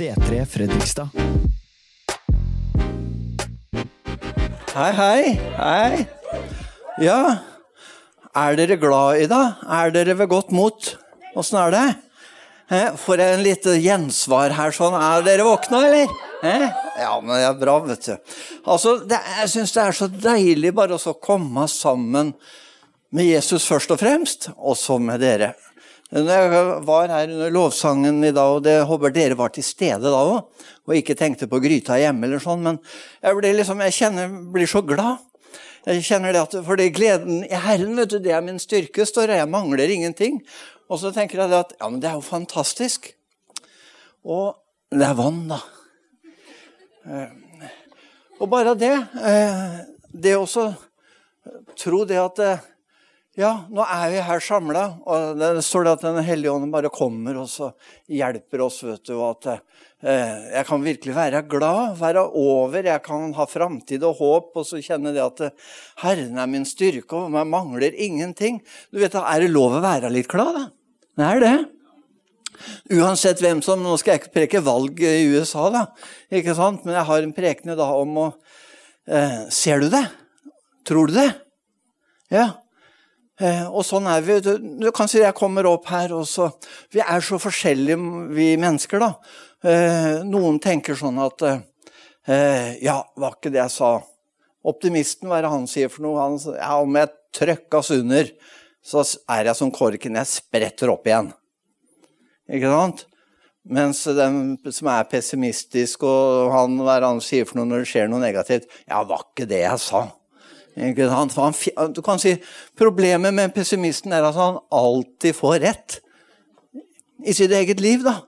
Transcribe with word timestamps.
C3 0.00 0.46
Fredrikstad. 0.48 1.08
Hei, 4.74 4.92
hei. 4.96 5.40
Hei. 5.58 6.06
Ja, 7.04 7.18
er 8.32 8.56
dere 8.56 8.78
glad 8.80 9.20
i 9.20 9.26
dag? 9.28 9.60
Er 9.68 9.92
dere 9.92 10.14
ved 10.16 10.30
godt 10.32 10.54
mot? 10.56 10.88
Åssen 11.36 11.60
er 11.60 11.76
det? 11.76 11.84
Får 13.02 13.20
jeg 13.20 13.36
en 13.36 13.44
lite 13.44 13.76
gjensvar 13.76 14.56
her 14.56 14.72
sånn? 14.72 14.96
Er 14.96 15.26
dere 15.26 15.44
våkna, 15.44 15.82
eller? 15.90 16.16
Ja, 16.96 17.12
men 17.20 17.34
det 17.34 17.44
er 17.50 17.60
bra, 17.60 17.76
vet 17.84 18.08
du. 18.08 18.36
Altså, 18.64 19.02
det, 19.04 19.20
jeg 19.42 19.52
syns 19.52 19.76
det 19.76 19.84
er 19.84 20.00
så 20.00 20.08
deilig 20.08 20.72
bare 20.80 20.96
å 20.96 21.16
komme 21.20 21.68
sammen 21.68 22.32
med 23.12 23.28
Jesus 23.28 23.68
først 23.68 23.92
og 23.92 24.00
fremst, 24.00 24.48
og 24.56 24.80
så 24.80 24.96
med 24.96 25.20
dere. 25.20 25.58
Når 26.10 26.30
jeg 26.30 26.62
var 26.88 27.12
her 27.12 27.30
under 27.30 27.52
lovsangen 27.54 28.16
i 28.26 28.32
dag, 28.34 28.56
og 28.56 28.64
det 28.66 28.80
håper 28.88 29.12
dere 29.14 29.36
var 29.38 29.52
til 29.54 29.62
stede 29.62 30.10
da 30.10 30.22
òg, 30.26 30.64
og 30.88 30.94
ikke 30.98 31.14
tenkte 31.14 31.46
på 31.46 31.60
gryta 31.62 32.00
hjemme 32.00 32.26
eller 32.26 32.42
sånn, 32.42 32.64
men 32.64 32.80
jeg, 33.22 33.36
blir, 33.38 33.54
liksom, 33.60 33.82
jeg 33.86 33.94
kjenner, 33.94 34.32
blir 34.50 34.66
så 34.70 34.82
glad. 34.82 35.22
Jeg 35.86 36.02
kjenner 36.08 36.34
det 36.34 36.42
at, 36.42 36.56
fordi 36.66 36.88
gleden 36.92 37.44
i 37.46 37.54
Herren, 37.62 37.94
vet 37.96 38.10
du, 38.10 38.18
det 38.20 38.34
er 38.34 38.42
min 38.44 38.58
styrke, 38.60 39.06
står. 39.06 39.36
Jeg 39.38 39.48
mangler 39.48 39.88
ingenting. 39.94 40.40
Og 40.90 40.98
så 41.00 41.12
tenker 41.14 41.40
jeg 41.40 41.54
at 41.56 41.76
ja, 41.78 41.86
men 41.86 42.02
det 42.02 42.10
er 42.10 42.18
jo 42.18 42.26
fantastisk. 42.26 43.12
Og 44.26 44.58
det 44.90 45.06
er 45.06 45.14
vann, 45.16 45.44
da. 45.48 45.60
Eh, 47.06 47.70
Og 48.40 48.48
bare 48.50 48.74
det. 48.74 48.92
eh, 49.22 49.78
Det 50.12 50.34
også 50.36 50.74
tro 51.78 52.04
det 52.04 52.18
at 52.18 52.38
eh, 52.44 52.66
ja, 53.40 53.50
nå 53.72 53.84
er 53.88 54.10
vi 54.12 54.20
her 54.26 54.42
samla, 54.44 54.82
og 55.08 55.38
det 55.40 55.62
står 55.64 55.86
det 55.86 55.92
at 55.96 56.04
Den 56.04 56.26
hellige 56.26 56.52
ånd 56.52 56.68
bare 56.72 56.90
kommer 56.92 57.38
og 57.40 57.48
så 57.48 57.70
hjelper 58.10 58.66
oss. 58.66 58.82
vet 58.84 59.02
du, 59.08 59.14
og 59.16 59.38
at 59.38 59.48
eh, 59.54 60.36
Jeg 60.58 60.66
kan 60.68 60.84
virkelig 60.84 61.16
være 61.16 61.42
glad, 61.48 61.96
være 62.00 62.26
over, 62.28 62.84
jeg 62.84 63.02
kan 63.06 63.32
ha 63.38 63.46
framtid 63.48 64.04
og 64.04 64.20
håp, 64.20 64.52
og 64.60 64.66
så 64.68 64.82
kjenne 64.84 65.14
det 65.16 65.24
at 65.24 65.44
eh, 65.48 65.74
Herren 66.04 66.38
er 66.38 66.50
min 66.52 66.68
styrke, 66.68 67.16
og 67.16 67.32
meg 67.32 67.48
mangler 67.48 67.96
ingenting. 67.96 68.60
Du 68.92 69.00
vet, 69.00 69.16
da 69.16 69.24
Er 69.30 69.46
det 69.46 69.52
lov 69.54 69.78
å 69.78 69.84
være 69.84 70.12
litt 70.12 70.28
glad, 70.28 70.56
da? 70.58 70.64
Det 71.20 71.28
er 71.30 71.44
det. 71.44 71.56
Uansett 72.92 73.40
hvem 73.40 73.62
som 73.64 73.80
Nå 73.80 73.96
skal 74.00 74.14
jeg 74.14 74.24
ikke 74.24 74.36
preke 74.36 74.64
valg 74.64 75.00
i 75.00 75.28
USA, 75.32 75.70
da, 75.72 75.86
ikke 76.28 76.56
sant? 76.58 76.84
men 76.84 76.98
jeg 76.98 77.08
har 77.08 77.24
en 77.24 77.36
prekende 77.36 77.76
da 77.78 77.92
om 77.96 78.18
å 78.20 78.32
eh, 79.08 79.46
Ser 79.48 79.80
du 79.80 79.88
det? 79.92 80.04
Tror 80.84 81.08
du 81.08 81.16
det? 81.16 81.30
Ja. 82.32 82.50
Eh, 83.40 83.64
og 83.72 83.84
sånn 83.88 84.08
er 84.10 84.24
vi. 84.24 84.36
Du, 84.44 84.52
du 84.82 84.90
kan 84.92 85.08
si 85.08 85.22
jeg 85.22 85.36
kommer 85.36 85.68
opp 85.70 85.88
her, 85.88 86.12
også. 86.12 86.50
Vi 86.92 87.00
er 87.00 87.24
så 87.24 87.40
forskjellige, 87.40 87.96
vi 88.36 88.52
mennesker, 88.60 89.00
da. 89.00 89.10
Eh, 89.64 90.20
noen 90.28 90.60
tenker 90.60 90.96
sånn 90.96 91.20
at 91.20 91.44
eh, 91.48 91.60
Ja, 92.84 93.00
var 93.20 93.38
ikke 93.38 93.52
det 93.52 93.62
jeg 93.62 93.74
sa. 93.78 93.94
Optimisten, 94.70 95.28
hva 95.28 95.38
er 95.38 95.46
det 95.46 95.54
han 95.54 95.68
sier 95.70 95.92
for 95.92 96.04
noe? 96.04 96.20
Han, 96.20 96.36
ja, 96.58 96.74
om 96.84 97.00
jeg 97.00 97.14
trøkkas 97.36 97.92
under, 97.96 98.28
så 98.84 99.04
er 99.32 99.48
jeg 99.48 99.56
som 99.56 99.72
korken. 99.72 100.20
Jeg 100.20 100.28
spretter 100.28 100.92
opp 100.92 101.08
igjen. 101.08 101.32
Ikke 102.50 102.68
sant? 102.72 103.06
Mens 103.70 104.02
den 104.16 104.56
som 104.72 104.88
er 104.92 105.08
pessimistisk, 105.08 106.04
og 106.08 106.52
han, 106.52 106.78
hva 106.80 106.96
er 106.96 107.04
det 107.04 107.12
han 107.14 107.24
sier 107.24 107.48
for 107.48 107.60
noe 107.60 107.68
når 107.68 107.84
det 107.84 107.90
skjer 107.90 108.08
noe 108.08 108.22
negativt 108.22 108.68
Ja, 108.88 109.02
var 109.04 109.26
ikke 109.28 109.48
det 109.48 109.64
jeg 109.64 109.82
sa. 109.84 110.06
For 110.80 111.44
han, 111.44 111.92
du 111.92 112.00
kan 112.02 112.20
si, 112.22 112.36
Problemet 112.78 113.34
med 113.36 113.52
pessimisten 113.54 114.14
er 114.16 114.24
at 114.24 114.38
han 114.38 114.60
alltid 114.72 115.36
får 115.36 115.58
rett 115.66 116.00
i 117.26 117.34
sitt 117.36 117.52
eget 117.52 117.80
liv. 117.80 118.04
da. 118.04 118.22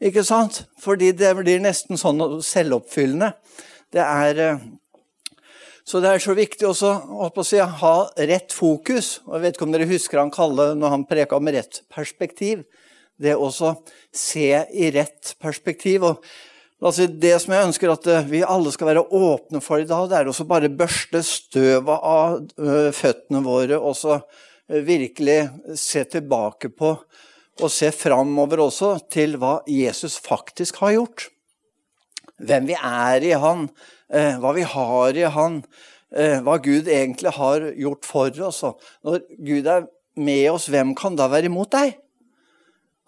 Ikke 0.00 0.24
sant? 0.24 0.64
Fordi 0.80 1.10
det 1.12 1.34
blir 1.36 1.60
nesten 1.60 1.98
sånn 2.00 2.22
selvoppfyllende. 2.46 3.34
Det 3.90 4.04
er 4.04 4.38
eh, 4.44 4.68
så 5.90 5.98
det 5.98 6.10
er 6.12 6.22
så 6.22 6.36
viktig 6.38 6.68
også 6.68 6.90
å 7.18 7.42
si, 7.42 7.58
ha 7.58 7.94
rett 8.30 8.52
fokus. 8.54 9.16
Jeg 9.24 9.42
vet 9.42 9.56
ikke 9.56 9.66
om 9.66 9.72
dere 9.74 9.88
husker 9.90 10.20
han 10.20 10.30
Kalle 10.30 10.68
når 10.78 10.92
han 10.94 11.06
preka 11.08 11.40
om 11.40 11.50
rett 11.50 11.80
perspektiv. 11.90 12.62
Det 13.20 13.34
også 13.34 13.72
se 14.14 14.52
i 14.70 14.90
rett 14.94 15.34
perspektiv. 15.42 16.06
Og 16.06 16.22
altså, 16.88 17.06
det 17.06 17.34
som 17.42 17.54
jeg 17.54 17.68
ønsker 17.68 17.92
at 17.92 18.06
eh, 18.10 18.28
vi 18.30 18.42
alle 18.46 18.72
skal 18.74 18.90
være 18.90 19.06
åpne 19.06 19.60
for 19.64 19.82
i 19.82 19.88
dag, 19.88 20.06
det 20.10 20.18
er 20.18 20.30
også 20.30 20.46
bare 20.48 20.72
børste 20.72 21.22
støvet 21.26 21.90
av 21.90 22.38
eh, 22.60 22.88
føttene 22.96 23.42
våre 23.44 23.78
og 23.78 23.96
så 23.98 24.16
eh, 24.16 24.80
virkelig 24.86 25.40
se 25.78 26.06
tilbake 26.16 26.72
på 26.72 26.94
og 27.60 27.68
se 27.72 27.90
framover 27.92 28.62
også 28.64 28.94
til 29.12 29.36
hva 29.40 29.58
Jesus 29.68 30.16
faktisk 30.24 30.80
har 30.80 30.96
gjort 30.96 31.28
hvem 32.40 32.70
vi 32.70 32.76
er 32.78 33.24
i 33.28 33.34
Han, 33.36 33.66
hva 34.08 34.52
vi 34.56 34.62
har 34.64 35.18
i 35.18 35.26
Han, 35.28 35.58
hva 36.08 36.54
Gud 36.64 36.88
egentlig 36.88 37.34
har 37.36 37.66
gjort 37.76 38.08
for 38.08 38.38
oss. 38.46 38.62
Når 39.04 39.18
Gud 39.44 39.68
er 39.68 39.84
med 40.16 40.46
oss, 40.48 40.70
hvem 40.72 40.94
kan 40.96 41.18
da 41.20 41.28
være 41.28 41.50
imot 41.50 41.68
deg? 41.76 41.98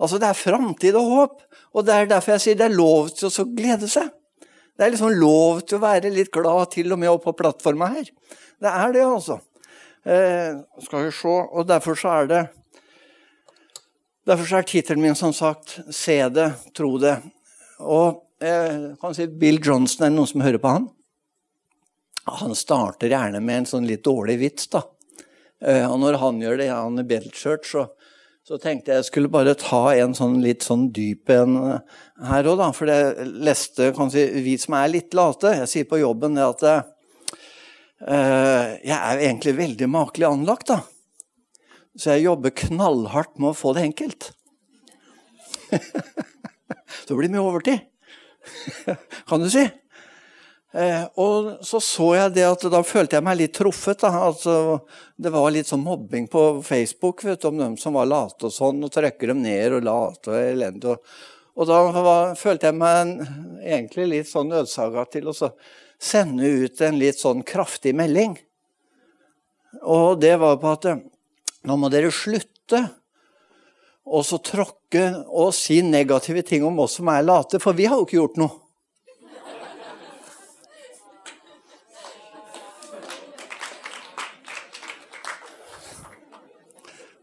Altså, 0.02 0.18
Det 0.18 0.28
er 0.28 0.38
framtid 0.38 0.98
og 0.98 1.10
håp, 1.14 1.42
og 1.72 1.86
det 1.86 1.94
er 1.94 2.10
derfor 2.10 2.34
jeg 2.34 2.44
sier 2.44 2.58
det 2.58 2.66
er 2.66 2.74
lov 2.74 3.12
til 3.14 3.30
å 3.30 3.46
glede 3.54 3.88
seg. 3.90 4.10
Det 4.76 4.86
er 4.86 4.94
liksom 4.94 5.14
lov 5.20 5.60
til 5.62 5.78
å 5.78 5.84
være 5.84 6.10
litt 6.10 6.32
glad 6.34 6.72
til 6.74 6.90
og 6.94 6.98
med 6.98 7.12
oppe 7.12 7.30
på 7.30 7.38
plattforma 7.42 7.92
her. 7.92 8.08
Det 8.62 8.72
er 8.72 8.94
det, 8.96 9.04
altså. 9.06 9.38
Eh, 10.02 10.58
skal 10.82 11.06
vi 11.06 11.12
se, 11.14 11.28
og 11.28 11.68
derfor 11.68 11.98
så 11.98 12.16
er 12.22 12.26
det 12.32 12.42
Derfor 14.22 14.46
så 14.46 14.60
er 14.60 14.66
tittelen 14.70 15.02
min 15.02 15.16
som 15.18 15.32
sagt 15.32 15.80
'Se 15.90 16.28
det, 16.28 16.52
tro 16.74 16.96
det'. 16.96 17.22
Og 17.80 18.22
jeg 18.40 18.96
kan 19.00 19.14
si 19.14 19.26
Bill 19.26 19.58
Johnson, 19.58 20.04
er 20.06 20.10
det 20.10 20.16
noen 20.16 20.28
som 20.28 20.40
hører 20.40 20.58
på 20.58 20.70
han? 20.70 20.88
Han 22.26 22.54
starter 22.54 23.10
gjerne 23.10 23.40
med 23.42 23.56
en 23.56 23.66
sånn 23.66 23.86
litt 23.86 24.04
dårlig 24.04 24.38
vits, 24.38 24.68
da. 24.68 24.82
Eh, 25.60 25.90
Og 25.90 25.98
når 25.98 26.18
han 26.18 26.40
gjør 26.40 26.58
det, 26.58 26.68
han 26.70 26.98
i 26.98 27.02
Belchurch, 27.02 27.66
så, 27.66 27.88
så 28.42 28.58
tenkte 28.58 28.90
jeg 28.90 28.98
jeg 28.98 29.06
skulle 29.06 29.30
bare 29.30 29.54
ta 29.58 29.92
en 29.94 30.14
sånn 30.18 30.40
litt 30.42 30.64
sånn 30.66 30.88
dyp 30.94 31.30
en 31.30 31.58
eh, 31.60 32.00
her 32.26 32.48
òg, 32.50 32.58
da. 32.58 32.70
For 32.74 32.90
jeg 32.90 33.28
leste 33.46 33.92
kan 33.96 34.10
si, 34.10 34.24
Vi 34.42 34.56
som 34.58 34.74
er 34.78 34.90
litt 34.90 35.14
late, 35.14 35.54
jeg 35.60 35.70
sier 35.70 35.86
på 35.90 36.00
jobben 36.02 36.38
det 36.38 36.46
at 36.48 36.64
eh, 36.72 36.82
jeg 38.82 38.98
er 38.98 39.22
egentlig 39.28 39.54
veldig 39.60 39.88
makelig 39.94 40.26
anlagt, 40.32 40.72
da. 40.72 40.82
Så 41.94 42.16
jeg 42.16 42.26
jobber 42.26 42.54
knallhardt 42.56 43.36
med 43.38 43.52
å 43.52 43.56
få 43.56 43.74
det 43.76 43.86
enkelt. 43.90 44.32
Så 47.04 47.14
blir 47.14 47.28
det 47.28 47.34
mye 47.36 47.44
overtid, 47.46 47.86
kan 49.28 49.42
du 49.42 49.48
si. 49.52 49.68
Eh, 50.72 51.04
og 51.20 51.66
så 51.66 51.80
så 51.84 52.06
jeg 52.16 52.32
det 52.38 52.46
at 52.48 52.62
da 52.72 52.80
følte 52.86 53.18
jeg 53.18 53.26
meg 53.26 53.36
litt 53.42 53.54
truffet. 53.58 54.00
Da. 54.00 54.12
Altså, 54.28 54.54
det 55.20 55.32
var 55.34 55.52
litt 55.52 55.68
sånn 55.68 55.84
mobbing 55.84 56.28
på 56.32 56.46
Facebook 56.64 57.24
vet 57.26 57.42
du, 57.42 57.50
om 57.50 57.60
dem 57.60 57.76
som 57.80 57.98
var 57.98 58.08
late 58.08 58.48
og 58.48 58.54
sånn, 58.54 58.80
og 58.84 58.94
trykker 58.94 59.34
dem 59.34 59.42
ned 59.44 59.78
og 59.78 59.86
late 59.88 60.32
og 60.32 60.38
elendig. 60.40 60.94
Og, 60.94 61.18
og 61.52 61.68
da 61.68 61.82
var, 61.98 62.32
følte 62.40 62.70
jeg 62.70 62.78
meg 62.80 63.02
en, 63.02 63.12
egentlig 63.60 64.08
litt 64.14 64.30
sånn 64.30 64.48
nødsaga 64.52 65.04
til 65.12 65.28
å 65.28 65.36
sende 66.02 66.48
ut 66.48 66.80
en 66.82 66.98
litt 66.98 67.20
sånn 67.20 67.44
kraftig 67.46 67.92
melding. 67.98 68.38
Og 69.82 70.16
det 70.20 70.34
var 70.40 70.56
på 70.60 70.72
at 70.72 70.88
nå 71.68 71.76
må 71.78 71.92
dere 71.92 72.10
slutte 72.12 72.80
å 74.02 74.22
tråkke 74.24 75.04
og 75.28 75.52
si 75.54 75.78
negative 75.84 76.42
ting 76.48 76.64
om 76.66 76.80
oss 76.82 76.96
som 76.98 77.12
er 77.12 77.22
late, 77.22 77.60
for 77.62 77.76
vi 77.76 77.86
har 77.86 78.00
jo 78.00 78.08
ikke 78.08 78.18
gjort 78.18 78.40
noe. 78.40 78.61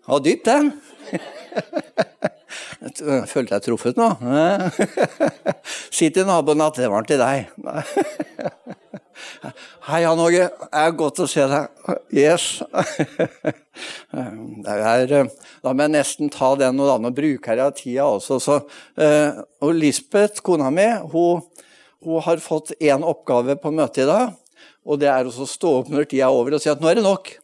Ja, 0.10 0.18
dypt, 0.26 0.48
den. 0.48 0.72
Jeg 2.82 3.26
følte 3.30 3.60
jeg 3.60 3.62
truffet 3.62 4.00
nå. 4.00 4.08
Si 5.94 6.08
til 6.10 6.26
naboen 6.26 6.64
at 6.66 6.80
det 6.82 6.88
var 6.90 7.06
til 7.06 7.20
deg. 7.22 7.52
Hei, 9.86 10.00
Jan 10.02 10.22
Åge. 10.24 10.48
Det 10.50 10.80
er 10.82 10.96
godt 10.98 11.22
å 11.22 11.28
se 11.30 11.46
deg. 11.52 11.92
Yes. 12.10 12.48
Er, 14.10 15.14
da 15.62 15.74
må 15.76 15.86
jeg 15.86 15.94
nesten 15.94 16.34
ta 16.34 16.50
den, 16.58 16.82
og 16.82 16.90
da 16.90 16.96
nå 17.04 17.12
bruker 17.14 17.62
jeg 17.62 17.76
tida 17.78 18.08
også. 18.10 18.40
Så, 18.42 18.58
eh, 18.98 19.38
og 19.62 19.78
Lisbeth, 19.78 20.42
kona 20.42 20.72
mi, 20.74 20.88
hun, 21.14 21.46
hun 22.02 22.26
har 22.26 22.42
fått 22.42 22.74
én 22.80 23.06
oppgave 23.06 23.60
på 23.62 23.76
møtet 23.78 24.08
i 24.08 24.10
dag. 24.10 24.34
Og 24.90 24.98
det 25.06 25.14
er 25.14 25.30
å 25.30 25.50
stå 25.54 25.76
opp 25.84 25.94
når 25.94 26.10
tida 26.10 26.32
er 26.32 26.40
over 26.40 26.58
og 26.58 26.66
si 26.66 26.74
at 26.74 26.82
nå 26.82 26.90
er 26.90 26.98
det 26.98 27.06
nok. 27.06 27.36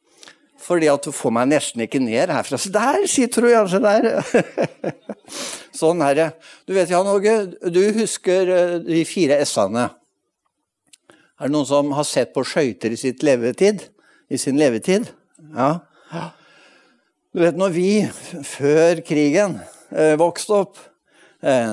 Fordi 0.66 0.90
at 0.90 1.06
du 1.06 1.14
får 1.14 1.34
meg 1.36 1.50
nesten 1.52 1.84
ikke 1.86 2.02
ned 2.02 2.32
herfra. 2.34 2.58
Så 2.58 2.72
der 2.74 3.04
sitter 3.10 3.46
du, 3.46 3.52
ja. 3.52 3.62
Der. 3.70 4.26
sånn 5.82 6.02
er 6.02 6.18
det. 6.18 6.30
Du 6.66 6.74
vet, 6.74 6.90
Jan 6.90 7.10
Åge, 7.12 7.36
du 7.70 7.84
husker 8.00 8.50
eh, 8.50 8.78
de 8.86 9.04
fire 9.06 9.38
S-ene. 9.46 9.92
Er 11.36 11.50
det 11.50 11.54
noen 11.54 11.68
som 11.70 11.92
har 11.94 12.08
sett 12.08 12.34
på 12.34 12.46
skøyter 12.48 12.96
i, 12.96 12.98
sitt 12.98 13.22
levetid? 13.26 13.84
i 14.30 14.38
sin 14.38 14.58
levetid? 14.58 15.10
Ja. 15.54 15.80
Du 17.36 17.42
vet, 17.44 17.58
når 17.60 17.74
vi 17.76 17.90
før 18.48 19.02
krigen 19.06 19.60
eh, 19.92 20.16
vokste 20.20 20.62
opp, 20.64 20.80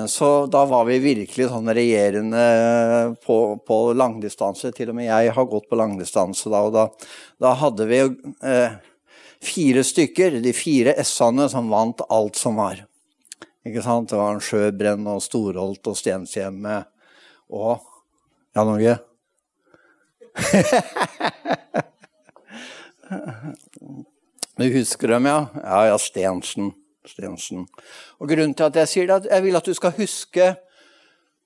så 0.07 0.27
da 0.53 0.65
var 0.69 0.85
vi 0.85 0.99
virkelig 1.01 1.47
sånn 1.49 1.71
regjerende 1.73 2.43
på, 3.25 3.37
på 3.65 3.77
langdistanse. 3.97 4.69
Til 4.75 4.91
og 4.91 4.97
med 4.99 5.07
jeg 5.07 5.33
har 5.33 5.47
gått 5.49 5.65
på 5.69 5.79
langdistanse 5.79 6.51
da, 6.53 6.59
og 6.67 6.73
da, 6.75 6.83
da 7.41 7.53
hadde 7.57 7.87
vi 7.89 8.01
eh, 8.05 8.75
fire 9.43 9.83
stykker, 9.83 10.37
de 10.43 10.53
fire 10.53 10.93
S-ene, 11.01 11.49
som 11.49 11.69
vant 11.73 12.01
alt 12.13 12.35
som 12.37 12.55
var. 12.61 12.83
Ikke 13.65 13.81
sant? 13.81 14.09
Det 14.11 14.17
var 14.19 14.35
en 14.35 14.43
Sjøbrenn 14.43 15.07
og 15.09 15.23
Storholt 15.23 15.87
og 15.89 15.97
Stenshjemmet 15.97 16.85
og 17.53 17.79
Ja, 18.53 18.61
Norge? 18.61 18.99
du 24.57 24.65
husker 24.75 25.07
dem, 25.15 25.25
ja? 25.25 25.47
Ja, 25.63 25.85
ja, 25.89 25.97
Stensen. 25.97 26.73
Stensen. 27.07 27.65
Og 28.19 28.29
Grunnen 28.29 28.53
til 28.55 28.69
at 28.69 28.79
jeg 28.83 28.91
sier 28.91 29.09
det, 29.09 29.23
at 29.23 29.31
jeg 29.33 29.45
vil 29.45 29.59
at 29.59 29.67
du 29.67 29.73
skal 29.75 29.95
huske 29.97 30.53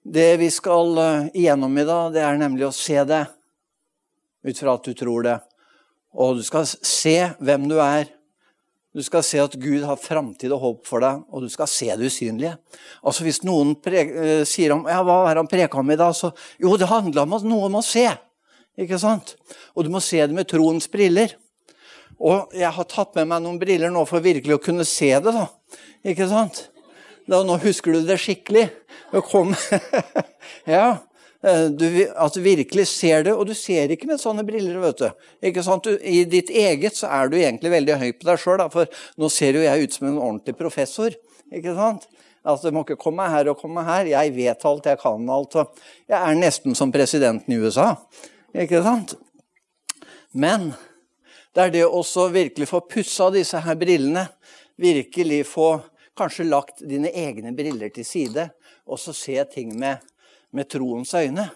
det 0.07 0.29
vi 0.39 0.49
skal 0.53 0.99
eh, 1.01 1.31
igjennom 1.41 1.73
i 1.77 1.87
dag, 1.87 2.13
det 2.15 2.23
er 2.23 2.37
nemlig 2.39 2.67
å 2.69 2.75
se 2.75 3.01
det 3.07 3.25
ut 4.47 4.59
fra 4.59 4.75
at 4.77 4.85
du 4.87 4.93
tror 4.95 5.25
det. 5.27 5.39
Og 6.17 6.37
du 6.39 6.45
skal 6.45 6.67
se 6.67 7.17
hvem 7.43 7.67
du 7.67 7.75
er. 7.83 8.07
Du 8.95 9.03
skal 9.05 9.25
se 9.25 9.41
at 9.43 9.57
Gud 9.59 9.83
har 9.85 9.99
framtid 9.99 10.53
og 10.55 10.61
håp 10.63 10.87
for 10.87 11.03
deg, 11.03 11.19
og 11.29 11.43
du 11.43 11.51
skal 11.53 11.67
se 11.69 11.89
det 11.91 12.07
usynlige. 12.07 12.55
Altså 13.03 13.25
Hvis 13.27 13.43
noen 13.45 13.75
uh, 13.75 14.45
sier 14.47 14.73
om 14.73 14.87
ja, 14.89 15.03
hva 15.05 15.19
er 15.29 15.37
han 15.37 15.49
preka 15.51 15.77
om 15.77 15.91
i 15.93 15.99
dag, 15.99 16.15
så 16.17 16.31
jo, 16.57 16.71
det 16.79 16.89
handler 16.89 17.27
om 17.27 17.35
noe 17.45 17.67
om 17.67 17.77
å 17.77 17.83
se. 17.85 18.07
Ikke 18.79 18.97
sant? 19.01 19.35
Og 19.75 19.85
du 19.85 19.91
må 19.93 20.01
se 20.01 20.23
det 20.23 20.33
med 20.33 20.49
troens 20.49 20.89
briller. 20.89 21.35
Og 22.17 22.53
jeg 22.57 22.69
har 22.73 22.89
tatt 22.89 23.13
med 23.17 23.29
meg 23.29 23.43
noen 23.43 23.59
briller 23.61 23.93
nå 23.93 24.03
for 24.09 24.23
virkelig 24.25 24.57
å 24.57 24.63
kunne 24.63 24.85
se 24.87 25.11
det. 25.21 25.33
da. 25.33 25.45
Ikke 26.07 26.27
sant? 26.29 26.67
Da, 27.27 27.43
nå 27.43 27.57
husker 27.61 27.93
du 27.93 28.07
det 28.07 28.17
skikkelig. 28.23 28.69
Kom. 29.29 29.53
ja, 30.75 30.97
eh, 31.43 31.67
du, 31.69 31.85
At 32.15 32.35
du 32.35 32.41
virkelig 32.41 32.87
ser 32.89 33.27
det. 33.27 33.35
Og 33.35 33.49
du 33.49 33.53
ser 33.57 33.93
ikke 33.93 34.09
med 34.09 34.21
sånne 34.21 34.45
briller. 34.47 34.79
vet 34.81 35.03
du. 35.03 35.27
Ikke 35.51 35.65
sant? 35.65 35.85
Du, 35.85 35.99
I 36.01 36.23
ditt 36.29 36.49
eget 36.49 36.97
så 36.97 37.11
er 37.11 37.29
du 37.29 37.37
egentlig 37.39 37.73
veldig 37.75 37.99
høy 38.01 38.09
på 38.15 38.29
deg 38.31 38.41
sjøl, 38.41 38.65
for 38.73 38.89
nå 39.19 39.31
ser 39.33 39.59
jo 39.59 39.65
jeg 39.65 39.83
ut 39.83 39.99
som 39.99 40.09
en 40.09 40.21
ordentlig 40.21 40.57
professor. 40.57 41.13
Ikke 41.53 41.75
sant? 41.77 42.09
Altså, 42.47 42.69
Du 42.71 42.77
må 42.77 42.85
ikke 42.85 42.99
komme 42.99 43.27
her 43.29 43.51
og 43.51 43.59
komme 43.61 43.83
her. 43.85 44.09
Jeg 44.09 44.33
vet 44.35 44.65
alt, 44.65 44.89
jeg 44.89 45.01
kan 45.03 45.29
alt. 45.29 45.61
Jeg 46.07 46.17
er 46.17 46.41
nesten 46.41 46.75
som 46.79 46.93
presidenten 46.95 47.53
i 47.53 47.61
USA. 47.61 47.93
Ikke 48.55 48.81
sant? 48.85 49.17
Men 50.31 50.71
det 51.55 51.63
er 51.63 51.73
det 51.73 51.85
å 51.85 52.01
virkelig 52.33 52.67
få 52.69 52.81
pussa 52.89 53.29
disse 53.33 53.59
her 53.63 53.77
brillene. 53.79 54.27
Virkelig 54.77 55.45
få 55.49 55.69
kanskje 56.17 56.47
lagt 56.49 56.83
dine 56.85 57.09
egne 57.13 57.53
briller 57.57 57.89
til 57.93 58.05
side, 58.05 58.49
og 58.85 58.99
så 59.01 59.13
se 59.15 59.37
ting 59.51 59.73
med, 59.79 60.03
med 60.51 60.69
troens 60.69 61.13
øyne. 61.17 61.49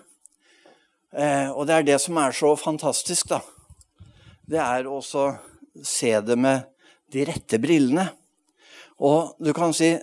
Eh, 1.11 1.49
og 1.51 1.67
det 1.67 1.75
er 1.75 1.87
det 1.91 1.99
som 2.01 2.17
er 2.21 2.35
så 2.35 2.53
fantastisk, 2.55 3.33
da. 3.33 3.41
Det 4.47 4.61
er 4.61 4.87
å 4.89 5.01
se 5.03 6.13
det 6.25 6.37
med 6.39 6.67
de 7.11 7.25
rette 7.27 7.59
brillene. 7.61 8.07
Og 9.01 9.35
du 9.41 9.51
kan 9.57 9.73
si 9.75 9.95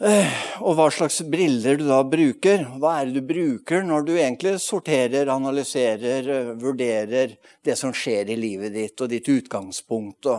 og 0.00 0.78
hva 0.78 0.86
slags 0.88 1.18
briller 1.28 1.76
du 1.76 1.84
da 1.84 1.98
bruker. 2.08 2.62
Hva 2.80 2.94
er 3.00 3.10
det 3.10 3.20
du 3.20 3.26
bruker 3.28 3.82
når 3.84 4.06
du 4.06 4.12
egentlig 4.14 4.54
sorterer, 4.64 5.28
analyserer, 5.28 6.24
eh, 6.24 6.52
vurderer 6.56 7.34
det 7.64 7.76
som 7.76 7.92
skjer 7.92 8.32
i 8.32 8.36
livet 8.40 8.72
ditt, 8.72 8.96
og 9.00 9.10
ditt 9.12 9.28
utgangspunkt? 9.28 10.30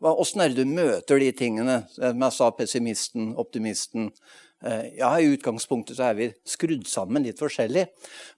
Åssen 0.00 0.40
er 0.40 0.48
det 0.48 0.64
du 0.64 0.72
møter 0.72 1.20
de 1.20 1.32
tingene? 1.36 1.82
Som 1.92 2.24
jeg 2.24 2.32
sa, 2.32 2.50
pessimisten, 2.50 3.34
optimisten. 3.36 4.08
Eh, 4.64 4.96
ja, 5.02 5.12
i 5.20 5.28
utgangspunktet 5.36 6.00
så 6.00 6.08
er 6.08 6.16
vi 6.16 6.32
skrudd 6.48 6.88
sammen 6.88 7.28
litt 7.28 7.40
forskjellig. 7.40 7.90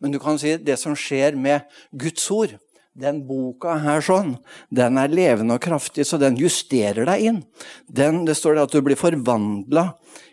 Men 0.02 0.10
du 0.10 0.18
kan 0.18 0.38
si 0.38 0.56
det 0.58 0.80
som 0.82 0.98
skjer 0.98 1.38
med 1.38 1.62
Guds 1.94 2.26
ord, 2.34 2.58
den 2.98 3.22
boka 3.24 3.78
her 3.80 4.04
sånn, 4.04 4.34
den 4.68 4.98
er 5.00 5.12
levende 5.12 5.56
og 5.56 5.64
kraftig, 5.64 6.04
så 6.04 6.18
den 6.20 6.36
justerer 6.40 7.08
deg 7.08 7.24
inn. 7.28 7.40
Den, 7.88 8.22
det 8.28 8.36
står 8.36 8.58
det 8.58 8.66
at 8.66 8.76
du 8.76 8.82
blir 8.84 9.00
forvandla 9.00 9.86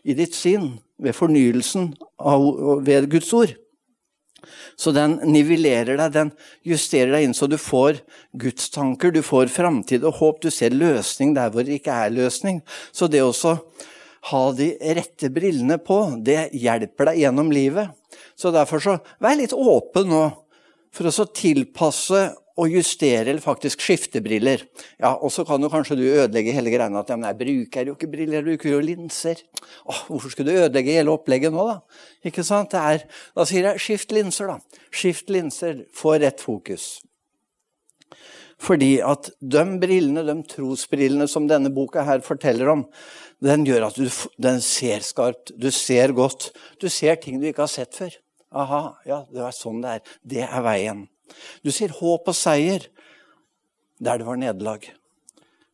i 0.04 0.16
ditt 0.18 0.36
sinn 0.36 0.74
ved 1.00 1.16
fornyelsen 1.16 1.94
av, 2.20 2.44
ved 2.84 3.08
Guds 3.12 3.32
ord. 3.38 3.56
Så 4.80 4.92
den 4.96 5.18
nivellerer 5.28 6.00
deg, 6.00 6.12
den 6.16 6.32
justerer 6.68 7.16
deg 7.16 7.28
inn 7.28 7.36
så 7.36 7.48
du 7.52 7.58
får 7.60 8.02
gudstanker, 8.40 9.12
du 9.12 9.22
får 9.26 9.52
framtid 9.52 10.06
og 10.08 10.20
håp. 10.20 10.42
Du 10.44 10.50
ser 10.54 10.76
løsning 10.76 11.34
der 11.36 11.52
hvor 11.52 11.68
det 11.68 11.80
ikke 11.80 11.96
er 12.06 12.14
løsning. 12.16 12.62
Så 12.96 13.12
det 13.12 13.24
å 13.24 13.34
ha 14.30 14.44
de 14.56 14.74
rette 14.98 15.32
brillene 15.32 15.80
på, 15.84 16.00
det 16.24 16.50
hjelper 16.56 17.12
deg 17.12 17.24
gjennom 17.24 17.52
livet. 17.56 17.92
Så 18.40 18.52
derfor 18.56 18.84
så 18.84 19.00
vær 19.24 19.38
litt 19.40 19.56
åpen 19.56 20.12
nå 20.12 20.24
for 20.96 21.12
å 21.12 21.28
tilpasse 21.36 22.30
å 22.60 22.68
justere 22.68 23.30
eller 23.30 23.44
faktisk 23.44 23.82
skifte 23.84 24.22
briller. 24.24 24.66
Ja, 25.00 25.16
Og 25.16 25.32
så 25.32 25.46
kan 25.48 25.64
jo 25.64 25.72
kanskje 25.72 25.98
du 26.00 26.06
ødelegge 26.08 26.56
hele 26.56 26.74
greia 26.74 26.90
at 27.00 27.12
ja, 27.12 27.18
men 27.18 27.30
jeg 27.30 27.40
bruker 27.40 27.92
jo 27.92 27.96
ikke 27.96 28.12
briller, 28.12 28.40
jeg 28.40 28.48
bruker 28.50 28.74
jo 28.74 28.80
linser. 28.84 29.44
Åh, 29.86 30.06
hvorfor 30.10 30.34
skulle 30.34 30.52
du 30.52 30.64
ødelegge 30.66 30.98
hele 31.00 31.14
opplegget 31.14 31.56
nå, 31.56 31.68
da? 31.70 31.80
Ikke 32.28 32.44
sant? 32.44 32.76
Er, 32.76 33.06
da 33.36 33.46
sier 33.48 33.72
jeg 33.72 33.86
skift 33.86 34.16
linser, 34.16 34.52
da. 34.52 34.82
Skift 34.92 35.32
linser, 35.34 35.86
få 35.96 36.18
rett 36.20 36.44
fokus. 36.44 36.98
Fordi 38.60 38.98
at 39.06 39.30
de 39.40 39.64
brillene, 39.80 40.26
de 40.28 40.36
trosbrillene 40.52 41.30
som 41.32 41.48
denne 41.48 41.72
boka 41.72 42.04
her 42.04 42.20
forteller 42.26 42.74
om, 42.74 42.84
den 43.40 43.64
gjør 43.68 43.88
at 43.88 44.00
du 44.00 44.10
den 44.42 44.60
ser 44.64 45.06
skarpt, 45.06 45.54
du 45.56 45.70
ser 45.72 46.12
godt. 46.18 46.52
Du 46.82 46.90
ser 46.92 47.16
ting 47.24 47.40
du 47.40 47.48
ikke 47.48 47.64
har 47.64 47.72
sett 47.72 47.96
før. 47.96 48.18
Aha, 48.50 48.82
ja, 49.08 49.24
det 49.32 49.46
er 49.46 49.56
sånn 49.56 49.80
det 49.84 49.96
er. 49.96 50.12
Det 50.26 50.44
er 50.44 50.66
veien. 50.66 51.06
Du 51.64 51.72
ser 51.72 51.94
håp 52.00 52.28
og 52.28 52.36
seier 52.36 52.88
der 54.00 54.20
det 54.20 54.28
var 54.28 54.40
nederlag. 54.40 54.86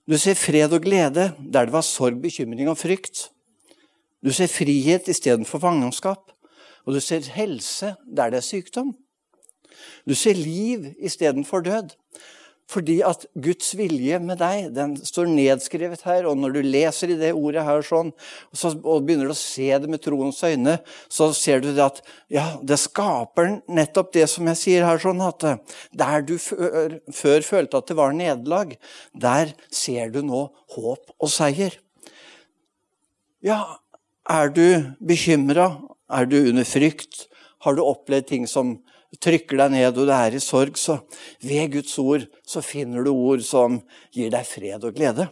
Du 0.09 0.17
ser 0.17 0.37
fred 0.37 0.73
og 0.73 0.83
glede 0.85 1.31
der 1.39 1.65
det 1.65 1.73
var 1.73 1.85
sorg, 1.85 2.21
bekymring 2.21 2.69
og 2.69 2.77
frykt. 2.77 3.29
Du 4.25 4.31
ser 4.33 4.49
frihet 4.49 5.07
istedenfor 5.07 5.61
fangenskap. 5.61 6.31
Og 6.85 6.93
du 6.93 6.99
ser 7.01 7.25
helse 7.33 7.95
der 8.05 8.29
det 8.29 8.37
er 8.37 8.45
sykdom. 8.45 8.95
Du 10.05 10.13
ser 10.15 10.33
liv 10.33 10.93
istedenfor 10.99 11.65
død. 11.65 11.95
Fordi 12.65 12.95
at 13.05 13.27
Guds 13.37 13.75
vilje 13.77 14.17
med 14.23 14.39
deg 14.41 14.71
den 14.73 14.95
står 14.97 15.27
nedskrevet 15.29 16.01
her. 16.07 16.25
Og 16.25 16.39
når 16.39 16.55
du 16.55 16.61
leser 16.65 17.13
i 17.13 17.17
det 17.19 17.31
ordet 17.37 17.65
her 17.67 17.85
sånn, 17.85 18.09
og 18.81 19.05
begynner 19.05 19.29
å 19.29 19.37
se 19.37 19.69
det 19.69 19.89
med 19.91 20.01
troens 20.01 20.41
øyne, 20.47 20.79
så 21.05 21.29
ser 21.37 21.61
du 21.61 21.69
det 21.69 21.83
at 21.85 22.01
ja, 22.33 22.47
det 22.65 22.79
skaper 22.81 23.59
nettopp 23.69 24.11
det 24.17 24.25
som 24.31 24.49
jeg 24.49 24.61
sier 24.61 24.87
her 24.87 25.01
sånn, 25.01 25.21
at 25.21 25.45
der 25.93 26.25
du 26.25 26.35
før, 26.41 26.97
før 27.13 27.45
følte 27.45 27.81
at 27.81 27.91
det 27.91 27.99
var 28.01 28.17
nederlag, 28.17 28.73
der 29.13 29.53
ser 29.69 30.09
du 30.15 30.23
nå 30.25 30.47
håp 30.75 31.13
og 31.19 31.31
seier. 31.31 31.77
Ja, 33.45 33.77
er 34.25 34.49
du 34.49 34.95
bekymra? 35.05 35.69
Er 36.09 36.25
du 36.25 36.39
under 36.49 36.65
frykt? 36.65 37.27
Har 37.61 37.77
du 37.77 37.85
opplevd 37.85 38.29
ting 38.29 38.49
som 38.49 38.79
trykker 39.21 39.59
deg 39.59 39.73
ned 39.73 39.87
og 39.91 40.07
du 40.07 40.13
er 40.13 40.35
i 40.35 40.43
sorg, 40.43 40.77
så 40.79 40.99
ved 41.43 41.73
Guds 41.77 41.95
ord 42.01 42.27
så 42.47 42.63
finner 42.65 43.05
du 43.05 43.11
ord 43.13 43.43
som 43.45 43.79
gir 44.15 44.31
deg 44.33 44.47
fred 44.47 44.83
og 44.83 44.95
glede. 44.97 45.27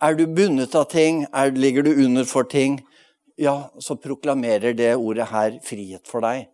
Er 0.00 0.16
du 0.16 0.24
bundet 0.26 0.74
av 0.78 0.86
ting, 0.88 1.26
er, 1.32 1.52
ligger 1.52 1.84
du 1.84 1.92
under 1.92 2.24
for 2.24 2.48
ting, 2.48 2.78
ja, 3.40 3.70
så 3.80 3.96
proklamerer 4.00 4.72
det 4.76 4.94
ordet 4.96 5.28
her 5.32 5.58
frihet 5.64 6.08
for 6.08 6.24
deg. 6.24 6.48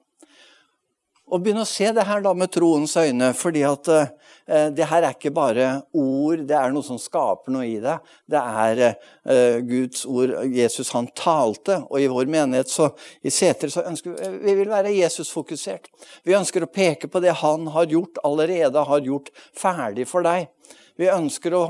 Og 1.26 1.42
begynne 1.42 1.64
å 1.64 1.68
se 1.68 1.88
det 1.90 2.04
her 2.06 2.20
da 2.22 2.30
med 2.38 2.52
troens 2.54 2.92
øyne, 3.00 3.32
fordi 3.34 3.64
at 3.66 3.88
eh, 3.90 4.68
det 4.70 4.86
her 4.86 5.02
er 5.02 5.16
ikke 5.16 5.32
bare 5.34 5.70
ord, 5.90 6.44
det 6.46 6.54
er 6.54 6.70
noe 6.70 6.86
som 6.86 7.00
skaper 7.02 7.50
noe 7.50 7.66
i 7.66 7.80
deg. 7.82 8.12
Det 8.30 8.42
er 8.62 8.82
eh, 8.84 9.56
Guds 9.66 10.04
ord. 10.06 10.36
Jesus 10.54 10.92
han 10.94 11.10
talte, 11.18 11.80
og 11.90 11.98
i 11.98 12.06
vår 12.12 12.30
menighet 12.30 12.70
så, 12.70 12.92
i 13.26 13.32
Seter 13.34 13.72
så 13.74 13.82
ønsker 13.90 14.14
vi 14.14 14.44
vi 14.46 14.54
vil 14.60 14.70
være 14.70 14.94
Jesus-fokusert. 14.94 15.90
Vi 16.22 16.36
ønsker 16.38 16.62
å 16.62 16.70
peke 16.70 17.10
på 17.10 17.22
det 17.24 17.34
han 17.42 17.66
har 17.74 17.90
gjort, 17.90 18.22
allerede 18.26 18.86
har 18.86 19.02
gjort 19.02 19.32
ferdig 19.34 20.06
for 20.06 20.22
deg. 20.26 20.46
Vi 20.96 21.10
ønsker 21.10 21.58
å 21.58 21.64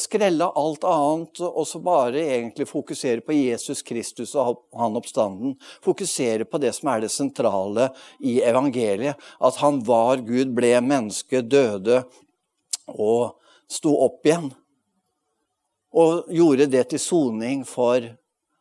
skrelle 0.00 0.46
alt 0.58 0.84
annet 0.88 1.40
og 1.44 1.66
så 1.68 1.80
bare 1.84 2.22
egentlig 2.22 2.66
fokusere 2.68 3.22
på 3.24 3.36
Jesus 3.36 3.82
Kristus 3.86 4.34
og 4.38 4.64
han 4.76 4.96
oppstanden. 4.98 5.56
Fokusere 5.84 6.46
på 6.48 6.60
det 6.62 6.72
som 6.76 6.90
er 6.92 7.04
det 7.04 7.12
sentrale 7.14 7.90
i 8.20 8.38
evangeliet. 8.42 9.18
At 9.40 9.60
han 9.62 9.82
var 9.86 10.24
Gud, 10.24 10.54
ble 10.56 10.72
menneske, 10.84 11.42
døde 11.42 12.02
og 12.88 13.36
sto 13.68 13.92
opp 14.06 14.26
igjen. 14.26 14.50
Og 15.98 16.28
gjorde 16.32 16.68
det 16.72 16.88
til 16.90 17.00
soning 17.00 17.64
for 17.68 18.04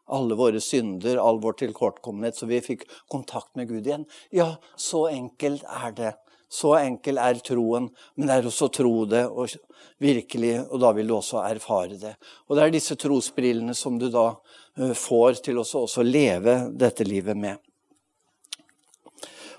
alle 0.08 0.38
våre 0.40 0.62
synder, 0.64 1.20
all 1.20 1.42
vår 1.44 1.58
tilkortkommenhet, 1.60 2.38
så 2.38 2.48
vi 2.48 2.62
fikk 2.64 2.86
kontakt 3.12 3.56
med 3.60 3.68
Gud 3.68 3.88
igjen. 3.88 4.06
Ja, 4.32 4.56
så 4.80 5.08
enkelt 5.12 5.66
er 5.68 5.92
det. 5.98 6.14
Så 6.50 6.74
enkel 6.80 7.20
er 7.20 7.40
troen, 7.44 7.90
men 8.16 8.30
det 8.30 8.38
er 8.38 8.48
også 8.48 8.70
å 8.70 8.74
tro 8.78 8.94
det 9.10 9.26
og 9.28 9.52
virkelig, 10.00 10.54
og 10.70 10.80
da 10.80 10.94
vil 10.96 11.10
du 11.10 11.16
også 11.18 11.42
erfare 11.44 11.98
det. 12.00 12.14
Og 12.48 12.56
det 12.56 12.64
er 12.64 12.74
disse 12.74 12.96
trosbrillene 13.00 13.76
som 13.76 13.98
du 14.00 14.08
da 14.14 14.30
eh, 14.78 14.94
får 14.96 15.42
til 15.48 15.60
å 15.60 15.66
også 15.66 16.06
leve 16.06 16.60
dette 16.72 17.08
livet 17.08 17.38
med. 17.38 17.58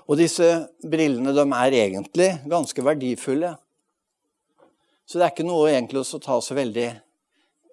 Og 0.09 0.17
disse 0.17 0.47
brillene 0.81 1.35
de 1.37 1.45
er 1.45 1.75
egentlig 1.83 2.31
ganske 2.49 2.85
verdifulle. 2.85 3.53
Så 5.05 5.19
det 5.19 5.27
er 5.27 5.33
ikke 5.35 5.45
noe 5.45 5.69
egentlig 5.69 6.01
å 6.01 6.21
ta 6.23 6.39
så 6.41 6.57
veldig 6.57 6.87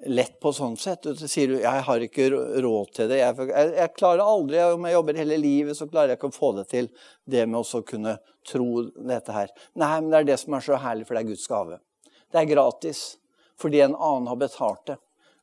lett 0.04 0.40
på 0.40 0.52
sånn 0.52 0.76
sett. 0.76 1.02
Du 1.02 1.28
sier 1.28 1.48
du, 1.48 1.56
'jeg 1.60 1.82
har 1.82 2.00
ikke 2.00 2.28
råd 2.62 2.92
til 2.92 3.08
det'. 3.08 3.18
Jeg, 3.18 3.48
jeg, 3.48 3.72
jeg, 3.76 3.94
klarer 3.96 4.20
aldri, 4.20 4.60
Om 4.60 4.84
jeg 4.84 4.92
jobber 4.92 5.14
hele 5.14 5.36
livet, 5.36 5.76
så 5.76 5.88
klarer 5.88 6.08
jeg 6.08 6.18
ikke 6.18 6.32
å 6.32 6.36
få 6.36 6.52
det 6.56 6.68
til. 6.68 6.88
Det 7.24 7.46
med 7.46 7.60
å 7.60 7.82
kunne 7.82 8.18
tro 8.46 8.82
dette 8.90 9.32
her. 9.32 9.48
Nei, 9.74 10.00
men 10.00 10.10
det 10.10 10.18
er 10.18 10.24
det 10.24 10.38
som 10.40 10.54
er 10.54 10.60
så 10.60 10.76
herlig, 10.76 11.06
for 11.06 11.14
det 11.14 11.24
er 11.24 11.30
Guds 11.32 11.46
gave. 11.46 11.80
Det 12.32 12.40
er 12.40 12.54
gratis 12.54 13.16
fordi 13.56 13.80
en 13.80 13.96
annen 13.96 14.28
har 14.28 14.36
betalt 14.36 14.86
det. 14.86 14.98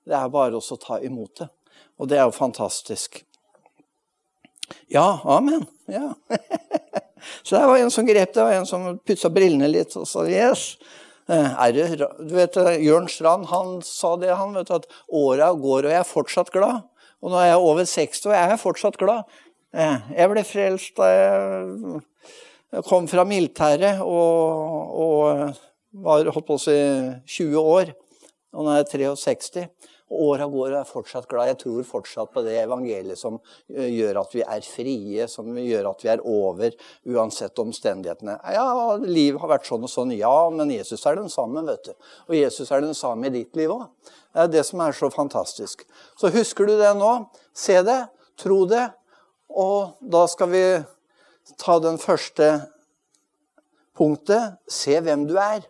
Det 0.06 0.14
er 0.14 0.30
bare 0.30 0.60
å 0.60 0.78
ta 0.78 1.00
imot 1.02 1.40
det. 1.40 1.50
Og 1.98 2.08
det 2.08 2.20
er 2.20 2.28
jo 2.28 2.36
fantastisk. 2.36 3.24
Ja, 4.88 5.20
amen. 5.24 5.66
Ja. 5.86 6.14
så 7.44 7.56
det 7.56 7.66
var 7.66 7.78
en 7.78 7.92
som 7.92 8.06
grep 8.06 8.34
det, 8.34 8.44
og 8.44 8.54
en 8.54 8.68
som 8.70 9.00
pussa 9.00 9.30
brillene 9.34 9.68
litt 9.68 9.96
og 9.98 10.06
sa 10.08 10.28
yes. 10.30 10.76
Eh, 11.32 11.68
er 11.68 11.72
du 12.20 12.36
vet, 12.36 12.58
eh, 12.58 12.82
Jørn 12.84 13.08
Strand 13.08 13.48
han 13.48 13.78
sa 13.82 14.16
det, 14.20 14.34
han, 14.36 14.56
vet, 14.58 14.72
at 14.72 14.88
åra 15.08 15.54
går, 15.56 15.86
og 15.86 15.92
jeg 15.92 16.00
er 16.00 16.08
fortsatt 16.08 16.52
glad. 16.52 16.84
Og 17.24 17.32
nå 17.32 17.40
er 17.40 17.54
jeg 17.54 17.62
over 17.64 17.86
60, 17.88 18.26
og 18.28 18.34
jeg 18.36 18.52
er 18.52 18.60
fortsatt 18.60 18.98
glad. 19.00 19.24
Eh, 19.74 20.10
jeg 20.18 20.32
ble 20.32 20.44
frelst 20.44 21.00
da 21.00 21.08
jeg 22.74 22.84
kom 22.90 23.08
fra 23.08 23.24
militæret 23.24 24.02
og, 24.02 24.92
og 25.06 25.54
var 26.04 26.30
holdt 26.34 26.48
på 26.48 26.58
å 26.58 26.62
si 26.62 26.76
20 27.38 27.58
år. 27.62 27.94
Og 28.54 28.66
nå 28.66 28.74
er 28.74 28.84
jeg 28.84 29.16
63. 29.16 29.68
Åra 30.14 30.46
går, 30.48 30.68
og 30.68 30.76
jeg 30.76 30.80
er 30.80 30.90
fortsatt 30.90 31.28
glad. 31.32 31.52
Jeg 31.52 31.60
tror 31.64 31.88
fortsatt 31.88 32.32
på 32.34 32.44
det 32.46 32.56
evangeliet 32.62 33.20
som 33.20 33.40
eh, 33.74 33.90
gjør 33.90 34.22
at 34.22 34.36
vi 34.36 34.44
er 34.46 34.66
frie, 34.68 35.28
som 35.32 35.50
gjør 35.58 35.90
at 35.92 36.04
vi 36.06 36.12
er 36.14 36.24
over 36.30 36.76
uansett 37.10 37.62
omstendighetene. 37.64 38.38
Ja, 38.56 38.66
livet 39.02 39.42
har 39.42 39.54
vært 39.56 39.70
sånn 39.70 39.86
og 39.88 39.92
sånn, 39.92 40.14
ja, 40.18 40.34
men 40.54 40.74
Jesus 40.74 41.06
er 41.10 41.18
den 41.20 41.32
samme, 41.34 41.66
vet 41.68 41.90
du. 41.90 42.10
Og 42.30 42.36
Jesus 42.38 42.72
er 42.72 42.86
den 42.86 42.98
samme 42.98 43.30
i 43.30 43.36
ditt 43.40 43.58
liv 43.60 43.74
òg. 43.74 43.88
Det 44.34 44.46
er 44.46 44.54
det 44.54 44.66
som 44.66 44.82
er 44.82 44.96
så 44.98 45.10
fantastisk. 45.14 45.86
Så 46.20 46.32
husker 46.34 46.70
du 46.70 46.76
det 46.80 46.94
nå? 46.98 47.12
Se 47.54 47.80
det, 47.86 48.00
tro 48.42 48.64
det, 48.70 48.88
og 49.54 50.00
da 50.02 50.26
skal 50.30 50.50
vi 50.50 50.64
ta 51.62 51.78
den 51.84 52.00
første 52.02 52.50
punktet. 53.98 54.58
Se 54.70 54.98
hvem 55.04 55.28
du 55.30 55.38
er. 55.38 55.66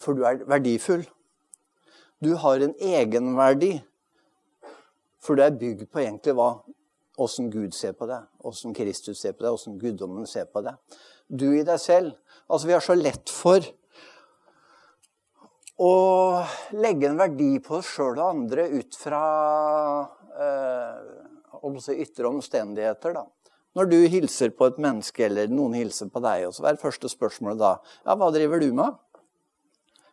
For 0.00 0.16
du 0.16 0.24
er 0.24 0.44
verdifull. 0.48 1.04
Du 2.20 2.34
har 2.36 2.60
en 2.60 2.74
egenverdi. 2.76 3.78
For 5.20 5.36
du 5.36 5.44
er 5.44 5.56
bygd 5.56 5.86
på 5.92 6.02
egentlig 6.02 6.34
hva 6.36 6.50
åssen 7.20 7.50
Gud 7.52 7.74
ser 7.76 7.92
på 7.96 8.08
deg, 8.08 8.24
åssen 8.48 8.72
Kristus 8.76 9.20
ser 9.20 9.34
på 9.36 9.44
deg, 9.44 9.52
åssen 9.52 9.76
guddommen 9.80 10.28
ser 10.28 10.46
på 10.48 10.62
deg. 10.64 10.78
Du 11.28 11.50
i 11.52 11.64
deg 11.66 11.80
selv. 11.80 12.14
Altså, 12.48 12.68
vi 12.68 12.76
har 12.76 12.84
så 12.84 12.96
lett 12.96 13.32
for 13.32 13.64
å 15.80 15.92
legge 16.76 17.08
en 17.08 17.20
verdi 17.20 17.52
på 17.64 17.78
oss 17.78 17.90
sjøl 17.94 18.18
og 18.18 18.26
andre 18.26 18.66
ut 18.72 18.96
fra 19.00 19.20
eh, 20.36 22.00
ytre 22.00 22.28
omstendigheter. 22.28 23.16
da. 23.16 23.26
Når 23.78 23.86
du 23.86 23.98
hilser 24.10 24.50
på 24.56 24.66
et 24.66 24.80
menneske, 24.82 25.24
eller 25.28 25.52
noen 25.52 25.76
hilser 25.78 26.10
på 26.12 26.20
deg, 26.24 26.48
og 26.48 26.56
så 26.56 26.66
er 26.68 26.80
første 26.80 27.08
spørsmålet 27.08 27.60
da 27.60 27.76
ja, 27.78 28.16
hva 28.16 28.32
driver 28.34 28.60
du 28.60 28.72
med? 28.76 28.96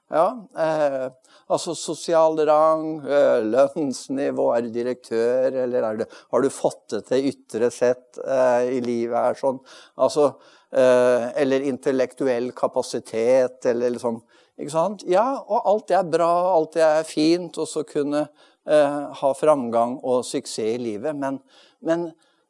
Ja, 0.08 0.28
eh, 0.56 1.10
Altså 1.48 1.72
sosial 1.80 2.36
rang, 2.44 3.06
eh, 3.08 3.46
lønnsnivå, 3.48 4.50
er 4.52 4.66
du 4.66 4.70
direktør, 4.76 5.54
eller 5.64 6.02
det, 6.02 6.08
har 6.32 6.42
du 6.44 6.50
fått 6.52 6.90
det 6.92 7.06
til 7.08 7.30
ytre 7.30 7.70
sett 7.72 8.20
eh, 8.20 8.68
i 8.76 8.82
livet 8.84 9.16
her 9.16 9.38
sånn? 9.40 9.62
Altså, 9.96 10.34
eh, 10.76 11.30
eller 11.40 11.64
intellektuell 11.70 12.52
kapasitet, 12.52 13.64
eller 13.66 13.96
liksom 13.96 14.24
Ikke 14.58 14.74
sant? 14.74 15.04
Ja, 15.06 15.38
og 15.38 15.68
alt 15.70 15.88
det 15.92 15.96
er 16.00 16.08
bra, 16.10 16.32
alt 16.50 16.74
det 16.74 16.82
er 16.82 17.04
fint, 17.06 17.60
og 17.62 17.68
så 17.70 17.84
kunne 17.86 18.24
eh, 18.66 19.02
ha 19.20 19.30
framgang 19.38 20.00
og 20.02 20.24
suksess 20.26 20.74
i 20.74 20.80
livet. 20.82 21.14
Men, 21.14 21.38
men 21.86 22.08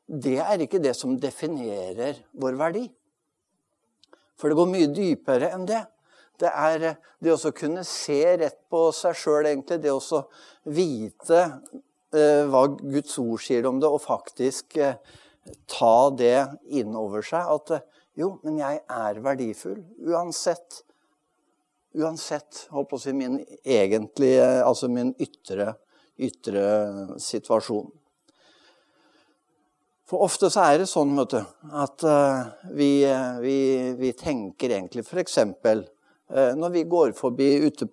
det 0.08 0.38
er 0.40 0.64
ikke 0.64 0.80
det 0.80 0.94
som 0.96 1.18
definerer 1.20 2.22
vår 2.32 2.56
verdi. 2.56 2.86
For 4.40 4.48
det 4.48 4.56
går 4.56 4.72
mye 4.72 4.88
dypere 4.96 5.52
enn 5.52 5.68
det. 5.68 5.84
Det 6.38 6.50
er 6.51 6.88
eh, 6.91 6.98
det 7.24 7.34
å 7.34 7.53
kunne 7.56 7.84
se 7.88 8.22
rett 8.38 8.60
på 8.72 8.88
seg 8.96 9.17
sjøl, 9.17 9.50
egentlig. 9.50 9.79
Det 9.84 9.94
å 9.94 10.24
vite 10.74 11.44
eh, 12.13 12.44
hva 12.50 12.65
Guds 12.77 13.17
ord 13.24 13.41
sier 13.44 13.67
om 13.70 13.82
det, 13.82 13.89
og 13.89 14.03
faktisk 14.03 14.77
eh, 14.82 15.00
ta 15.72 16.10
det 16.17 16.48
inn 16.77 16.96
over 16.98 17.25
seg. 17.25 17.48
At 17.58 17.74
eh, 17.77 17.86
jo, 18.17 18.36
men 18.46 18.60
jeg 18.62 18.82
er 18.82 19.22
verdifull 19.25 19.82
uansett. 20.10 20.84
Uansett 21.98 22.65
holdt 22.74 22.91
på 22.91 23.00
å 23.00 23.01
si, 23.01 23.13
min 23.17 23.39
egentlige, 23.63 24.46
altså 24.65 24.89
min 24.91 25.13
ytre, 25.22 25.72
ytre 26.22 26.65
situasjon. 27.22 27.89
For 30.08 30.24
ofte 30.24 30.50
så 30.53 30.63
er 30.63 30.82
det 30.82 30.88
sånn 30.88 31.17
vet 31.17 31.34
du, 31.36 31.39
at 31.75 32.03
uh, 32.08 32.46
vi, 32.72 32.91
vi, 33.44 33.58
vi, 34.00 34.12
tenker 34.15 34.72
egentlig 34.72 35.03
f.eks. 35.03 35.39
Eh, 36.30 36.54
når 36.56 36.70
vi 36.76 36.84
går 36.84 37.14
forbi 37.16 37.50
ute 37.64 37.88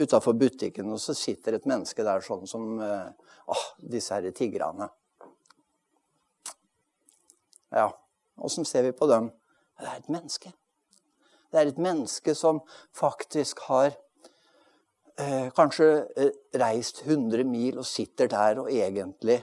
utafor 0.00 0.34
butikken, 0.34 0.92
og 0.92 1.00
så 1.00 1.14
sitter 1.14 1.54
et 1.54 1.66
menneske 1.68 2.04
der 2.04 2.24
sånn 2.24 2.46
som 2.50 2.78
eh, 2.82 3.10
Åh, 3.48 3.64
disse 3.80 4.12
her 4.12 4.28
tigrene. 4.36 4.90
Ja, 7.72 7.86
åssen 8.36 8.66
ser 8.68 8.84
vi 8.84 8.92
på 8.92 9.08
dem? 9.08 9.30
Det 9.80 9.86
er 9.88 10.02
et 10.02 10.10
menneske. 10.12 10.52
Det 11.48 11.60
er 11.60 11.70
et 11.70 11.80
menneske 11.80 12.34
som 12.36 12.60
faktisk 12.96 13.62
har 13.70 13.94
eh, 15.16 15.48
kanskje 15.56 15.88
eh, 16.16 16.34
reist 16.60 17.00
100 17.06 17.48
mil 17.48 17.80
og 17.80 17.88
sitter 17.88 18.28
der 18.28 18.60
og 18.60 18.68
egentlig 18.68 19.38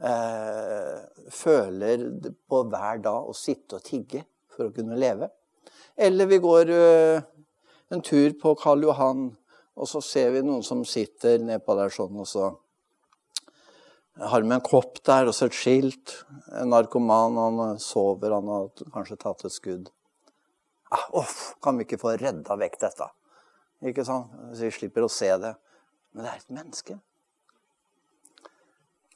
eh, 0.00 1.00
føler 1.28 2.06
på 2.48 2.62
hver 2.72 3.04
dag 3.04 3.28
å 3.28 3.36
sitte 3.36 3.76
og 3.76 3.84
tigge 3.84 4.24
for 4.54 4.70
å 4.70 4.74
kunne 4.76 4.96
leve. 4.96 5.28
Eller 5.96 6.26
vi 6.26 6.40
går 6.42 6.70
uh, 6.70 7.22
en 7.94 8.02
tur 8.02 8.34
på 8.40 8.54
Karl 8.58 8.82
Johan, 8.82 9.28
og 9.74 9.88
så 9.90 10.02
ser 10.02 10.32
vi 10.34 10.42
noen 10.42 10.62
som 10.66 10.84
sitter 10.86 11.42
nedpå 11.42 11.76
der 11.78 11.92
sånn, 11.94 12.18
og 12.18 12.28
så 12.30 12.52
har 14.14 14.46
med 14.46 14.60
en 14.60 14.64
kopp 14.64 15.00
der 15.06 15.26
og 15.26 15.34
så 15.34 15.48
et 15.48 15.56
skilt. 15.58 16.14
En 16.54 16.70
narkoman, 16.70 17.38
han 17.38 17.80
sover, 17.82 18.36
han 18.36 18.50
har 18.50 18.68
kanskje 18.94 19.18
tatt 19.18 19.42
et 19.46 19.54
skudd. 19.54 19.90
Ah, 20.94 21.26
kan 21.62 21.78
vi 21.78 21.86
ikke 21.86 21.98
få 21.98 22.14
redda 22.20 22.54
vekk 22.60 22.78
dette? 22.84 23.08
Ikke 23.90 24.04
sant? 24.06 24.30
Så 24.54 24.68
vi 24.68 24.70
slipper 24.74 25.06
å 25.06 25.10
se 25.10 25.32
det. 25.42 25.54
Men 26.14 26.24
det 26.24 26.30
er 26.30 26.38
et 26.38 26.54
menneske. 26.54 26.98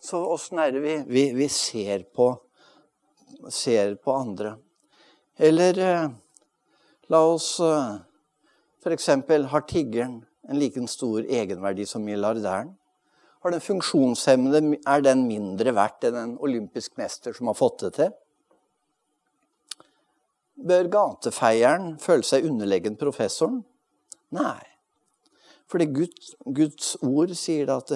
Så 0.02 0.18
åssen 0.32 0.58
er 0.62 0.72
det 0.74 0.82
vi, 0.82 0.96
vi, 1.06 1.24
vi 1.36 1.48
ser, 1.50 2.02
på, 2.14 2.32
ser 3.54 3.94
på 4.02 4.14
andre? 4.14 4.56
Eller 5.38 5.78
eh, 5.82 6.08
La 7.08 7.22
oss 7.24 7.56
eh, 7.60 7.94
f.eks. 8.84 9.06
har 9.52 9.64
tiggeren 9.68 10.20
en 10.48 10.58
like 10.60 10.82
stor 10.92 11.24
egenverdi 11.24 11.86
som 11.88 12.04
milliardæren? 12.04 12.74
Har 13.40 13.54
den 13.54 13.62
funksjonshemmede, 13.64 14.78
Er 14.86 15.00
den 15.00 15.26
mindre 15.28 15.72
verdt 15.72 16.04
enn 16.04 16.16
en 16.16 16.38
olympisk 16.38 16.98
mester 16.98 17.32
som 17.32 17.48
har 17.48 17.56
fått 17.56 17.84
det 17.86 17.92
til? 17.96 18.12
Bør 20.58 20.90
gatefeieren 20.90 21.94
føle 22.02 22.26
seg 22.26 22.44
underlegen 22.44 22.98
professoren? 22.98 23.62
Nei. 24.34 24.60
Fordi 25.70 25.86
Guds, 25.86 26.34
Guds 26.44 26.96
ord 27.00 27.32
sier 27.38 27.70
at 27.72 27.92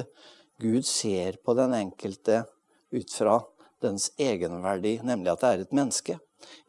Gud 0.62 0.86
ser 0.86 1.40
på 1.44 1.56
den 1.58 1.74
enkelte 1.74 2.44
ut 2.94 3.12
fra 3.12 3.40
dens 3.82 4.12
egenverdi, 4.20 5.00
nemlig 5.02 5.32
at 5.32 5.42
det 5.42 5.48
er 5.50 5.64
et 5.64 5.74
menneske. 5.74 6.20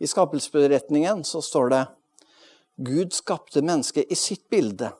I 0.01 0.09
skapelsesberetningen 0.09 1.23
så 1.27 1.43
står 1.45 1.69
det 1.71 1.83
Gud 2.77 3.13
skapte 3.13 3.61
mennesket 3.61 4.11
i 4.11 4.15
sitt 4.15 4.49
bilde. 4.49 4.91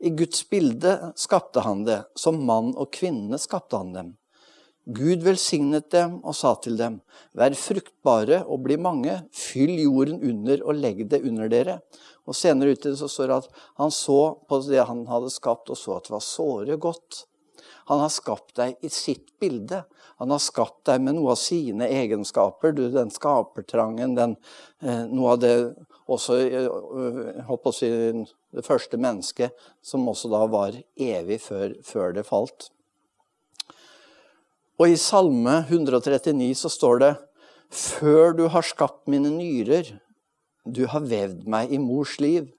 I 0.00 0.10
Guds 0.10 0.48
bilde 0.50 1.12
skapte 1.16 1.60
han 1.60 1.84
det. 1.84 2.02
Som 2.16 2.40
mann 2.48 2.72
og 2.72 2.92
kvinne 2.94 3.38
skapte 3.38 3.76
han 3.76 3.92
dem. 3.92 4.14
Gud 4.82 5.22
velsignet 5.22 5.92
dem 5.94 6.16
og 6.26 6.34
sa 6.34 6.56
til 6.58 6.74
dem, 6.74 6.96
vær 7.38 7.54
fruktbare 7.54 8.40
og 8.50 8.64
bli 8.64 8.74
mange, 8.82 9.14
fyll 9.30 9.76
jorden 9.78 10.18
under 10.26 10.64
og 10.66 10.80
legg 10.82 11.04
det 11.12 11.20
under 11.22 11.52
dere. 11.52 11.76
Og 12.26 12.34
Senere 12.34 12.74
ute 12.74 12.96
så 12.98 13.06
står 13.10 13.30
det 13.30 13.36
at 13.44 13.60
han 13.78 13.94
så 13.94 14.18
på 14.48 14.58
det 14.66 14.82
han 14.88 15.04
hadde 15.06 15.30
skapt, 15.30 15.70
og 15.70 15.78
så 15.78 16.00
at 16.00 16.08
det 16.08 16.16
var 16.16 16.26
såre 16.26 16.78
godt. 16.82 17.26
Han 17.92 18.02
har 18.02 18.10
skapt 18.14 18.56
deg 18.58 18.82
i 18.82 18.90
sitt 18.90 19.30
bilde. 19.42 19.84
Han 20.18 20.34
har 20.34 20.42
skapt 20.42 20.84
deg 20.90 21.02
med 21.02 21.16
noe 21.18 21.36
av 21.36 21.38
sine 21.38 21.86
egenskaper. 21.86 22.74
Du, 22.74 22.88
den 22.90 23.10
skapertrangen, 23.14 24.16
den, 24.18 24.36
eh, 24.82 25.06
noe 25.10 25.36
av 25.36 25.42
det 25.42 25.54
også 26.14 26.36
holdt 27.48 27.64
på 27.64 27.72
å 27.72 27.76
si, 27.76 27.88
det 28.52 28.64
første 28.66 29.00
mennesket, 29.00 29.56
som 29.84 30.08
også 30.10 30.30
da 30.32 30.44
var 30.50 30.76
evig 30.96 31.40
før, 31.44 31.76
før 31.86 32.14
det 32.16 32.26
falt. 32.28 32.70
Og 34.80 34.90
i 34.90 34.98
Salme 34.98 35.60
139 35.68 36.54
så 36.58 36.70
står 36.72 37.02
det 37.02 37.12
Før 37.72 38.34
du 38.36 38.46
har 38.52 38.66
skapt 38.66 39.06
mine 39.10 39.30
nyrer, 39.30 39.94
du 40.66 40.84
har 40.90 41.04
vevd 41.06 41.46
meg 41.50 41.72
i 41.72 41.80
mors 41.82 42.18
liv. 42.22 42.50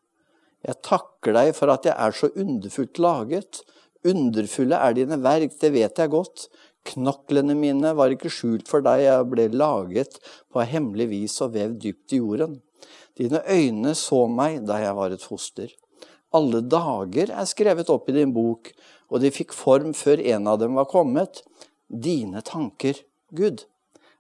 Jeg 0.63 0.79
takker 0.85 1.35
deg 1.35 1.51
for 1.57 1.71
at 1.73 1.87
jeg 1.87 1.95
er 1.95 2.15
så 2.15 2.29
underfullt 2.39 2.99
laget. 3.03 3.63
Underfulle 4.07 4.79
er 4.79 4.95
dine 4.95 5.19
verk, 5.23 5.55
det 5.59 5.73
vet 5.75 5.99
jeg 5.99 6.11
godt. 6.11 6.47
Knoklene 6.87 7.55
mine 7.55 7.93
var 7.95 8.11
ikke 8.11 8.31
skjult 8.31 8.67
for 8.71 8.83
deg, 8.83 9.05
jeg 9.05 9.27
ble 9.31 9.47
laget 9.55 10.19
på 10.51 10.63
hemmelig 10.67 11.07
vis 11.11 11.37
og 11.43 11.53
vevd 11.55 11.79
dypt 11.83 12.15
i 12.15 12.19
jorden. 12.19 12.57
Dine 13.17 13.43
øyne 13.45 13.93
så 13.97 14.25
meg 14.27 14.63
da 14.67 14.79
jeg 14.81 14.97
var 14.97 15.13
et 15.13 15.25
foster. 15.25 15.69
Alle 16.33 16.63
dager 16.65 17.29
er 17.29 17.45
skrevet 17.49 17.91
opp 17.93 18.09
i 18.09 18.15
din 18.15 18.33
bok, 18.33 18.71
og 19.13 19.21
de 19.21 19.29
fikk 19.33 19.53
form 19.53 19.93
før 19.93 20.21
en 20.33 20.49
av 20.49 20.57
dem 20.63 20.79
var 20.79 20.89
kommet. 20.89 21.43
Dine 21.87 22.41
tanker, 22.41 22.97
Gud, 23.29 23.67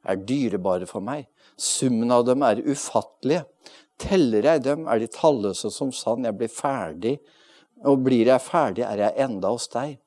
er 0.05 0.19
dyrebare 0.21 0.85
for 0.89 1.01
meg. 1.01 1.25
Summen 1.57 2.13
av 2.13 2.27
dem 2.27 2.45
er 2.45 2.61
ufattelige. 2.61 3.47
Teller 4.01 4.45
jeg 4.45 4.63
dem, 4.65 4.85
er 4.89 5.01
de 5.01 5.09
talløse 5.09 5.71
som 5.73 5.93
sand. 5.93 6.27
Jeg 6.27 6.37
blir 6.37 6.51
ferdig, 6.53 7.17
og 7.83 8.03
blir 8.05 8.29
jeg 8.29 8.45
ferdig, 8.45 8.85
er 8.85 9.07
jeg 9.07 9.25
enda 9.25 9.53
hos 9.53 9.69
deg. 9.73 9.97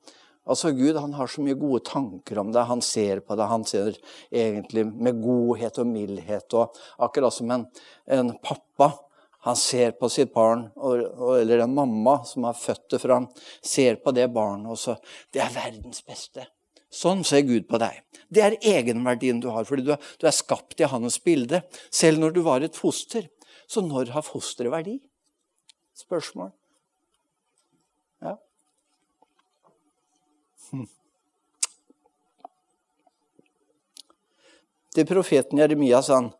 Altså 0.47 0.71
Gud 0.75 0.97
han 0.97 1.15
har 1.17 1.29
så 1.31 1.43
mye 1.43 1.57
gode 1.59 1.83
tanker 1.87 2.39
om 2.39 2.53
det. 2.55 2.63
Han 2.69 2.81
ser 2.85 3.19
på 3.25 3.35
det. 3.35 3.49
Han 3.51 3.65
ser 3.67 3.97
egentlig 4.31 4.85
med 4.87 5.19
godhet 5.23 5.79
og 5.83 5.89
mildhet. 5.91 6.55
og 6.55 6.77
Akkurat 7.03 7.35
som 7.35 7.51
en, 7.51 7.67
en 8.07 8.33
pappa. 8.43 8.93
Han 9.47 9.55
ser 9.55 9.93
på 9.95 10.09
sitt 10.11 10.33
barn, 10.33 10.65
eller 10.75 11.61
en 11.63 11.75
mamma 11.75 12.17
som 12.27 12.43
har 12.47 12.57
født 12.57 12.89
det 12.91 12.99
fra 12.99 13.19
ham, 13.19 13.27
ser 13.63 13.99
på 14.03 14.11
det 14.11 14.25
barnet 14.33 14.73
og 14.73 14.79
så 14.81 14.97
Det 15.31 15.39
er 15.39 15.53
verdens 15.53 16.01
beste. 16.03 16.47
Sånn 16.91 17.23
ser 17.27 17.45
Gud 17.47 17.67
på 17.69 17.79
deg. 17.79 18.01
Det 18.27 18.43
er 18.43 18.57
egenverdien 18.59 19.39
du 19.43 19.49
har, 19.53 19.63
fordi 19.67 19.85
du 19.87 19.93
du 19.95 20.27
er 20.27 20.35
skapt 20.35 20.81
i 20.81 20.89
hans 20.89 21.19
bilde. 21.23 21.61
Selv 21.91 22.19
når 22.19 22.35
du 22.35 22.41
var 22.43 22.63
et 22.65 22.75
foster. 22.75 23.29
Så 23.67 23.83
når 23.83 24.11
har 24.15 24.23
fosteret 24.23 24.71
verdi? 24.71 24.97
Spørsmål. 25.95 26.51
Ja. 28.23 28.35
Hm. 28.35 28.37
Til 34.97 35.05
profeten 35.05 35.59
Jeremia 35.61 36.01
sa 36.05 36.13
han 36.21 36.31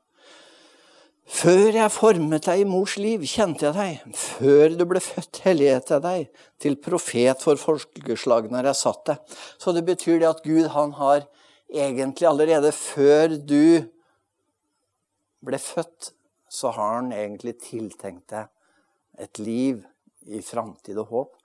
før 1.27 1.75
jeg 1.75 1.91
formet 1.91 2.45
deg 2.47 2.61
i 2.61 2.67
mors 2.67 2.93
liv, 2.97 3.25
kjente 3.27 3.65
jeg 3.67 3.75
deg. 3.75 4.13
Før 4.15 4.77
du 4.79 4.85
ble 4.87 5.01
født, 5.03 5.41
helliget 5.43 5.91
jeg 5.91 6.03
deg. 6.05 6.29
Til 6.63 6.77
profet 6.79 7.43
for 7.43 7.59
folkeslagene 7.59 8.61
har 8.61 8.69
jeg 8.69 8.79
satt 8.79 9.03
deg. 9.09 9.35
Så 9.59 9.73
det 9.75 9.83
betyr 9.89 10.21
det 10.21 10.29
at 10.29 10.39
Gud 10.45 10.69
han 10.71 10.95
har 10.95 11.25
egentlig 11.67 12.29
allerede 12.29 12.71
før 12.71 13.35
du 13.43 13.83
ble 15.43 15.59
født, 15.59 16.13
så 16.47 16.71
har 16.71 17.01
han 17.01 17.11
egentlig 17.11 17.57
tiltenkt 17.59 18.31
deg 18.31 18.47
et 19.19 19.43
liv 19.43 19.83
i 20.31 20.39
framtid 20.41 20.97
og 21.03 21.11
håp. 21.11 21.35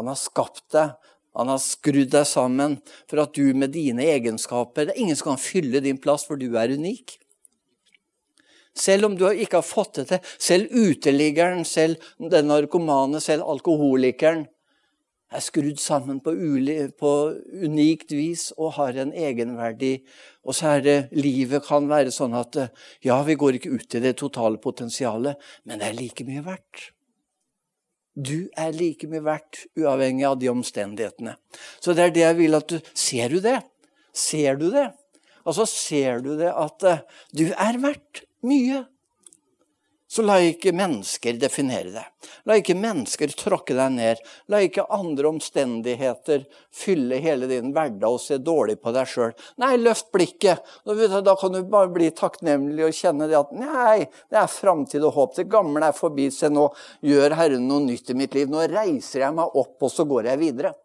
Han 0.00 0.08
har 0.08 0.18
skapt 0.20 0.64
deg, 0.72 0.96
han 1.36 1.52
har 1.52 1.60
skrudd 1.60 2.10
deg 2.14 2.26
sammen 2.28 2.78
for 3.10 3.20
at 3.22 3.36
du 3.36 3.52
med 3.54 3.74
dine 3.76 4.04
egenskaper 4.16 4.88
Det 4.88 4.96
er 4.96 5.04
ingen 5.04 5.18
som 5.18 5.34
kan 5.34 5.42
fylle 5.42 5.82
din 5.84 6.00
plass, 6.00 6.24
for 6.24 6.40
du 6.40 6.56
er 6.56 6.72
unik. 6.72 7.18
Selv 8.76 9.08
om 9.08 9.16
du 9.16 9.24
ikke 9.28 9.60
har 9.60 9.66
fått 9.66 10.00
det 10.00 10.06
til. 10.10 10.34
Selv 10.38 10.72
uteliggeren, 10.72 11.64
selv 11.64 12.00
den 12.20 12.48
narkomane, 12.52 13.20
selv 13.24 13.48
alkoholikeren 13.48 14.46
er 15.32 15.42
skrudd 15.42 15.80
sammen 15.82 16.20
på, 16.22 16.32
på, 17.00 17.12
unikt 17.66 18.12
vis 18.14 18.50
og 18.56 18.76
har 18.78 19.00
en 19.02 19.12
egenverdi. 19.12 19.96
Og 20.46 20.56
så 20.56 20.76
er 20.76 20.84
det 20.84 20.98
livet 21.16 21.64
kan 21.66 21.88
være 21.90 22.14
sånn 22.14 22.36
at 22.38 22.60
ja, 23.04 23.18
vi 23.26 23.38
går 23.38 23.58
ikke 23.58 23.74
ut 23.74 23.96
i 23.98 24.04
det 24.04 24.16
totale 24.20 24.60
potensialet, 24.62 25.40
men 25.64 25.82
det 25.82 25.90
er 25.90 25.98
like 25.98 26.28
mye 26.28 26.44
verdt. 26.46 26.90
Du 28.16 28.48
er 28.56 28.72
like 28.72 29.08
mye 29.12 29.20
verdt, 29.24 29.66
uavhengig 29.76 30.24
av 30.24 30.38
de 30.40 30.48
omstendighetene. 30.48 31.36
Så 31.84 31.92
det 31.92 32.06
er 32.06 32.14
det 32.14 32.24
jeg 32.24 32.38
vil 32.38 32.56
at 32.56 32.70
du 32.72 32.78
Ser 32.96 33.28
du 33.32 33.40
det? 33.44 33.58
Ser 34.16 34.56
du 34.56 34.70
det? 34.72 34.88
Altså, 35.46 35.66
ser 35.68 36.22
du 36.24 36.32
det 36.40 36.50
at 36.50 36.86
du 37.36 37.44
er 37.52 37.78
verdt 37.82 38.24
mye. 38.46 38.86
Så 40.08 40.22
la 40.22 40.36
ikke 40.38 40.70
mennesker 40.76 41.34
definere 41.42 41.90
deg. 41.90 42.30
La 42.46 42.54
ikke 42.60 42.76
mennesker 42.78 43.32
tråkke 43.34 43.74
deg 43.74 43.90
ned. 43.96 44.20
La 44.52 44.60
ikke 44.62 44.84
andre 44.94 45.32
omstendigheter 45.32 46.44
fylle 46.74 47.18
hele 47.24 47.48
din 47.50 47.72
hverdag 47.74 48.14
og 48.14 48.22
se 48.22 48.38
dårlig 48.38 48.78
på 48.82 48.94
deg 48.94 49.10
sjøl. 49.10 49.34
Nei, 49.62 49.72
løft 49.82 50.12
blikket. 50.14 50.62
Da 50.86 51.34
kan 51.40 51.56
du 51.56 51.60
bare 51.66 51.90
bli 51.90 52.12
takknemlig 52.14 52.86
og 52.86 52.94
kjenne 52.94 53.26
det 53.26 53.40
at 53.40 53.52
nei, 53.58 54.06
det 54.30 54.38
er 54.44 54.50
framtid 54.52 55.02
og 55.02 55.18
håp. 55.18 55.36
Det 55.40 55.48
gamle 55.50 55.90
er 55.90 55.98
forbi. 55.98 56.30
Se, 56.30 56.52
nå 56.54 56.68
gjør 57.02 57.34
Herren 57.40 57.66
noe 57.66 57.82
nytt 57.88 58.14
i 58.14 58.18
mitt 58.18 58.38
liv. 58.38 58.50
Nå 58.52 58.62
reiser 58.70 59.26
jeg 59.26 59.34
meg 59.34 59.58
opp, 59.58 59.74
og 59.82 59.90
så 59.90 60.06
går 60.06 60.30
jeg 60.30 60.44
videre. 60.46 60.76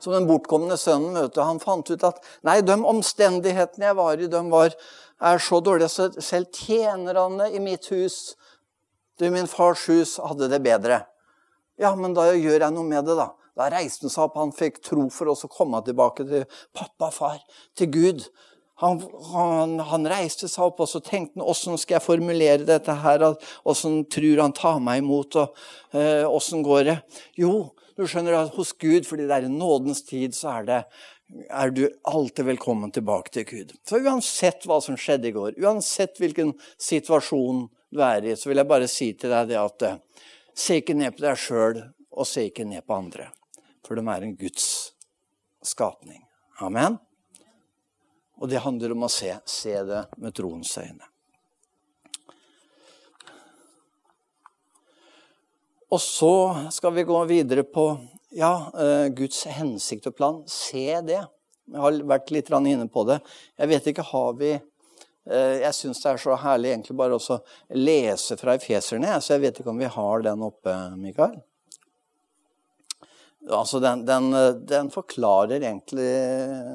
Som 0.00 0.16
den 0.16 0.26
bortkomne 0.28 0.76
sønnen 0.80 1.14
vet 1.16 1.36
du, 1.36 1.44
han 1.44 1.60
fant 1.62 1.92
ut 1.92 2.08
at 2.08 2.24
nei, 2.44 2.58
de 2.64 2.74
omstendighetene 2.76 3.92
jeg 3.92 3.96
var 4.00 4.20
i, 4.20 4.32
de 4.32 4.40
var 4.50 4.74
er 5.22 5.42
så 5.42 5.60
dårlig 5.62 5.88
at 5.88 6.18
selv 6.24 6.50
tjenerne 6.54 7.50
i 7.54 7.60
mitt 7.62 7.86
hus, 7.92 8.34
i 9.22 9.30
min 9.30 9.46
fars 9.50 9.86
hus, 9.88 10.16
hadde 10.18 10.50
det 10.50 10.62
bedre. 10.64 11.04
Ja, 11.80 11.94
men 11.98 12.14
da 12.14 12.28
gjør 12.32 12.60
jeg 12.66 12.74
noe 12.74 12.86
med 12.86 13.06
det, 13.06 13.18
da. 13.18 13.32
Da 13.54 13.68
reiste 13.70 14.08
han 14.08 14.14
seg 14.14 14.24
opp. 14.26 14.40
Han 14.40 14.54
fikk 14.54 14.80
tro 14.82 15.06
for 15.14 15.30
oss 15.30 15.46
å 15.46 15.50
komme 15.50 15.80
tilbake 15.86 16.26
til 16.26 16.48
pappa, 16.74 17.10
far, 17.14 17.38
til 17.78 17.90
Gud. 17.94 18.26
Han, 18.82 18.98
han, 19.30 19.76
han, 19.86 20.06
reiste 20.10 20.48
seg 20.50 20.66
opp 20.66 20.80
og 20.82 20.88
så 20.90 20.98
tenkte 20.98 21.38
han, 21.38 21.46
åssen 21.46 21.78
skal 21.78 22.00
jeg 22.00 22.06
formulere 22.08 22.66
dette 22.66 22.96
her? 23.04 23.22
Åssen 23.70 24.02
tror 24.10 24.42
han 24.42 24.54
tar 24.56 24.80
meg 24.82 25.04
imot? 25.04 25.38
og 25.38 25.94
Åssen 26.34 26.58
eh, 26.58 26.66
går 26.66 26.88
det? 26.88 26.96
Jo, 27.38 27.52
du 27.94 28.02
skjønner 28.10 28.40
at 28.40 28.56
hos 28.56 28.72
Gud, 28.74 29.06
fordi 29.06 29.28
det 29.28 29.36
er 29.36 29.46
i 29.46 29.52
nådens 29.52 30.02
tid, 30.08 30.34
så 30.34 30.56
er 30.56 30.66
det 30.66 30.80
er 31.48 31.70
du 31.70 31.88
alltid 32.02 32.44
velkommen 32.44 32.92
tilbake 32.94 33.32
til 33.34 33.46
Gud. 33.48 33.72
For 33.88 34.02
uansett 34.04 34.66
hva 34.68 34.80
som 34.82 34.98
skjedde 34.98 35.30
i 35.30 35.34
går, 35.34 35.56
uansett 35.62 36.20
hvilken 36.22 36.52
situasjon 36.80 37.66
du 37.94 38.02
er 38.04 38.26
i, 38.26 38.36
så 38.38 38.50
vil 38.50 38.62
jeg 38.62 38.70
bare 38.70 38.90
si 38.90 39.10
til 39.18 39.34
deg 39.34 39.50
det 39.50 39.58
at 39.60 39.86
eh, 39.86 39.96
se 40.54 40.78
ikke 40.80 40.96
ned 40.98 41.16
på 41.16 41.24
deg 41.26 41.40
sjøl, 41.40 41.80
og 42.14 42.28
se 42.30 42.46
ikke 42.46 42.66
ned 42.68 42.86
på 42.86 42.94
andre. 42.94 43.32
For 43.84 43.98
de 43.98 44.04
er 44.06 44.22
en 44.22 44.36
Guds 44.38 44.68
skapning. 45.66 46.22
Amen. 46.62 47.00
Og 48.38 48.50
det 48.50 48.62
handler 48.62 48.94
om 48.94 49.06
å 49.06 49.10
se, 49.10 49.32
se 49.46 49.74
det 49.86 50.04
med 50.22 50.34
troens 50.36 50.70
øyne. 50.78 51.10
Og 55.94 56.00
så 56.02 56.34
skal 56.74 56.94
vi 56.96 57.06
gå 57.06 57.18
videre 57.30 57.62
på 57.66 57.92
ja, 58.34 58.52
uh, 58.74 59.06
Guds 59.14 59.44
hensikt 59.50 60.08
og 60.10 60.16
plan. 60.18 60.42
Se 60.50 61.00
det. 61.06 61.22
Jeg 61.70 61.80
har 61.80 61.98
vært 62.04 62.32
litt 62.34 62.50
inne 62.52 62.88
på 62.92 63.06
det. 63.08 63.20
Jeg 63.56 63.70
vet 63.70 63.90
ikke, 63.92 64.04
har 64.10 64.36
vi 64.40 64.52
uh, 64.58 65.56
Jeg 65.62 65.72
syns 65.76 66.02
det 66.02 66.12
er 66.12 66.22
så 66.22 66.36
herlig 66.42 66.74
egentlig 66.74 66.96
bare 66.98 67.18
å 67.18 67.40
lese 67.78 68.36
fra 68.40 68.56
Efeserne, 68.58 69.20
så 69.20 69.36
jeg 69.36 69.46
vet 69.46 69.60
ikke 69.60 69.72
om 69.72 69.82
vi 69.82 69.90
har 69.96 70.24
den 70.26 70.44
oppe, 70.44 70.74
Mikael. 71.00 71.38
Altså, 73.44 73.80
den, 73.80 74.06
den, 74.08 74.32
den 74.64 74.88
forklarer 74.92 75.60
egentlig 75.60 76.10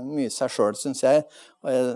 mye 0.06 0.30
seg 0.30 0.52
sjøl, 0.54 0.76
syns 0.78 1.02
jeg. 1.02 1.24
Og 1.66 1.72
jeg 1.74 1.94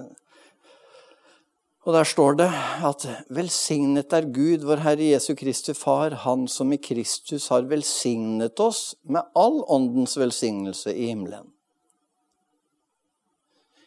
og 1.83 1.91
der 1.91 2.07
står 2.07 2.37
det 2.39 2.49
at 2.87 3.03
velsignet 3.35 4.13
er 4.15 4.29
Gud, 4.31 4.63
vår 4.63 4.79
Herre 4.85 5.09
Jesu 5.11 5.33
Kristi 5.35 5.73
Far, 5.75 6.15
Han 6.23 6.47
som 6.47 6.71
i 6.71 6.79
Kristus 6.79 7.49
har 7.51 7.67
velsignet 7.67 8.59
oss 8.63 8.95
med 9.03 9.27
all 9.35 9.59
åndens 9.67 10.15
velsignelse 10.17 10.93
i 10.95 11.09
himmelen. 11.11 11.49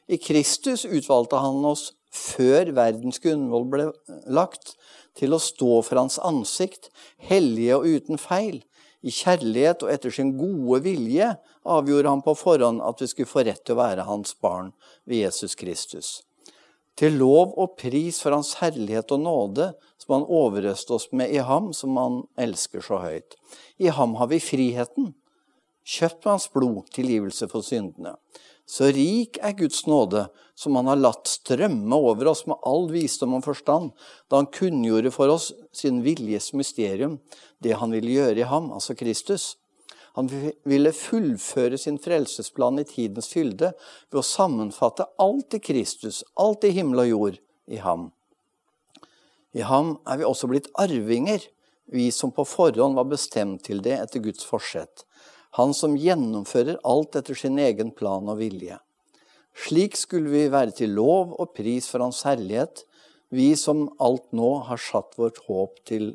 I 0.07 0.21
Kristus 0.21 0.85
utvalgte 0.85 1.41
han 1.41 1.65
oss 1.65 1.95
før 2.13 2.69
verdens 2.77 3.19
grunnvoll 3.19 3.67
ble 3.73 3.89
lagt, 4.29 4.77
til 5.17 5.33
å 5.33 5.41
stå 5.41 5.81
for 5.81 5.97
hans 5.97 6.19
ansikt, 6.21 6.91
hellige 7.17 7.79
og 7.79 7.89
uten 7.89 8.21
feil. 8.21 8.61
I 9.01 9.09
kjærlighet 9.09 9.87
og 9.87 9.95
etter 9.95 10.13
sin 10.13 10.35
gode 10.37 10.83
vilje 10.85 11.33
avgjorde 11.65 12.13
han 12.13 12.25
på 12.25 12.37
forhånd 12.37 12.85
at 12.85 13.01
vi 13.01 13.09
skulle 13.09 13.33
få 13.33 13.49
rett 13.49 13.65
til 13.65 13.79
å 13.79 13.81
være 13.81 14.05
hans 14.05 14.37
barn 14.37 14.75
ved 15.09 15.25
Jesus 15.25 15.57
Kristus 15.57 16.19
til 16.97 17.19
lov 17.21 17.55
og 17.61 17.77
pris 17.81 18.19
for 18.23 18.35
Hans 18.35 18.55
herlighet 18.61 19.13
og 19.13 19.23
nåde, 19.25 19.71
som 20.01 20.17
Han 20.17 20.27
overøste 20.29 20.97
oss 20.97 21.11
med 21.13 21.35
i 21.35 21.43
ham, 21.45 21.73
som 21.77 21.97
Han 22.01 22.23
elsker 22.41 22.85
så 22.85 23.01
høyt. 23.03 23.37
I 23.79 23.93
ham 23.93 24.15
har 24.17 24.31
vi 24.33 24.41
friheten, 24.41 25.15
kjøpt 25.87 26.25
med 26.25 26.33
hans 26.33 26.49
blod, 26.51 26.87
tilgivelse 26.95 27.49
for 27.49 27.63
syndene. 27.63 28.17
Så 28.67 28.89
rik 28.91 29.39
er 29.39 29.55
Guds 29.55 29.85
nåde, 29.87 30.25
som 30.59 30.75
han 30.75 30.89
har 30.91 30.99
latt 30.99 31.29
strømme 31.31 31.95
over 31.95 32.33
oss 32.33 32.43
med 32.51 32.59
all 32.67 32.89
visdom 32.91 33.37
og 33.39 33.45
forstand, 33.47 33.93
da 34.27 34.41
han 34.41 34.51
kunngjorde 34.51 35.13
for 35.15 35.31
oss 35.31 35.53
sin 35.77 36.01
viljes 36.03 36.51
mysterium, 36.57 37.21
det 37.63 37.77
han 37.79 37.95
ville 37.95 38.17
gjøre 38.17 38.43
i 38.43 38.49
ham, 38.51 38.73
altså 38.75 38.97
Kristus. 38.99 39.55
Han 40.17 40.31
ville 40.65 40.93
fullføre 40.97 41.79
sin 41.79 41.99
frelsesplan 42.03 42.81
i 42.81 42.87
tidens 42.89 43.29
fylde 43.33 43.73
ved 43.77 44.21
å 44.21 44.25
sammenfatte 44.25 45.09
alt 45.23 45.59
i 45.59 45.61
Kristus, 45.61 46.23
alt 46.41 46.65
i 46.65 46.73
himmel 46.77 47.05
og 47.05 47.11
jord, 47.11 47.41
i 47.69 47.81
ham. 47.85 48.11
I 49.57 49.65
ham 49.69 49.97
er 50.09 50.21
vi 50.21 50.29
også 50.29 50.49
blitt 50.49 50.73
arvinger, 50.81 51.45
vi 51.93 52.09
som 52.11 52.33
på 52.35 52.43
forhånd 52.49 52.97
var 52.99 53.07
bestemt 53.09 53.63
til 53.69 53.85
det 53.85 53.95
etter 54.01 54.25
Guds 54.25 54.45
forsett 54.49 55.07
han 55.57 55.73
som 55.75 55.97
gjennomfører 55.97 56.83
alt 56.85 57.17
etter 57.17 57.37
sin 57.39 57.57
egen 57.63 57.93
plan 57.97 58.29
og 58.29 58.41
vilje. 58.43 58.77
Slik 59.57 59.97
skulle 59.97 60.29
vi 60.29 60.51
være 60.53 60.75
til 60.77 60.93
lov 60.99 61.33
og 61.41 61.55
pris 61.57 61.89
for 61.89 62.05
Hans 62.05 62.21
herlighet, 62.29 62.85
vi 63.33 63.55
som 63.57 63.87
alt 64.03 64.29
nå 64.37 64.51
har 64.69 64.81
satt 64.81 65.17
vårt 65.17 65.41
håp 65.49 65.81
til 65.89 66.13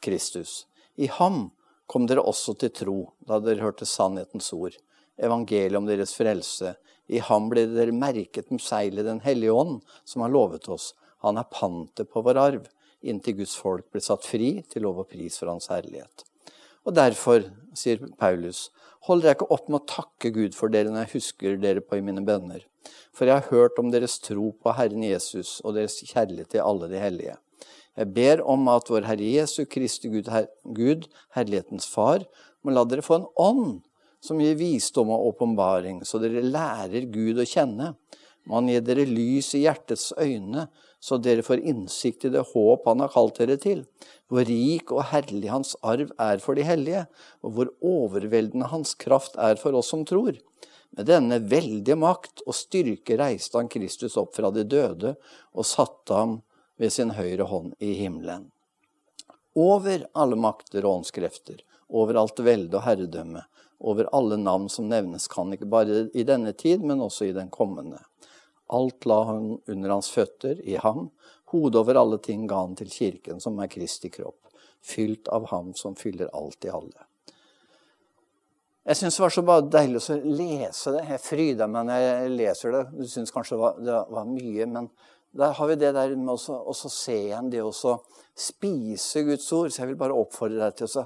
Kristus. 0.00 0.64
I 0.96 1.10
ham 1.12 1.50
kom 1.88 2.06
dere 2.06 2.22
også 2.22 2.54
til 2.60 2.72
tro 2.74 2.98
da 3.26 3.40
dere 3.42 3.64
hørte 3.64 3.88
sannhetens 3.88 4.52
ord, 4.52 4.76
evangeliet 5.16 5.80
om 5.80 5.88
deres 5.88 6.14
frelse. 6.16 6.76
I 7.08 7.22
ham 7.24 7.48
ble 7.48 7.64
dere 7.72 7.94
merket 7.96 8.50
med 8.52 8.60
seilet 8.60 9.08
Den 9.08 9.22
hellige 9.24 9.54
ånd, 9.56 9.80
som 10.04 10.22
har 10.22 10.34
lovet 10.34 10.68
oss. 10.68 10.92
Han 11.24 11.40
er 11.40 11.48
pantet 11.50 12.10
på 12.12 12.22
vår 12.22 12.38
arv, 12.38 12.66
inntil 13.00 13.40
Guds 13.40 13.56
folk 13.56 13.88
ble 13.92 14.02
satt 14.04 14.26
fri 14.26 14.58
til 14.68 14.84
lov 14.84 15.04
og 15.04 15.08
pris 15.10 15.38
for 15.40 15.50
Hans 15.50 15.70
herlighet. 15.72 16.26
Og 16.84 16.94
derfor, 16.96 17.48
sier 17.76 18.04
Paulus, 18.20 18.68
holder 19.08 19.30
jeg 19.30 19.38
ikke 19.38 19.52
opp 19.54 19.68
med 19.68 19.80
å 19.80 19.88
takke 19.88 20.32
Gud 20.34 20.56
for 20.56 20.72
dere 20.72 20.92
når 20.92 21.06
jeg 21.06 21.14
husker 21.16 21.58
dere 21.60 21.82
på 21.84 21.98
i 21.98 22.04
mine 22.04 22.24
bønner. 22.26 22.64
For 23.16 23.28
jeg 23.28 23.40
har 23.40 23.52
hørt 23.52 23.80
om 23.80 23.90
deres 23.92 24.18
tro 24.22 24.52
på 24.52 24.72
Herren 24.76 25.04
Jesus 25.04 25.58
og 25.64 25.76
deres 25.78 25.98
kjærlighet 26.04 26.52
til 26.54 26.64
alle 26.64 26.88
de 26.92 27.00
hellige. 27.02 27.36
Jeg 27.98 28.12
ber 28.14 28.44
om 28.46 28.68
at 28.70 28.90
vår 28.90 29.08
Herre 29.08 29.30
Jesu 29.38 29.64
Kristi 29.66 30.10
Gud, 30.12 30.28
her, 30.30 30.46
Gud, 30.62 31.08
herlighetens 31.34 31.88
Far, 31.90 32.22
må 32.62 32.74
la 32.74 32.84
dere 32.86 33.02
få 33.02 33.18
en 33.18 33.28
ånd 33.38 33.80
som 34.22 34.40
gir 34.42 34.58
visdom 34.58 35.10
og 35.14 35.32
åpenbaring, 35.32 36.02
så 36.06 36.20
dere 36.22 36.42
lærer 36.42 37.06
Gud 37.10 37.38
å 37.38 37.46
kjenne. 37.46 37.94
Må 38.48 38.58
Han 38.58 38.70
gi 38.70 38.78
dere 38.80 39.04
lys 39.06 39.52
i 39.58 39.64
hjertets 39.66 40.12
øyne, 40.18 40.68
så 40.98 41.18
dere 41.22 41.44
får 41.46 41.62
innsikt 41.62 42.26
i 42.26 42.32
det 42.34 42.46
håp 42.52 42.86
han 42.88 43.04
har 43.04 43.12
kalt 43.12 43.38
dere 43.38 43.58
til, 43.60 43.84
hvor 44.30 44.46
rik 44.48 44.90
og 44.94 45.04
herlig 45.12 45.50
hans 45.52 45.74
arv 45.86 46.10
er 46.18 46.42
for 46.42 46.58
de 46.58 46.64
hellige, 46.66 47.04
og 47.44 47.54
hvor 47.54 47.70
overveldende 47.84 48.70
hans 48.72 48.96
kraft 48.98 49.38
er 49.38 49.60
for 49.60 49.78
oss 49.78 49.92
som 49.94 50.06
tror. 50.08 50.38
Med 50.96 51.10
denne 51.10 51.38
veldige 51.44 51.98
makt 52.00 52.42
og 52.46 52.56
styrke 52.56 53.18
reiste 53.20 53.60
han 53.60 53.68
Kristus 53.70 54.16
opp 54.18 54.32
fra 54.38 54.50
de 54.54 54.64
døde 54.64 55.14
og 55.52 55.68
satte 55.68 56.16
ham 56.16 56.38
ved 56.78 56.92
sin 56.94 57.12
høyre 57.16 57.48
hånd 57.50 57.74
i 57.78 57.92
himmelen. 57.98 58.48
Over 59.58 60.06
alle 60.14 60.38
makter 60.38 60.84
og 60.86 61.00
åndskrefter, 61.00 61.62
over 61.88 62.18
alt 62.20 62.38
velde 62.44 62.78
og 62.78 62.84
herredømme, 62.86 63.42
over 63.78 64.08
alle 64.14 64.38
navn 64.38 64.68
som 64.70 64.88
nevnes 64.90 65.28
kan, 65.30 65.52
ikke 65.54 65.70
bare 65.70 66.04
i 66.14 66.24
denne 66.26 66.52
tid, 66.52 66.84
men 66.86 67.02
også 67.02 67.28
i 67.28 67.34
den 67.34 67.50
kommende. 67.50 68.00
Alt 68.68 69.06
la 69.08 69.22
han 69.24 69.58
under 69.66 69.94
hans 69.96 70.10
føtter, 70.12 70.60
i 70.60 70.76
ham. 70.82 71.08
Hodet 71.52 71.80
over 71.80 71.98
alle 71.98 72.18
ting 72.22 72.46
ga 72.46 72.62
han 72.66 72.76
til 72.78 72.90
kirken, 72.92 73.40
som 73.40 73.58
er 73.62 73.70
Kristi 73.72 74.10
kropp, 74.12 74.50
fylt 74.84 75.30
av 75.32 75.48
ham 75.52 75.72
som 75.74 75.96
fyller 75.96 76.30
alt 76.36 76.66
i 76.68 76.72
alle. 76.74 77.08
Jeg 78.88 78.96
syns 78.96 79.16
det 79.18 79.22
var 79.22 79.32
så 79.34 79.42
bare 79.44 79.68
deilig 79.68 80.00
å 80.00 80.14
lese 80.16 80.92
det. 80.94 81.02
Jeg 81.10 81.20
fryder 81.20 81.68
meg 81.68 81.88
når 81.90 82.04
jeg 82.04 82.28
leser 82.38 82.72
det. 82.72 82.84
Du 82.96 83.08
syns 83.10 83.32
kanskje 83.34 83.56
det 83.56 83.60
var, 83.60 83.80
det 83.84 83.96
var, 84.16 84.28
mye, 84.28 84.68
men 84.70 84.88
der 85.38 85.54
har 85.54 85.70
vi 85.70 85.78
det 85.78 85.92
der 85.94 86.14
med 86.18 86.34
å 86.34 86.74
se 86.74 87.14
igjen 87.14 87.50
det 87.52 87.62
å 87.62 87.94
spise 88.38 89.22
Guds 89.26 89.46
ord. 89.54 89.70
Så 89.70 89.84
jeg 89.84 89.92
vil 89.92 90.00
bare 90.00 90.16
oppfordre 90.18 90.64
deg 90.64 90.78
til 90.80 90.90
å 90.98 91.04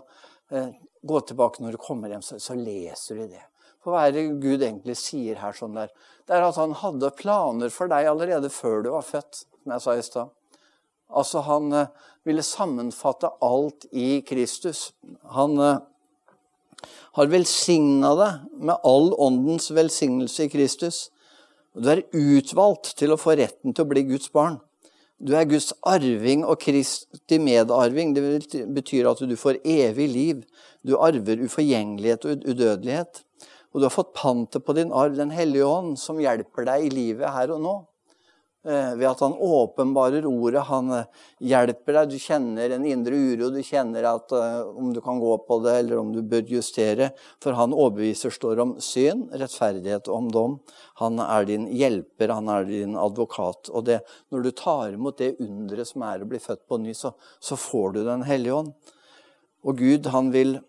eh, 0.56 0.70
gå 1.02 1.22
tilbake 1.28 1.62
når 1.62 1.76
du 1.76 1.82
kommer 1.82 2.12
hjem, 2.12 2.24
så, 2.24 2.38
så 2.40 2.56
leser 2.56 3.20
du 3.20 3.26
det. 3.34 3.42
For 3.82 3.92
hva 3.92 4.06
er 4.06 4.14
det 4.14 4.28
Gud 4.42 4.62
egentlig 4.62 4.94
sier 5.00 5.40
her 5.42 5.56
sånn 5.56 5.76
der? 5.76 5.90
Det 6.26 6.36
er 6.36 6.46
at 6.46 6.60
han 6.60 6.74
hadde 6.78 7.10
planer 7.18 7.72
for 7.74 7.90
deg 7.90 8.06
allerede 8.08 8.52
før 8.52 8.84
du 8.84 8.92
var 8.94 9.04
født, 9.06 9.42
som 9.62 9.74
jeg 9.74 9.84
sa 9.84 9.96
i 9.98 10.04
stad. 10.06 10.34
Altså, 11.12 11.42
han 11.44 11.72
eh, 11.76 11.88
ville 12.24 12.44
sammenfatte 12.46 13.34
alt 13.44 13.88
i 13.92 14.22
Kristus. 14.24 14.92
Han 15.36 15.58
eh, 15.60 15.80
har 17.18 17.32
velsigna 17.32 18.14
deg 18.16 18.62
med 18.70 18.86
all 18.88 19.12
åndens 19.20 19.68
velsignelse 19.74 20.46
i 20.46 20.52
Kristus. 20.52 21.08
Du 21.72 21.88
er 21.88 22.04
utvalgt 22.12 22.92
til 23.00 23.14
å 23.14 23.20
få 23.20 23.36
retten 23.38 23.72
til 23.72 23.86
å 23.86 23.88
bli 23.88 24.04
Guds 24.10 24.28
barn. 24.32 24.58
Du 25.22 25.32
er 25.38 25.46
Guds 25.48 25.70
arving 25.86 26.42
og 26.44 26.58
Kristi 26.60 27.38
medarving. 27.40 28.12
Det 28.12 28.64
betyr 28.74 29.08
at 29.08 29.22
du 29.24 29.36
får 29.38 29.62
evig 29.64 30.08
liv. 30.10 30.42
Du 30.84 30.98
arver 30.98 31.44
uforgjengelighet 31.46 32.26
og 32.26 32.44
udødelighet. 32.44 33.22
Og 33.72 33.80
du 33.80 33.86
har 33.86 33.94
fått 33.94 34.12
pantet 34.18 34.66
på 34.66 34.74
din 34.76 34.92
arv 34.92 35.16
Den 35.16 35.32
hellige 35.32 35.64
ånd, 35.64 35.96
som 35.98 36.20
hjelper 36.20 36.66
deg 36.68 36.88
i 36.88 36.92
livet 36.92 37.32
her 37.32 37.54
og 37.54 37.62
nå. 37.64 37.74
Eh, 38.64 38.94
ved 38.94 39.08
at 39.08 39.20
han 39.20 39.32
åpenbarer 39.34 40.26
ordet. 40.26 40.60
Han 40.68 40.90
eh, 40.94 41.06
hjelper 41.42 41.96
deg. 41.96 42.12
Du 42.12 42.22
kjenner 42.22 42.70
en 42.70 42.84
indre 42.86 43.18
uro. 43.18 43.48
Du 43.50 43.58
kjenner 43.66 44.06
at 44.06 44.30
eh, 44.38 44.60
om 44.78 44.92
du 44.94 45.00
kan 45.02 45.18
gå 45.18 45.32
på 45.48 45.58
det, 45.64 45.74
eller 45.80 45.98
om 45.98 46.12
du 46.14 46.20
bør 46.22 46.46
justere. 46.46 47.10
For 47.42 47.58
han 47.58 47.74
overbeviser 47.74 48.30
står 48.30 48.62
om 48.62 48.76
syn, 48.78 49.26
rettferdighet 49.34 50.06
og 50.06 50.14
om 50.20 50.30
dom. 50.36 50.56
Han 51.02 51.18
er 51.24 51.50
din 51.50 51.66
hjelper, 51.74 52.36
han 52.36 52.52
er 52.54 52.70
din 52.70 52.94
advokat. 52.94 53.72
Og 53.74 53.88
det, 53.90 53.98
når 54.30 54.46
du 54.46 54.52
tar 54.54 54.94
imot 54.94 55.18
det 55.18 55.34
underet 55.42 55.90
som 55.90 56.06
er 56.06 56.22
å 56.22 56.30
bli 56.30 56.38
født 56.42 56.62
på 56.70 56.78
ny, 56.84 56.94
så, 56.94 57.16
så 57.42 57.58
får 57.58 57.96
du 57.96 58.04
Den 58.06 58.22
hellige 58.28 58.60
ånd. 58.62 58.76
Og 59.66 59.78
Gud, 59.78 60.06
han 60.14 60.30
vil 60.34 60.60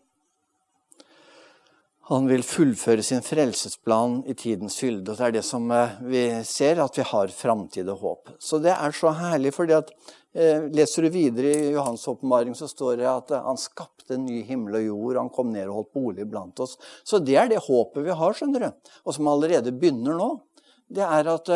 han 2.09 2.25
vil 2.27 2.41
fullføre 2.43 3.03
sin 3.05 3.23
frelsesplan 3.23 4.17
i 4.27 4.33
tidens 4.35 4.75
fylde. 4.81 5.13
og 5.13 5.19
Det 5.19 5.27
er 5.27 5.35
det 5.37 5.43
som 5.47 5.69
eh, 5.71 5.93
vi 6.03 6.23
ser, 6.43 6.81
at 6.83 6.97
vi 6.99 7.05
har 7.07 7.31
framtid 7.31 7.87
og 7.93 8.01
håp. 8.03 8.33
Så 8.43 8.59
det 8.63 8.73
er 8.75 8.95
så 8.97 9.13
herlig, 9.15 9.53
fordi 9.55 9.77
at 9.77 9.93
eh, 10.35 10.65
Leser 10.75 11.07
du 11.07 11.13
videre 11.13 11.53
i 11.53 11.69
Johans 11.71 12.03
åpenbaring, 12.11 12.57
så 12.59 12.67
står 12.67 12.97
det 12.99 13.07
at 13.07 13.31
eh, 13.31 13.45
han 13.47 13.59
skapte 13.61 14.17
en 14.17 14.25
ny 14.27 14.41
himmel 14.49 14.81
og 14.81 14.87
jord. 14.89 15.21
Han 15.21 15.31
kom 15.37 15.53
ned 15.53 15.69
og 15.69 15.77
holdt 15.79 15.93
bolig 15.95 16.27
blant 16.27 16.59
oss. 16.65 16.75
Så 17.07 17.21
det 17.23 17.37
er 17.39 17.53
det 17.53 17.63
håpet 17.69 18.03
vi 18.03 18.19
har, 18.19 18.35
skjønner 18.35 18.67
du. 18.67 18.91
Og 19.07 19.15
som 19.15 19.31
allerede 19.31 19.71
begynner 19.71 20.19
nå. 20.19 20.29
Det 20.93 21.07
er 21.07 21.31
at 21.31 21.49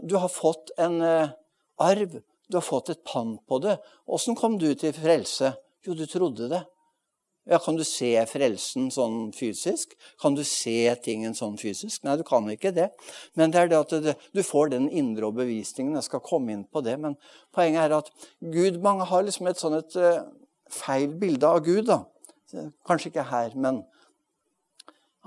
du 0.00 0.14
har 0.16 0.30
fått 0.32 0.72
en 0.80 0.96
arv. 1.04 2.14
Du 2.48 2.56
har 2.56 2.64
fått 2.64 2.88
et 2.90 3.02
pann 3.06 3.36
på 3.46 3.60
det. 3.62 3.76
Åssen 4.08 4.34
kom 4.34 4.56
du 4.58 4.70
til 4.80 4.96
frelse? 4.96 5.52
Jo, 5.84 5.92
du 5.94 6.06
trodde 6.08 6.48
det. 6.50 6.64
Ja, 7.48 7.58
Kan 7.58 7.78
du 7.78 7.84
se 7.86 8.10
frelsen 8.28 8.90
sånn 8.92 9.30
fysisk? 9.32 9.94
Kan 10.20 10.34
du 10.36 10.42
se 10.44 10.92
tingen 11.00 11.32
sånn 11.36 11.56
fysisk? 11.56 12.02
Nei, 12.04 12.18
du 12.20 12.24
kan 12.28 12.44
ikke 12.52 12.74
det. 12.76 12.90
Men 13.40 13.54
det 13.54 13.62
er 13.62 13.70
det 13.72 13.78
at 13.78 14.18
du 14.36 14.42
får 14.44 14.74
den 14.74 14.90
indre 14.92 15.30
overbevisningen. 15.30 15.96
Jeg 15.96 16.08
skal 16.10 16.24
komme 16.24 16.52
inn 16.52 16.66
på 16.68 16.82
det. 16.84 16.98
Men 17.00 17.16
poenget 17.56 17.86
er 17.86 17.96
at 18.02 18.10
Gud, 18.44 18.82
mange 18.84 19.08
har 19.08 19.24
liksom 19.24 19.48
et 19.48 19.60
sånn 19.60 19.78
et 19.78 19.96
uh, 19.96 20.26
feil 20.68 21.14
bilde 21.16 21.48
av 21.48 21.62
Gud. 21.64 21.88
da. 21.88 22.02
Kanskje 22.88 23.14
ikke 23.14 23.28
her, 23.30 23.56
men 23.56 23.80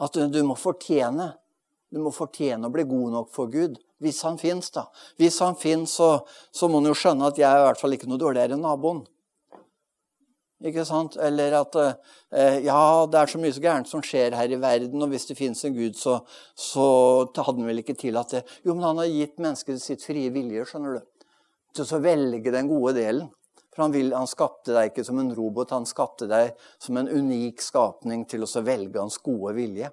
at 0.02 0.14
du, 0.14 0.28
du 0.30 0.44
må 0.46 0.58
fortjene. 0.58 1.32
Du 1.92 2.00
må 2.06 2.14
fortjene 2.14 2.70
å 2.70 2.74
bli 2.74 2.86
god 2.88 3.16
nok 3.18 3.34
for 3.34 3.50
Gud. 3.52 3.82
Hvis 4.02 4.22
han 4.26 4.38
fins, 4.42 4.70
da. 4.74 4.88
Hvis 5.18 5.42
han 5.42 5.58
fins, 5.58 5.98
så, 5.98 6.22
så 6.54 6.70
må 6.70 6.80
han 6.82 6.90
jo 6.90 6.98
skjønne 6.98 7.34
at 7.34 7.42
jeg 7.42 7.50
er 7.50 7.62
i 7.62 7.66
hvert 7.68 7.82
fall 7.82 7.98
ikke 7.98 8.10
noe 8.10 8.22
dårligere 8.22 8.58
enn 8.58 8.64
naboen. 8.66 9.04
Ikke 10.62 10.84
sant? 10.86 11.16
Eller 11.22 11.56
at 11.58 11.76
eh, 11.80 12.60
ja, 12.68 12.80
det 13.10 13.18
er 13.18 13.32
så 13.32 13.42
mye 13.42 13.54
så 13.56 13.64
gærent 13.64 13.90
som 13.90 14.04
skjer 14.06 14.36
her 14.38 14.52
i 14.54 14.60
verden, 14.62 15.02
og 15.02 15.10
hvis 15.10 15.26
det 15.32 15.38
fins 15.40 15.64
en 15.66 15.74
Gud, 15.74 15.98
så, 15.98 16.20
så 16.54 16.86
hadde 17.34 17.58
han 17.58 17.70
vel 17.72 17.82
ikke 17.82 17.98
tillatt 17.98 18.36
det. 18.38 18.44
Jo, 18.66 18.76
men 18.76 18.86
han 18.86 19.02
har 19.02 19.10
gitt 19.10 19.42
mennesket 19.42 19.82
sitt 19.82 20.06
frie 20.06 20.30
vilje, 20.34 20.68
skjønner 20.70 21.00
du. 21.00 21.32
Til 21.72 21.88
å 21.88 22.02
velge 22.04 22.54
den 22.54 22.70
gode 22.70 22.94
delen. 23.00 23.32
For 23.72 23.86
han, 23.86 23.96
vil, 23.96 24.12
han, 24.14 24.28
skapte 24.28 24.76
deg 24.76 24.92
ikke 24.92 25.06
som 25.08 25.22
en 25.22 25.32
robot, 25.34 25.72
han 25.72 25.88
skapte 25.88 26.28
deg 26.28 26.52
som 26.76 27.00
en 27.00 27.10
unik 27.10 27.64
skapning 27.64 28.26
til 28.30 28.44
å 28.44 28.64
velge 28.68 29.00
hans 29.00 29.18
gode 29.24 29.56
vilje. 29.56 29.90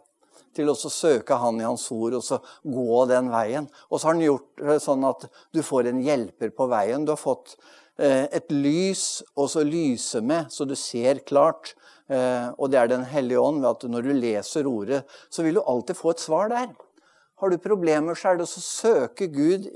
Til 0.58 0.72
å 0.72 0.74
søke 0.74 1.36
han 1.38 1.60
i 1.60 1.66
hans 1.66 1.84
ord 1.94 2.16
og 2.18 2.24
så 2.26 2.40
gå 2.66 3.04
den 3.08 3.28
veien. 3.30 3.68
Og 3.88 4.00
så 4.00 4.08
har 4.08 4.16
han 4.16 4.24
gjort 4.24 4.64
det 4.64 4.80
sånn 4.82 5.06
at 5.06 5.28
du 5.54 5.62
får 5.62 5.92
en 5.92 6.00
hjelper 6.02 6.50
på 6.56 6.66
veien. 6.72 7.06
Du 7.06 7.14
har 7.14 7.20
fått 7.20 7.54
Eh, 7.62 7.87
et 7.98 8.52
lys 8.54 9.22
å 9.34 9.48
lyse 9.66 10.20
med, 10.22 10.52
så 10.54 10.64
du 10.64 10.76
ser 10.78 11.24
klart. 11.26 11.74
Eh, 12.08 12.48
og 12.56 12.70
det 12.72 12.78
er 12.80 12.88
Den 12.88 13.04
hellige 13.04 13.40
ånd. 13.40 13.60
ved 13.60 13.70
at 13.70 13.82
Når 13.90 14.02
du 14.02 14.12
leser 14.12 14.66
ordet, 14.66 15.04
så 15.30 15.42
vil 15.42 15.54
du 15.54 15.62
alltid 15.62 15.96
få 15.96 16.10
et 16.10 16.20
svar 16.20 16.48
der. 16.48 16.68
Har 17.36 17.50
du 17.50 17.58
problemer, 17.58 18.14
så 18.14 18.30
er 18.30 18.36
det 18.36 18.46
å 18.46 18.60
søke 18.60 19.26
Gud 19.26 19.68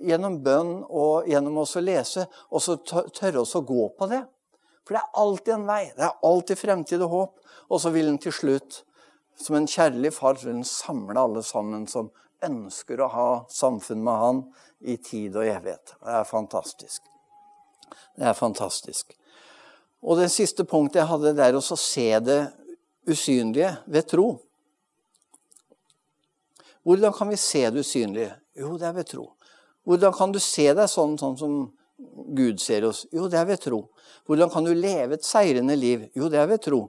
gjennom 0.00 0.42
bønn 0.42 0.84
og 0.90 1.26
gjennom 1.26 1.58
å 1.62 1.80
lese, 1.80 2.26
og 2.50 2.60
så 2.60 2.76
tørre 2.76 3.44
å 3.44 3.60
gå 3.64 3.88
på 3.96 4.08
det. 4.08 4.24
For 4.84 4.94
det 4.94 5.02
er 5.02 5.20
alltid 5.22 5.54
en 5.54 5.66
vei. 5.66 5.92
Det 5.96 6.04
er 6.04 6.18
alltid 6.22 6.58
fremtid 6.58 7.02
og 7.02 7.10
håp. 7.10 7.38
Og 7.70 7.80
så 7.80 7.90
vil 7.90 8.06
den 8.06 8.18
til 8.18 8.32
slutt 8.32 8.84
Som 9.34 9.56
en 9.56 9.66
kjærlig 9.66 10.12
far 10.12 10.34
vil 10.34 10.52
den 10.52 10.64
samle 10.64 11.18
alle 11.18 11.42
sammen 11.42 11.86
som 11.88 12.10
ønsker 12.44 13.00
å 13.00 13.08
ha 13.08 13.30
samfunn 13.48 14.04
med 14.04 14.20
han 14.20 14.42
i 14.80 14.98
tid 15.00 15.36
og 15.40 15.48
evighet. 15.48 15.94
Det 16.04 16.18
er 16.20 16.28
fantastisk. 16.28 17.11
Det 18.16 18.28
er 18.28 18.38
fantastisk. 18.38 19.14
Og 20.02 20.18
det 20.18 20.32
siste 20.34 20.66
punktet 20.66 21.02
jeg 21.02 21.10
hadde, 21.10 21.34
det 21.38 21.44
er 21.46 21.58
å 21.58 21.62
se 21.62 22.08
det 22.24 22.40
usynlige 23.08 23.76
ved 23.86 24.08
tro. 24.10 24.26
Hvordan 26.82 27.14
kan 27.14 27.30
vi 27.30 27.38
se 27.38 27.62
det 27.70 27.84
usynlige? 27.84 28.32
Jo, 28.58 28.74
det 28.78 28.88
er 28.88 28.96
ved 28.96 29.06
tro. 29.12 29.28
Hvordan 29.86 30.14
kan 30.14 30.34
du 30.34 30.40
se 30.42 30.66
deg 30.74 30.90
sånn, 30.90 31.14
sånn 31.18 31.38
som 31.38 31.54
Gud 32.34 32.58
ser 32.62 32.86
oss? 32.88 33.04
Jo, 33.14 33.28
det 33.30 33.38
er 33.38 33.46
ved 33.46 33.62
tro. 33.62 33.84
Hvordan 34.26 34.50
kan 34.50 34.66
du 34.66 34.72
leve 34.74 35.16
et 35.18 35.26
seirende 35.26 35.76
liv? 35.78 36.08
Jo, 36.18 36.28
det 36.30 36.40
er 36.42 36.50
ved 36.50 36.62
tro. 36.66 36.80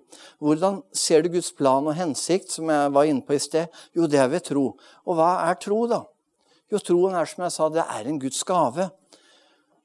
Hvordan 0.42 0.82
ser 0.98 1.22
du 1.22 1.30
Guds 1.34 1.52
plan 1.58 1.86
og 1.86 1.98
hensikt, 1.98 2.50
som 2.54 2.70
jeg 2.74 2.94
var 2.94 3.10
inne 3.10 3.26
på 3.26 3.38
i 3.38 3.42
sted? 3.42 3.70
Jo, 3.94 4.10
det 4.10 4.22
er 4.22 4.30
ved 4.34 4.46
tro. 4.50 4.66
Og 5.06 5.18
hva 5.18 5.36
er 5.46 5.58
tro, 5.62 5.84
da? 5.90 6.04
Jo, 6.74 6.82
troen 6.82 7.18
er, 7.18 7.30
som 7.30 7.46
jeg 7.46 7.54
sa, 7.54 7.70
det 7.70 7.86
er 7.86 8.10
en 8.10 8.22
Guds 8.22 8.42
gave. 8.50 8.90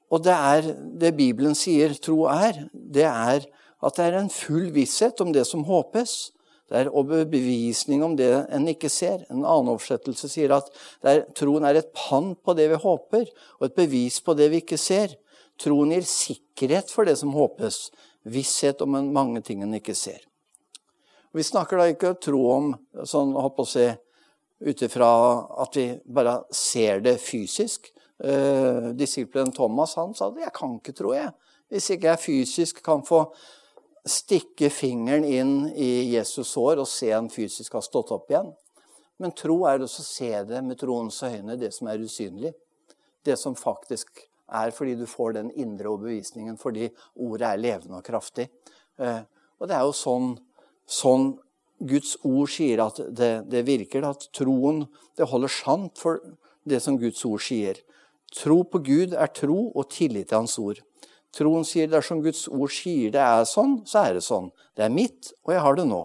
Og 0.09 0.23
det 0.25 0.33
er 0.33 0.73
det 1.01 1.13
Bibelen 1.17 1.55
sier 1.57 1.93
tro 2.01 2.25
er. 2.31 2.65
Det 2.73 3.05
er 3.05 3.45
at 3.79 3.95
det 3.95 4.05
er 4.05 4.19
en 4.19 4.31
full 4.33 4.69
visshet 4.75 5.21
om 5.23 5.31
det 5.35 5.45
som 5.47 5.63
håpes. 5.67 6.31
Det 6.69 6.77
er 6.77 6.91
overbevisning 6.93 8.03
om 8.05 8.15
det 8.17 8.29
en 8.53 8.67
ikke 8.69 8.91
ser. 8.93 9.23
En 9.29 9.41
annen 9.41 9.71
oversettelse 9.73 10.29
sier 10.29 10.53
at 10.53 10.69
er, 11.01 11.23
troen 11.37 11.65
er 11.65 11.79
et 11.79 11.93
pann 11.97 12.35
på 12.35 12.53
det 12.57 12.67
vi 12.73 12.81
håper, 12.83 13.29
og 13.57 13.69
et 13.69 13.77
bevis 13.77 14.19
på 14.21 14.35
det 14.37 14.51
vi 14.53 14.61
ikke 14.61 14.77
ser. 14.77 15.15
Troen 15.59 15.95
gir 15.95 16.05
sikkerhet 16.05 16.91
for 16.93 17.09
det 17.09 17.17
som 17.19 17.33
håpes, 17.33 17.89
visshet 18.29 18.83
om 18.85 18.99
mange 19.13 19.41
ting 19.45 19.63
en 19.65 19.73
ikke 19.79 19.97
ser. 19.97 20.21
Vi 21.33 21.45
snakker 21.45 21.77
da 21.77 21.89
ikke 21.89 22.15
tro 22.21 22.43
om 22.53 22.71
sånn, 23.05 23.35
holdt 23.37 23.57
på 23.57 23.65
å 23.65 23.69
si, 23.69 23.89
ut 24.59 24.81
ifra 24.83 25.09
at 25.63 25.77
vi 25.77 25.85
bare 26.03 26.41
ser 26.53 27.03
det 27.05 27.15
fysisk. 27.23 27.89
Eh, 28.23 28.89
disippelen 28.99 29.51
Thomas 29.55 29.95
han 29.95 30.13
sa 30.13 30.33
'Jeg 30.35 30.53
kan 30.53 30.75
ikke, 30.75 30.93
tro 30.93 31.13
jeg, 31.13 31.31
hvis 31.69 31.89
ikke 31.89 32.07
jeg 32.07 32.19
fysisk 32.19 32.83
kan 32.83 33.01
få 33.01 33.33
stikke 34.05 34.69
fingeren 34.69 35.23
inn 35.23 35.69
i 35.75 36.15
Jesus' 36.15 36.51
sår 36.51 36.79
og 36.79 36.87
se 36.87 37.11
han 37.11 37.29
fysisk 37.29 37.73
har 37.73 37.81
stått 37.81 38.11
opp 38.11 38.29
igjen'. 38.29 38.53
Men 39.19 39.31
tro 39.31 39.65
er 39.65 39.79
også 39.79 40.01
å 40.01 40.07
se 40.07 40.43
det 40.43 40.63
med 40.63 40.79
troens 40.79 41.23
øyne, 41.23 41.59
det 41.59 41.73
som 41.73 41.87
er 41.87 41.99
usynlig. 41.99 42.53
Det 43.23 43.37
som 43.39 43.55
faktisk 43.55 44.29
er 44.51 44.71
fordi 44.71 44.95
du 44.95 45.05
får 45.05 45.33
den 45.33 45.51
indre 45.51 45.89
overbevisningen 45.89 46.57
fordi 46.57 46.89
ordet 47.15 47.47
er 47.47 47.57
levende 47.57 47.97
og 47.99 48.03
kraftig. 48.03 48.49
Eh, 48.97 49.21
og 49.59 49.67
det 49.67 49.75
er 49.75 49.83
jo 49.83 49.95
sånn, 49.95 50.39
sånn 50.87 51.37
Guds 51.79 52.17
ord 52.23 52.49
sier 52.51 52.81
at 52.83 52.99
det, 53.15 53.49
det 53.49 53.65
virker. 53.67 54.07
At 54.07 54.27
troen 54.35 54.87
det 55.15 55.27
holder 55.27 55.47
sant 55.47 55.99
for 55.99 56.19
det 56.67 56.81
som 56.83 56.97
Guds 56.99 57.23
ord 57.25 57.43
sier. 57.43 57.79
Tro 58.35 58.61
på 58.63 58.81
Gud 58.85 59.15
er 59.17 59.31
tro 59.33 59.71
og 59.73 59.89
tillit 59.89 60.29
til 60.29 60.41
Hans 60.41 60.57
ord. 60.61 60.81
Troen 61.35 61.65
sier 61.67 61.89
dersom 61.89 62.23
Guds 62.25 62.47
ord 62.49 62.71
sier 62.73 63.13
det 63.13 63.21
er 63.21 63.45
sånn, 63.45 63.79
så 63.85 64.05
er 64.07 64.17
det 64.17 64.25
sånn. 64.25 64.49
Det 64.77 64.85
er 64.85 64.93
mitt, 64.93 65.31
og 65.45 65.53
jeg 65.53 65.65
har 65.65 65.77
det 65.77 65.85
nå. 65.89 66.03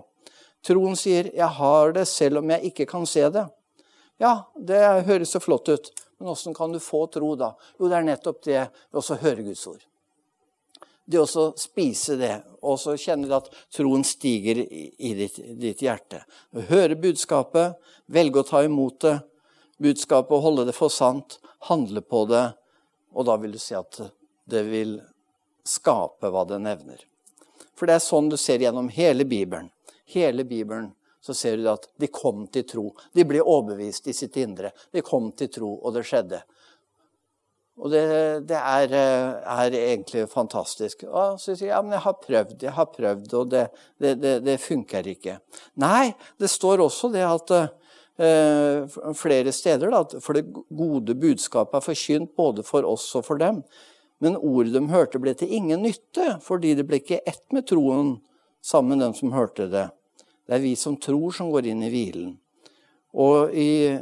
Troen 0.65 0.97
sier 0.97 1.31
'jeg 1.33 1.49
har 1.59 1.93
det 1.93 2.07
selv 2.09 2.39
om 2.39 2.51
jeg 2.51 2.73
ikke 2.73 2.87
kan 2.89 3.07
se 3.07 3.21
det'. 3.21 3.51
Ja, 4.21 4.45
det 4.57 5.05
høres 5.07 5.33
så 5.33 5.41
flott 5.41 5.69
ut, 5.69 5.91
men 6.19 6.29
åssen 6.29 6.55
kan 6.55 6.73
du 6.73 6.79
få 6.79 7.07
tro 7.11 7.35
da? 7.37 7.55
Jo, 7.79 7.89
det 7.89 7.97
er 7.97 8.03
nettopp 8.03 8.43
det 8.43 8.71
å 8.93 9.03
høre 9.21 9.43
Guds 9.43 9.67
ord. 9.67 9.85
Det 11.07 11.19
å 11.21 11.53
spise 11.59 12.17
det, 12.17 12.43
og 12.63 12.79
så 12.79 12.97
kjenne 12.97 13.29
at 13.37 13.51
troen 13.71 14.05
stiger 14.05 14.57
i 14.57 15.15
ditt, 15.15 15.37
ditt 15.61 15.83
hjerte. 15.83 16.25
Høre 16.71 16.97
budskapet, 16.97 17.75
velge 18.07 18.41
å 18.41 18.49
ta 18.49 18.63
imot 18.65 19.01
det, 19.01 19.19
budskapet 19.83 20.33
og 20.33 20.43
holde 20.43 20.65
det 20.67 20.75
for 20.75 20.89
sant, 20.89 21.39
handle 21.69 22.03
på 22.05 22.25
det, 22.31 22.45
og 23.15 23.27
da 23.29 23.37
vil 23.41 23.55
du 23.55 23.61
se 23.63 23.77
at 23.79 24.01
det 24.51 24.65
vil 24.69 24.99
skape 25.65 26.29
hva 26.31 26.45
det 26.49 26.61
nevner. 26.63 27.01
For 27.75 27.89
det 27.89 27.99
er 27.99 28.05
sånn 28.05 28.29
du 28.31 28.37
ser 28.41 28.63
gjennom 28.63 28.91
hele 28.93 29.27
Bibelen. 29.27 29.71
Hele 30.11 30.45
Bibelen 30.45 30.93
så 31.25 31.35
ser 31.35 31.57
du 31.57 31.69
at 31.73 31.89
de 32.01 32.11
kom 32.13 32.45
til 32.53 32.67
tro. 32.69 32.91
De 33.17 33.25
ble 33.25 33.41
overbevist 33.41 34.11
i 34.11 34.17
sitt 34.17 34.37
indre. 34.37 34.75
De 34.93 35.03
kom 35.03 35.31
til 35.33 35.49
tro, 35.53 35.71
og 35.81 35.97
det 35.97 36.05
skjedde. 36.07 36.43
Og 37.81 37.91
det, 37.91 38.03
det 38.47 38.59
er, 38.59 38.93
er, 38.95 39.75
egentlig 39.75 40.29
fantastisk. 40.31 41.07
Og 41.09 41.41
så 41.43 41.57
sier 41.57 41.71
jeg 41.71 41.73
ja, 41.73 41.81
men 41.83 41.97
jeg 41.97 42.05
har 42.05 42.19
prøvd, 42.21 42.59
jeg 42.63 42.75
har 42.77 42.91
prøvd, 42.93 43.33
og 43.41 43.49
det, 43.51 43.65
det, 43.99 44.35
det 44.45 44.59
funker 44.63 45.09
ikke. 45.11 45.41
Nei, 45.83 46.13
det 46.39 46.53
står 46.53 46.85
også 46.85 47.11
det 47.17 47.25
at 47.27 47.55
flere 48.15 49.51
steder. 49.51 49.91
Da, 49.91 50.21
for 50.23 50.39
det 50.39 50.45
gode 50.71 51.17
budskapet 51.19 51.81
er 51.81 51.87
forkynt 51.89 52.37
både 52.39 52.63
for 52.63 52.87
oss 52.87 53.09
og 53.19 53.25
for 53.27 53.41
dem. 53.41 53.63
Men 54.23 54.39
ordet 54.39 54.73
de 54.77 54.85
hørte, 54.93 55.19
ble 55.19 55.35
til 55.35 55.51
ingen 55.53 55.83
nytte, 55.83 56.37
fordi 56.45 56.77
det 56.79 56.87
ble 56.89 57.01
ikke 57.03 57.25
ett 57.27 57.45
med 57.53 57.67
troen 57.69 58.17
sammen 58.65 58.97
med 58.97 59.05
dem 59.09 59.17
som 59.19 59.35
hørte 59.35 59.67
det. 59.73 59.89
Det 60.47 60.57
er 60.57 60.63
vi 60.63 60.75
som 60.79 60.97
tror, 61.01 61.33
som 61.35 61.51
går 61.53 61.69
inn 61.73 61.83
i 61.85 61.91
hvilen. 61.93 62.37
Og 63.15 63.53
i 63.55 63.95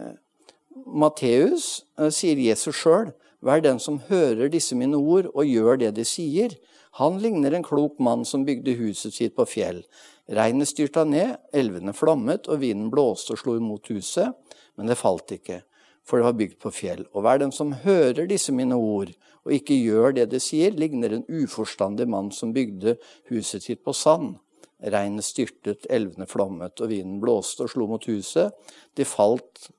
Matteus 0.86 1.82
eh, 1.98 2.10
sier 2.14 2.40
Jesus 2.40 2.78
sjøl 2.78 3.12
Vær 3.42 3.58
den 3.58 3.80
som 3.82 3.98
hører 4.06 4.46
disse 4.52 4.76
mine 4.78 4.94
ord 4.94 5.26
og 5.32 5.48
gjør 5.48 5.80
det 5.80 5.88
de 5.96 6.04
sier. 6.06 6.52
Han 7.00 7.16
ligner 7.18 7.56
en 7.56 7.64
klok 7.66 7.96
mann 7.98 8.22
som 8.28 8.44
bygde 8.46 8.76
huset 8.78 9.16
sitt 9.16 9.34
på 9.34 9.46
fjell. 9.50 9.80
Regnet 10.30 10.70
styrta 10.70 11.02
ned, 11.04 11.34
elvene 11.54 11.92
flommet, 11.96 12.46
og 12.46 12.62
vinden 12.62 12.92
blåste 12.92 13.34
og 13.34 13.40
slo 13.40 13.56
imot 13.58 13.90
huset, 13.90 14.30
men 14.78 14.86
det 14.86 15.00
falt 15.00 15.34
ikke, 15.34 15.62
for 16.06 16.18
det 16.18 16.28
var 16.28 16.38
bygd 16.38 16.54
på 16.62 16.70
fjell. 16.74 17.02
Og 17.10 17.24
hver 17.26 17.42
den 17.42 17.52
som 17.54 17.74
hører 17.82 18.28
disse 18.30 18.54
mine 18.54 18.78
ord, 18.78 19.10
og 19.42 19.56
ikke 19.56 19.80
gjør 19.82 20.14
det 20.20 20.28
de 20.30 20.40
sier, 20.42 20.70
ligner 20.78 21.16
en 21.16 21.26
uforstandig 21.26 22.06
mann 22.10 22.30
som 22.34 22.54
bygde 22.54 22.96
huset 23.32 23.66
sitt 23.66 23.82
på 23.82 23.94
sand. 23.96 24.36
Regnet 24.82 25.26
styrtet, 25.26 25.86
elvene 25.90 26.26
flommet, 26.30 26.78
og 26.80 26.90
vinden 26.90 27.20
blåste 27.22 27.66
og 27.66 27.74
slo 27.74 27.88
mot 27.90 28.06
huset. 28.10 28.54
De 28.98 29.06
falt, 29.06 29.70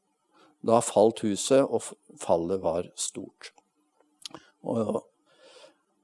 da 0.63 0.83
falt 0.83 1.23
huset, 1.23 1.63
og 1.63 1.83
fallet 2.19 2.63
var 2.63 2.91
stort. 2.99 3.51
Og 4.63 5.01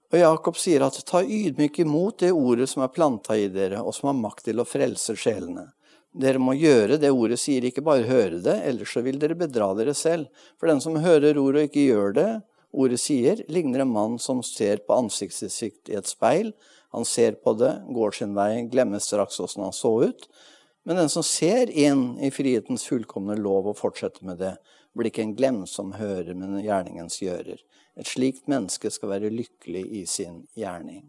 og 0.09 0.17
Jakob 0.17 0.57
sier 0.57 0.81
at 0.85 0.97
ta 1.05 1.21
ydmyk 1.21 1.83
imot 1.83 2.23
det 2.23 2.31
ordet 2.33 2.69
som 2.71 2.81
er 2.85 2.93
planta 2.93 3.37
i 3.37 3.49
dere, 3.53 3.83
og 3.83 3.93
som 3.93 4.09
har 4.09 4.17
makt 4.17 4.47
til 4.49 4.61
å 4.61 4.65
frelse 4.65 5.13
sjelene. 5.19 5.67
Dere 6.09 6.41
må 6.41 6.55
gjøre 6.57 6.97
det 6.97 7.11
ordet 7.13 7.37
sier, 7.37 7.65
ikke 7.65 7.85
bare 7.85 8.07
høre 8.09 8.39
det, 8.41 8.55
ellers 8.65 8.95
så 8.95 9.03
vil 9.05 9.19
dere 9.21 9.37
bedra 9.37 9.69
dere 9.77 9.93
selv. 9.93 10.31
For 10.57 10.71
den 10.71 10.81
som 10.81 10.97
hører 10.97 11.37
ordet 11.37 11.61
og 11.61 11.69
ikke 11.69 11.85
gjør 11.85 12.15
det 12.17 12.29
ordet 12.71 12.99
sier, 13.01 13.43
ligner 13.49 13.83
en 13.83 13.93
mann 13.93 14.17
som 14.21 14.41
ser 14.45 14.81
på 14.85 14.97
ansiktet 14.97 15.53
sitt 15.53 15.89
i 15.89 15.97
et 15.97 16.09
speil. 16.09 16.51
Han 16.93 17.05
ser 17.05 17.37
på 17.43 17.53
det, 17.57 17.75
går 17.93 18.17
sin 18.17 18.33
vei, 18.37 18.65
glemmer 18.69 19.01
straks 19.01 19.39
åssen 19.41 19.65
han 19.65 19.75
så 19.75 19.93
ut. 20.09 20.27
Men 20.85 20.97
den 20.97 21.09
som 21.13 21.25
ser 21.25 21.69
inn 21.69 22.15
i 22.21 22.31
frihetens 22.33 22.87
fullkomne 22.89 23.37
lov 23.37 23.69
og 23.69 23.77
fortsetter 23.77 24.25
med 24.25 24.39
det, 24.41 24.55
blir 24.97 25.11
ikke 25.11 25.21
en 25.27 25.35
glemsom 25.37 25.93
hører, 25.99 26.33
men 26.33 26.57
gjerningens 26.63 27.19
gjører. 27.21 27.61
Et 27.97 28.07
slikt 28.07 28.47
menneske 28.51 28.91
skal 28.93 29.13
være 29.15 29.31
lykkelig 29.33 29.85
i 30.01 30.05
sin 30.07 30.43
gjerning. 30.57 31.03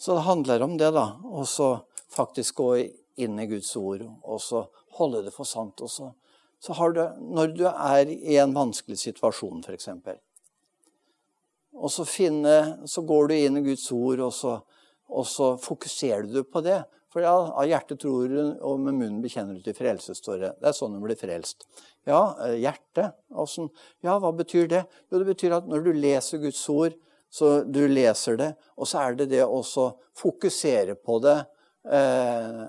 Så 0.00 0.16
det 0.16 0.24
handler 0.24 0.62
om 0.64 0.78
det, 0.80 0.90
da. 0.96 1.06
Og 1.28 1.48
så 1.48 1.82
faktisk 2.10 2.62
gå 2.62 2.70
inn 3.20 3.38
i 3.38 3.46
Guds 3.50 3.74
ord 3.76 4.06
og 4.22 4.40
så 4.40 4.64
holde 4.96 5.22
det 5.26 5.34
for 5.34 5.48
sant. 5.48 5.80
Og 5.84 5.90
så, 5.90 6.72
har 6.76 6.94
du, 6.96 7.02
når 7.20 7.54
du 7.56 7.66
er 7.68 8.08
i 8.08 8.38
en 8.40 8.54
vanskelig 8.56 8.98
situasjon, 9.02 9.62
f.eks. 9.66 9.90
Og 11.76 11.92
så, 11.92 12.06
finne, 12.08 12.56
så 12.88 13.04
går 13.06 13.28
du 13.28 13.36
inn 13.36 13.60
i 13.60 13.64
Guds 13.70 13.86
ord, 13.92 14.24
og 14.26 14.32
så, 14.34 14.56
og 15.08 15.28
så 15.28 15.52
fokuserer 15.60 16.26
du 16.28 16.42
på 16.44 16.64
det. 16.64 16.80
For 17.10 17.24
ja, 17.26 17.34
av 17.34 17.66
hjertet 17.66 17.98
tror 18.04 18.30
du, 18.30 18.40
og 18.62 18.78
med 18.78 18.94
munnen 18.94 19.22
bekjenner 19.22 19.58
du 19.58 19.64
til 19.66 19.74
frelse, 19.74 20.14
det. 20.38 20.52
Er 20.62 20.74
sånn 20.76 20.94
du 20.94 21.02
blir 21.02 21.18
frelst. 21.18 21.66
Ja, 22.06 22.36
eh, 22.46 22.60
hjertet. 22.62 23.16
Åssen 23.34 23.70
Ja, 24.06 24.18
hva 24.22 24.30
betyr 24.32 24.68
det? 24.70 24.84
Jo, 25.10 25.18
det 25.18 25.26
betyr 25.32 25.56
at 25.58 25.66
når 25.66 25.88
du 25.88 25.92
leser 25.92 26.38
Guds 26.38 26.62
ord, 26.70 26.94
så 27.30 27.62
du 27.66 27.82
leser 27.88 28.38
det, 28.38 28.52
og 28.76 28.86
så 28.90 29.02
er 29.04 29.18
det 29.18 29.30
det 29.30 29.42
å 29.46 29.62
fokusere 30.18 30.96
på 30.98 31.18
det 31.22 31.36
eh, 31.90 32.64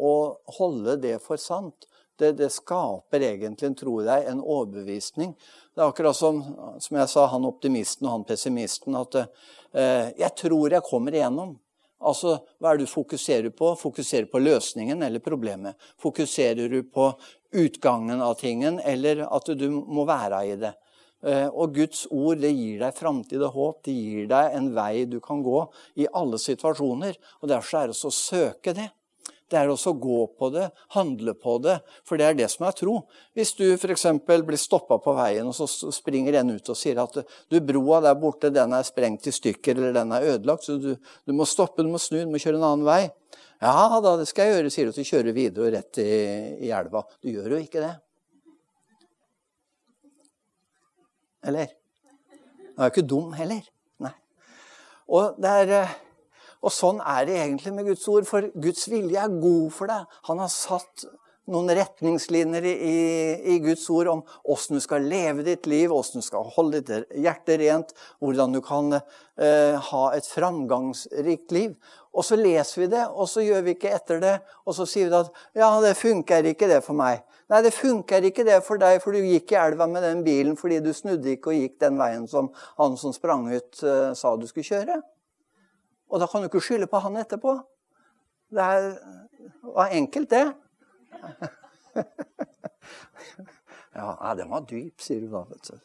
og 0.00 0.52
holde 0.58 0.96
det 1.02 1.16
for 1.22 1.40
sant. 1.40 1.86
Det, 2.20 2.34
det, 2.36 2.50
skaper 2.52 3.22
egentlig, 3.24 3.72
tror 3.80 4.04
jeg, 4.04 4.26
en 4.28 4.42
overbevisning. 4.44 5.32
Det 5.72 5.80
er 5.80 5.88
akkurat 5.88 6.16
som, 6.16 6.42
som 6.82 6.98
jeg 6.98 7.08
sa, 7.08 7.24
han 7.32 7.48
optimisten 7.48 8.06
og 8.06 8.18
han 8.18 8.26
pessimisten, 8.28 8.98
at 8.98 9.22
eh, 9.72 10.12
'jeg 10.18 10.36
tror 10.36 10.70
jeg 10.70 10.84
kommer 10.84 11.16
igjennom'. 11.16 11.56
Altså, 12.00 12.38
Hva 12.58 12.72
er 12.72 12.78
det 12.80 12.86
du 12.88 12.92
fokuserer 12.92 13.52
på? 13.52 13.74
Fokuserer 13.76 14.28
på 14.30 14.40
løsningen 14.40 15.02
eller 15.02 15.20
problemet? 15.20 15.76
Fokuserer 16.00 16.70
du 16.72 16.82
på 16.82 17.10
utgangen 17.52 18.22
av 18.22 18.38
tingen, 18.40 18.80
eller 18.80 19.26
at 19.28 19.50
du 19.58 19.68
må 19.70 20.06
være 20.08 20.44
i 20.48 20.54
det? 20.60 20.72
Eh, 21.20 21.48
og 21.48 21.74
Guds 21.76 22.06
ord 22.08 22.40
det 22.40 22.52
gir 22.54 22.80
deg 22.80 22.96
framtid 22.96 23.42
og 23.44 23.56
håp. 23.56 23.82
Det 23.84 23.92
gir 23.92 24.30
deg 24.30 24.56
en 24.56 24.70
vei 24.76 25.04
du 25.04 25.18
kan 25.20 25.42
gå 25.44 25.60
i 26.00 26.08
alle 26.16 26.40
situasjoner. 26.40 27.18
Og 27.42 27.52
Derfor 27.52 27.82
er 27.82 27.92
det 27.92 27.98
så 27.98 28.08
å 28.08 28.16
søke 28.16 28.74
det. 28.76 28.88
Det 29.50 29.58
er 29.58 29.70
også 29.70 29.90
å 29.90 29.98
gå 29.98 30.18
på 30.38 30.48
det, 30.54 30.68
handle 30.94 31.34
på 31.34 31.56
det, 31.64 31.80
for 32.06 32.20
det 32.20 32.26
er 32.28 32.36
det 32.38 32.46
som 32.52 32.68
er 32.68 32.74
tro. 32.78 33.00
Hvis 33.34 33.50
du 33.58 33.64
f.eks. 33.74 34.06
blir 34.22 34.60
stoppa 34.60 35.00
på 35.02 35.14
veien, 35.16 35.48
og 35.50 35.56
så 35.56 35.90
springer 35.90 36.38
en 36.38 36.52
ut 36.54 36.70
og 36.70 36.78
sier 36.78 37.00
at 37.02 37.18
du, 37.18 37.56
broa 37.58 37.98
der 38.04 38.18
borte 38.20 38.52
den 38.54 38.76
er 38.76 38.86
sprengt 38.86 39.26
i 39.26 39.34
stykker, 39.34 39.74
eller 39.74 39.96
den 39.96 40.14
er 40.14 40.28
ødelagt, 40.36 40.68
så 40.68 40.78
du, 40.78 40.92
du 40.96 41.34
må 41.34 41.48
stoppe, 41.50 41.82
du 41.82 41.90
må 41.90 41.98
snu, 41.98 42.20
du 42.22 42.30
må 42.30 42.38
kjøre 42.42 42.60
en 42.60 42.68
annen 42.68 42.86
vei. 42.86 43.02
Ja 43.60 43.98
da, 44.00 44.14
det 44.16 44.28
skal 44.30 44.46
jeg 44.46 44.54
gjøre, 44.54 44.70
sier 44.72 44.88
du, 44.88 44.94
så 44.96 45.08
kjører 45.10 45.36
videre 45.36 45.72
rett 45.74 45.98
i, 46.00 46.12
i 46.68 46.70
elva. 46.72 47.02
Du 47.18 47.28
gjør 47.32 47.56
jo 47.56 47.60
ikke 47.60 47.82
det. 47.82 47.92
Eller? 51.50 51.74
Du 52.70 52.78
er 52.78 52.86
jo 52.86 52.92
ikke 52.94 53.08
dum 53.10 53.34
heller. 53.36 53.66
Nei. 54.00 54.14
Og, 55.10 55.36
det 55.42 55.52
er, 55.64 55.74
eh, 55.80 55.98
og 56.60 56.74
sånn 56.74 57.00
er 57.00 57.24
det 57.28 57.38
egentlig 57.40 57.72
med 57.76 57.88
Guds 57.88 58.06
ord, 58.12 58.28
for 58.28 58.50
Guds 58.54 58.84
vilje 58.92 59.20
er 59.22 59.40
god 59.40 59.70
for 59.72 59.90
deg. 59.90 60.18
Han 60.28 60.42
har 60.42 60.52
satt 60.52 61.06
noen 61.50 61.72
retningslinjer 61.74 62.66
i, 62.68 62.96
i, 63.54 63.56
Guds 63.64 63.86
ord 63.90 64.10
om 64.12 64.20
åssen 64.52 64.78
du 64.78 64.82
skal 64.84 65.06
leve 65.10 65.44
ditt 65.46 65.66
liv, 65.70 65.92
åssen 65.92 66.22
du 66.22 66.26
skal 66.26 66.46
holde 66.54 66.82
ditt 66.84 67.16
hjerte 67.16 67.56
rent, 67.60 67.94
hvordan 68.22 68.54
du 68.54 68.60
kan 68.64 68.94
eh, 68.94 69.74
ha 69.90 70.04
et 70.14 70.28
framgangsrikt 70.28 71.54
liv. 71.56 71.74
Og 72.10 72.26
så 72.26 72.38
leser 72.38 72.84
vi 72.84 72.90
det, 72.92 73.04
og 73.08 73.28
så 73.30 73.42
gjør 73.44 73.64
vi 73.66 73.74
ikke 73.76 73.92
etter 73.94 74.22
det. 74.22 74.36
Og 74.66 74.76
så 74.76 74.86
sier 74.88 75.10
vi 75.10 75.18
at 75.20 75.30
'ja, 75.56 75.70
det 75.82 75.96
funker 75.98 76.46
ikke 76.52 76.70
det 76.70 76.82
for 76.86 76.98
meg'. 76.98 77.22
Nei, 77.50 77.62
det 77.66 77.74
funker 77.74 78.22
ikke 78.22 78.44
det 78.46 78.60
for 78.62 78.78
deg, 78.78 79.00
for 79.02 79.14
du 79.14 79.18
gikk 79.18 79.52
i 79.52 79.58
elva 79.58 79.86
med 79.90 80.04
den 80.06 80.22
bilen 80.22 80.54
fordi 80.58 80.78
du 80.78 80.92
snudde 80.94 81.32
ikke 81.34 81.50
og 81.50 81.58
gikk 81.58 81.80
den 81.82 81.98
veien 81.98 82.28
som 82.30 82.52
han 82.78 82.94
som 82.96 83.12
sprang 83.12 83.48
ut, 83.50 83.82
eh, 83.82 84.12
sa 84.14 84.36
du 84.36 84.46
skulle 84.46 84.68
kjøre. 84.68 85.00
Og 86.10 86.20
da 86.20 86.26
kan 86.26 86.42
du 86.42 86.50
ikke 86.50 86.62
skylde 86.64 86.90
på 86.90 87.00
han 87.04 87.18
etterpå. 87.20 87.54
Det 88.50 88.66
er, 88.66 88.88
var 89.62 89.94
enkelt, 89.94 90.30
det. 90.30 90.46
ja, 93.94 94.34
den 94.38 94.50
var 94.50 94.66
dyp, 94.66 94.98
sier 95.02 95.22
du 95.22 95.28
da. 95.30 95.44
vet 95.46 95.70
du. 95.70 95.76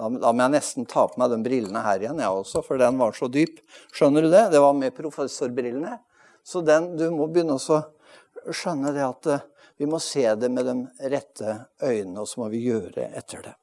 Da, 0.00 0.08
da 0.08 0.32
må 0.32 0.42
jeg 0.42 0.54
nesten 0.56 0.88
ta 0.90 1.04
på 1.10 1.20
meg 1.20 1.30
de 1.30 1.38
brillene 1.44 1.84
her 1.84 2.02
igjen, 2.02 2.22
jeg 2.22 2.42
også, 2.42 2.64
for 2.66 2.80
den 2.80 2.98
var 2.98 3.14
så 3.14 3.28
dyp. 3.30 3.60
Skjønner 3.94 4.26
du 4.26 4.30
det? 4.32 4.46
Det 4.54 4.62
var 4.62 4.74
med 4.74 4.96
professorbrillene. 4.96 5.98
Så 6.46 6.64
den, 6.66 6.94
du 6.98 7.06
må 7.14 7.28
begynne 7.30 7.58
å 7.60 7.80
skjønne 8.50 8.94
det 8.96 9.04
at 9.06 9.30
eh, 9.30 9.46
vi 9.80 9.88
må 9.88 10.00
se 10.02 10.24
det 10.36 10.50
med 10.52 10.66
de 10.68 10.74
rette 11.12 11.56
øynene, 11.80 12.20
og 12.20 12.28
så 12.28 12.42
må 12.42 12.50
vi 12.52 12.64
gjøre 12.66 13.10
etter 13.16 13.44
det. 13.44 13.54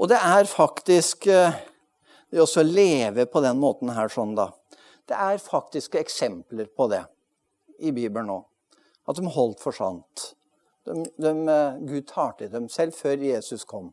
Og 0.00 0.08
det 0.10 0.18
er 0.20 0.48
faktisk 0.50 1.26
eh, 1.32 1.56
det 2.34 2.42
å 2.42 2.62
leve 2.66 3.26
på 3.30 3.40
den 3.44 3.60
måten 3.62 3.92
her 3.94 4.10
sånn, 4.10 4.34
da. 4.34 4.48
Det 5.06 5.14
er 5.14 5.38
faktisk 5.38 5.94
eksempler 6.00 6.66
på 6.66 6.88
det 6.90 7.04
i 7.78 7.92
Bibelen 7.92 8.26
nå. 8.32 8.38
At 9.06 9.20
de 9.20 9.28
holdt 9.30 9.60
for 9.62 9.76
sant. 9.76 10.32
De, 10.84 11.04
de, 11.20 11.32
eh, 11.48 11.76
Gud 11.86 12.08
tar 12.08 12.34
til 12.38 12.50
dem 12.50 12.66
selv 12.72 12.96
før 12.96 13.22
Jesus 13.22 13.64
kom. 13.68 13.92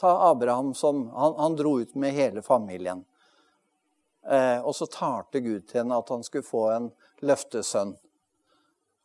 Ta 0.00 0.12
Abraham 0.30 0.74
som 0.74 1.08
Han, 1.10 1.34
han 1.38 1.56
dro 1.56 1.78
ut 1.80 1.94
med 1.94 2.14
hele 2.14 2.42
familien. 2.42 3.04
Eh, 4.30 4.60
og 4.60 4.76
så 4.76 4.86
talte 4.86 5.42
Gud 5.42 5.66
til 5.66 5.82
henne 5.82 5.98
at 5.98 6.08
han 6.12 6.22
skulle 6.22 6.46
få 6.46 6.66
en 6.76 6.90
løftesønn. 7.24 7.96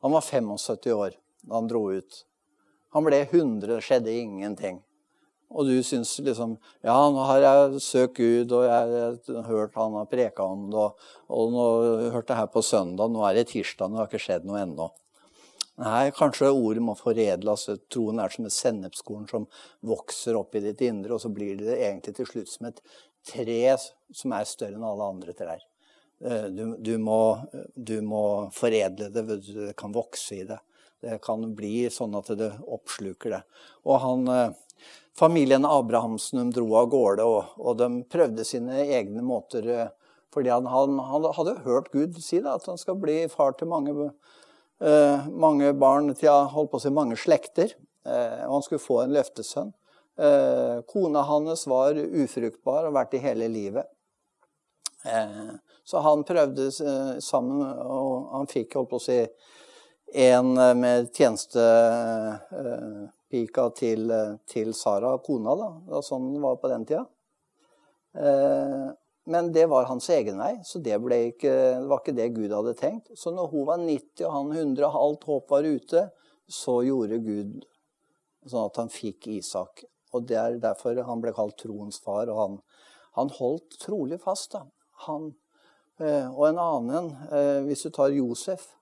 Han 0.05 0.13
var 0.13 0.21
75 0.21 0.93
år 0.93 1.17
da 1.41 1.55
han 1.55 1.71
dro 1.71 1.87
ut. 1.91 2.25
Han 2.93 3.07
ble 3.07 3.23
100, 3.25 3.67
det 3.71 3.81
skjedde 3.85 4.13
ingenting. 4.13 4.83
Og 5.55 5.67
du 5.69 5.77
syns 5.85 6.17
liksom 6.19 6.57
Ja, 6.83 6.97
nå 7.11 7.23
har 7.29 7.43
jeg 7.43 7.81
søkt 7.83 8.19
Gud, 8.19 8.51
og 8.51 8.65
jeg 8.67 9.11
har 9.31 9.47
hørt 9.47 9.77
han 9.79 9.95
har 9.95 10.09
preka 10.11 10.43
om 10.43 10.67
det, 10.71 10.85
og, 10.85 11.11
og 11.31 11.53
nå 11.55 11.67
hørte 12.13 12.33
jeg 12.33 12.41
her 12.41 12.49
på 12.51 12.63
søndag, 12.65 13.11
nå 13.11 13.23
er 13.27 13.37
det 13.37 13.47
tirsdag, 13.53 13.93
det 13.93 14.01
har 14.01 14.09
ikke 14.11 14.25
skjedd 14.25 14.47
noe 14.47 14.63
ennå. 14.65 14.89
Nei, 15.77 16.09
kanskje 16.17 16.49
ordet 16.49 16.81
må 16.81 16.95
foredles. 16.97 17.67
Troen 17.93 18.19
er 18.19 18.33
som 18.33 18.47
et 18.49 18.55
sennepskorn 18.55 19.27
som 19.29 19.45
vokser 19.85 20.39
opp 20.39 20.57
i 20.57 20.63
ditt 20.63 20.81
indre, 20.87 21.13
og 21.13 21.21
så 21.21 21.29
blir 21.29 21.59
det 21.59 21.75
egentlig 21.77 22.15
til 22.17 22.29
slutt 22.29 22.49
som 22.49 22.71
et 22.71 22.81
tre 23.27 23.75
som 23.77 24.33
er 24.33 24.47
større 24.49 24.79
enn 24.79 24.87
alle 24.87 25.09
andre 25.13 25.35
trær. 25.37 25.61
Eh, 26.25 26.47
du, 26.49 26.63
du, 26.81 26.95
må, 26.97 27.37
du 27.75 27.99
må, 28.01 28.23
foredle 28.57 29.11
det, 29.13 29.23
det 29.45 29.75
kan 29.77 29.93
vokse 29.93 30.39
i 30.41 30.47
det. 30.49 30.57
Det 31.03 31.19
kan 31.23 31.43
bli 31.55 31.87
sånn 31.93 32.15
at 32.17 32.31
det 32.39 32.51
oppsluker 32.65 33.37
det. 33.37 33.43
Og 33.85 34.01
han, 34.01 34.27
eh, 34.33 34.89
familien 35.17 35.65
Abrahamsen 35.65 36.49
dro 36.55 36.71
av 36.79 36.89
gårde, 36.93 37.25
og, 37.25 37.53
og, 37.61 37.77
de 37.77 38.03
prøvde 38.09 38.45
sine 38.47 38.81
egne 38.85 39.21
måter. 39.25 39.67
Eh, 39.67 39.93
fordi 40.33 40.51
han, 40.51 40.65
han, 40.69 40.97
han 40.99 41.29
hadde 41.37 41.59
hørt 41.65 41.91
Gud 41.93 42.17
si 42.21 42.41
da, 42.43 42.57
at 42.57 42.65
han 42.69 42.77
skal 42.81 42.97
bli 43.01 43.23
far 43.31 43.55
til 43.57 43.69
mange 43.71 43.93
Eh, 44.77 45.27
mange 45.33 45.71
barn 45.73 46.11
til 46.13 46.29
holdt 46.53 46.69
på 46.69 46.77
å 46.77 46.83
si 46.83 46.93
mange 46.93 47.17
slekter. 47.17 47.73
Eh, 48.05 48.43
og 48.45 48.57
han 48.59 48.65
skulle 48.65 48.83
få 48.83 49.01
en 49.03 49.15
løftesønn. 49.15 49.71
Eh, 50.17 50.79
kona 50.89 51.23
hans 51.25 51.65
var 51.69 51.97
ufruktbar 51.97 52.87
og 52.87 52.97
vært 52.97 53.15
i 53.17 53.23
hele 53.23 53.49
livet. 53.51 53.89
Så 55.87 56.01
han 56.03 56.25
prøvde 56.27 56.65
sammen, 57.23 57.61
og 57.63 58.31
han 58.33 58.49
fikk 58.49 58.73
holdt 58.75 58.89
på 58.91 58.97
å 58.97 59.03
si, 59.05 59.19
en 60.13 60.53
med 60.79 61.15
tjenestepika 61.15 63.69
til, 63.75 64.11
til 64.47 64.73
Sara, 64.73 65.17
kona. 65.23 65.55
da, 65.59 65.81
Det 65.85 65.93
var 65.97 66.03
sånn 66.05 66.33
det 66.33 66.41
var 66.43 66.55
på 66.61 66.67
den 66.71 66.85
tida. 66.87 67.05
Men 69.27 69.51
det 69.51 69.65
var 69.67 69.89
hans 69.89 70.07
egen 70.09 70.37
vei, 70.39 70.53
så 70.63 70.79
det, 70.79 70.95
ikke, 70.95 71.51
det, 71.51 71.87
var 71.89 71.99
ikke 71.99 72.15
det 72.15 72.29
Gud 72.31 72.53
hadde 72.55 72.73
tenkt. 72.79 73.09
Så 73.19 73.33
når 73.35 73.49
hun 73.51 73.65
var 73.67 73.81
90 73.81 74.23
og 74.23 74.31
han 74.31 74.53
100, 74.55 74.85
og 74.87 75.01
alt 75.01 75.27
håp 75.27 75.51
var 75.51 75.67
ute, 75.67 76.03
så 76.47 76.77
gjorde 76.87 77.19
Gud 77.25 77.65
sånn 78.47 78.69
at 78.69 78.79
han 78.79 78.93
fikk 78.93 79.27
Isak. 79.35 79.83
Og 80.15 80.23
Det 80.29 80.37
er 80.39 80.55
derfor 80.63 80.95
han 81.03 81.23
ble 81.23 81.35
kalt 81.35 81.57
troens 81.59 81.99
far. 81.99 82.31
Og 82.31 82.39
han, 82.39 82.55
han 83.19 83.33
holdt 83.35 83.75
trolig 83.83 84.21
fast. 84.23 84.55
da. 84.55 84.63
Han, 85.07 85.33
eh, 85.99 86.31
og 86.31 86.47
en 86.47 86.63
annen, 86.63 87.11
eh, 87.27 87.59
hvis 87.67 87.83
du 87.83 87.91
tar 87.91 88.15
Josef 88.15 88.76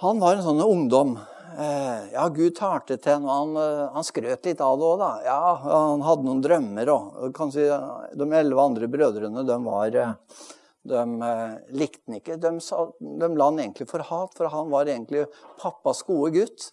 Han 0.00 0.20
var 0.20 0.38
en 0.38 0.46
sånn 0.46 0.62
ungdom 0.64 1.18
Eh, 1.60 2.12
ja, 2.12 2.28
Gud 2.28 2.54
talte 2.56 2.96
til 2.96 3.18
ham, 3.18 3.26
og 3.26 3.32
han, 3.34 3.56
eh, 3.58 3.88
han 3.92 4.06
skrøt 4.06 4.46
litt 4.46 4.60
av 4.64 4.78
det 4.78 4.86
òg, 4.86 5.00
da. 5.02 5.10
Ja, 5.26 5.40
han 5.64 6.04
hadde 6.06 6.24
noen 6.24 6.42
drømmer 6.44 6.92
òg. 6.94 7.40
Si, 7.52 7.66
de 8.20 8.28
elleve 8.38 8.64
andre 8.64 8.88
brødrene, 8.88 9.44
de 9.46 9.56
var 9.66 9.98
eh, 9.98 10.14
De 10.90 11.02
likte 11.76 12.06
han 12.06 12.16
ikke. 12.16 12.38
De, 12.40 12.52
de, 12.56 13.28
la 13.36 13.48
han 13.50 13.58
egentlig 13.60 13.88
for 13.90 14.00
hat, 14.08 14.32
for 14.38 14.48
han 14.48 14.70
var 14.72 14.88
egentlig 14.88 15.26
pappas 15.60 16.00
gode 16.08 16.30
gutt. 16.38 16.70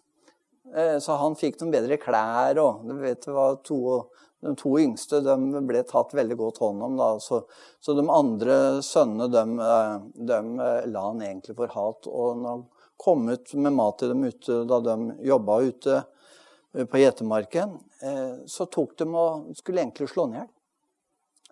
Så 1.03 1.15
han 1.19 1.35
fikk 1.39 1.59
noen 1.59 1.73
bedre 1.73 1.97
klær 1.99 2.57
og 2.59 2.87
De 2.87 4.53
to 4.59 4.71
yngste 4.79 5.19
de 5.23 5.35
ble 5.67 5.83
tatt 5.87 6.15
veldig 6.15 6.37
godt 6.39 6.61
hånd 6.63 6.83
om. 6.87 6.97
Så, 7.19 7.41
så 7.83 7.97
de 7.99 8.07
andre 8.07 8.57
sønnene 8.83 9.27
de, 9.27 9.43
de 10.31 10.39
la 10.87 11.05
han 11.09 11.23
egentlig 11.27 11.55
for 11.59 11.75
hat. 11.75 12.07
Og 12.07 12.39
når 12.45 12.63
ut 13.05 13.53
med 13.53 13.73
mat 13.73 13.97
til 13.99 14.10
dem 14.10 14.23
ute 14.25 14.63
da 14.67 14.79
de 14.81 15.15
jobba 15.25 15.60
ute 15.62 15.97
eh, 16.73 16.86
på 16.86 16.97
gjetemarken, 16.97 17.79
eh, 18.01 18.45
så 18.47 18.65
tok 18.65 18.97
de 18.97 19.07
og 19.07 19.55
skulle 19.55 19.81
egentlig 19.81 20.10
slå 20.10 20.27
ned. 20.27 20.47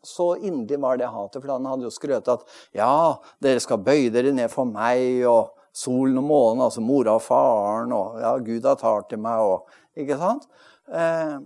Så 0.05 0.35
inderlig 0.37 0.81
var 0.81 0.97
det 0.97 1.09
hatet, 1.09 1.41
for 1.41 1.51
han 1.51 1.65
hadde 1.65 1.87
jo 1.87 1.93
skrøt 1.93 2.27
at 2.29 2.43
ja, 2.73 3.17
dere 3.41 3.59
skal 3.59 3.81
bøye 3.81 4.11
dere 4.13 4.33
ned 4.33 4.51
for 4.53 4.65
meg, 4.69 5.23
og 5.25 5.55
solen 5.75 6.17
og 6.21 6.27
månen, 6.27 6.61
altså 6.63 6.81
mora 6.81 7.15
og 7.17 7.23
faren, 7.25 7.91
og 7.91 8.19
ja, 8.21 8.35
Gud 8.37 8.65
har 8.65 8.77
talt 8.79 9.09
til 9.09 9.19
meg, 9.19 9.41
og 9.41 9.73
Ikke 9.95 10.17
sant? 10.19 10.43
Eh, 10.91 11.37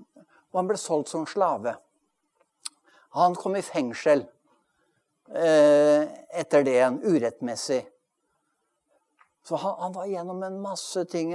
og 0.49 0.57
han 0.57 0.67
ble 0.67 0.77
solgt 0.81 1.11
som 1.11 1.27
slave. 1.29 1.75
Han 3.13 3.35
kom 3.37 3.55
i 3.55 3.61
fengsel 3.61 4.25
etter 5.29 6.63
det, 6.65 6.79
en 6.81 6.97
urettmessig. 7.05 7.83
Så 9.49 9.55
han, 9.55 9.75
han 9.79 9.93
var 9.93 10.05
gjennom 10.05 10.43
en 10.43 10.61
masse 10.61 11.05
ting, 11.09 11.31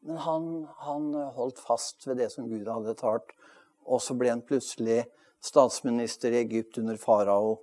men 0.00 0.16
han, 0.16 0.66
han, 0.76 1.14
holdt 1.14 1.58
fast 1.58 2.04
ved 2.06 2.18
det 2.20 2.26
som 2.34 2.50
Gud 2.50 2.68
hadde 2.68 2.92
talt. 3.00 3.32
Og 3.88 4.02
så 4.04 4.12
ble 4.12 4.28
han 4.28 4.42
plutselig 4.44 5.06
statsminister 5.40 6.34
i 6.34 6.42
Egypt 6.42 6.76
under 6.82 6.98
farao. 7.00 7.54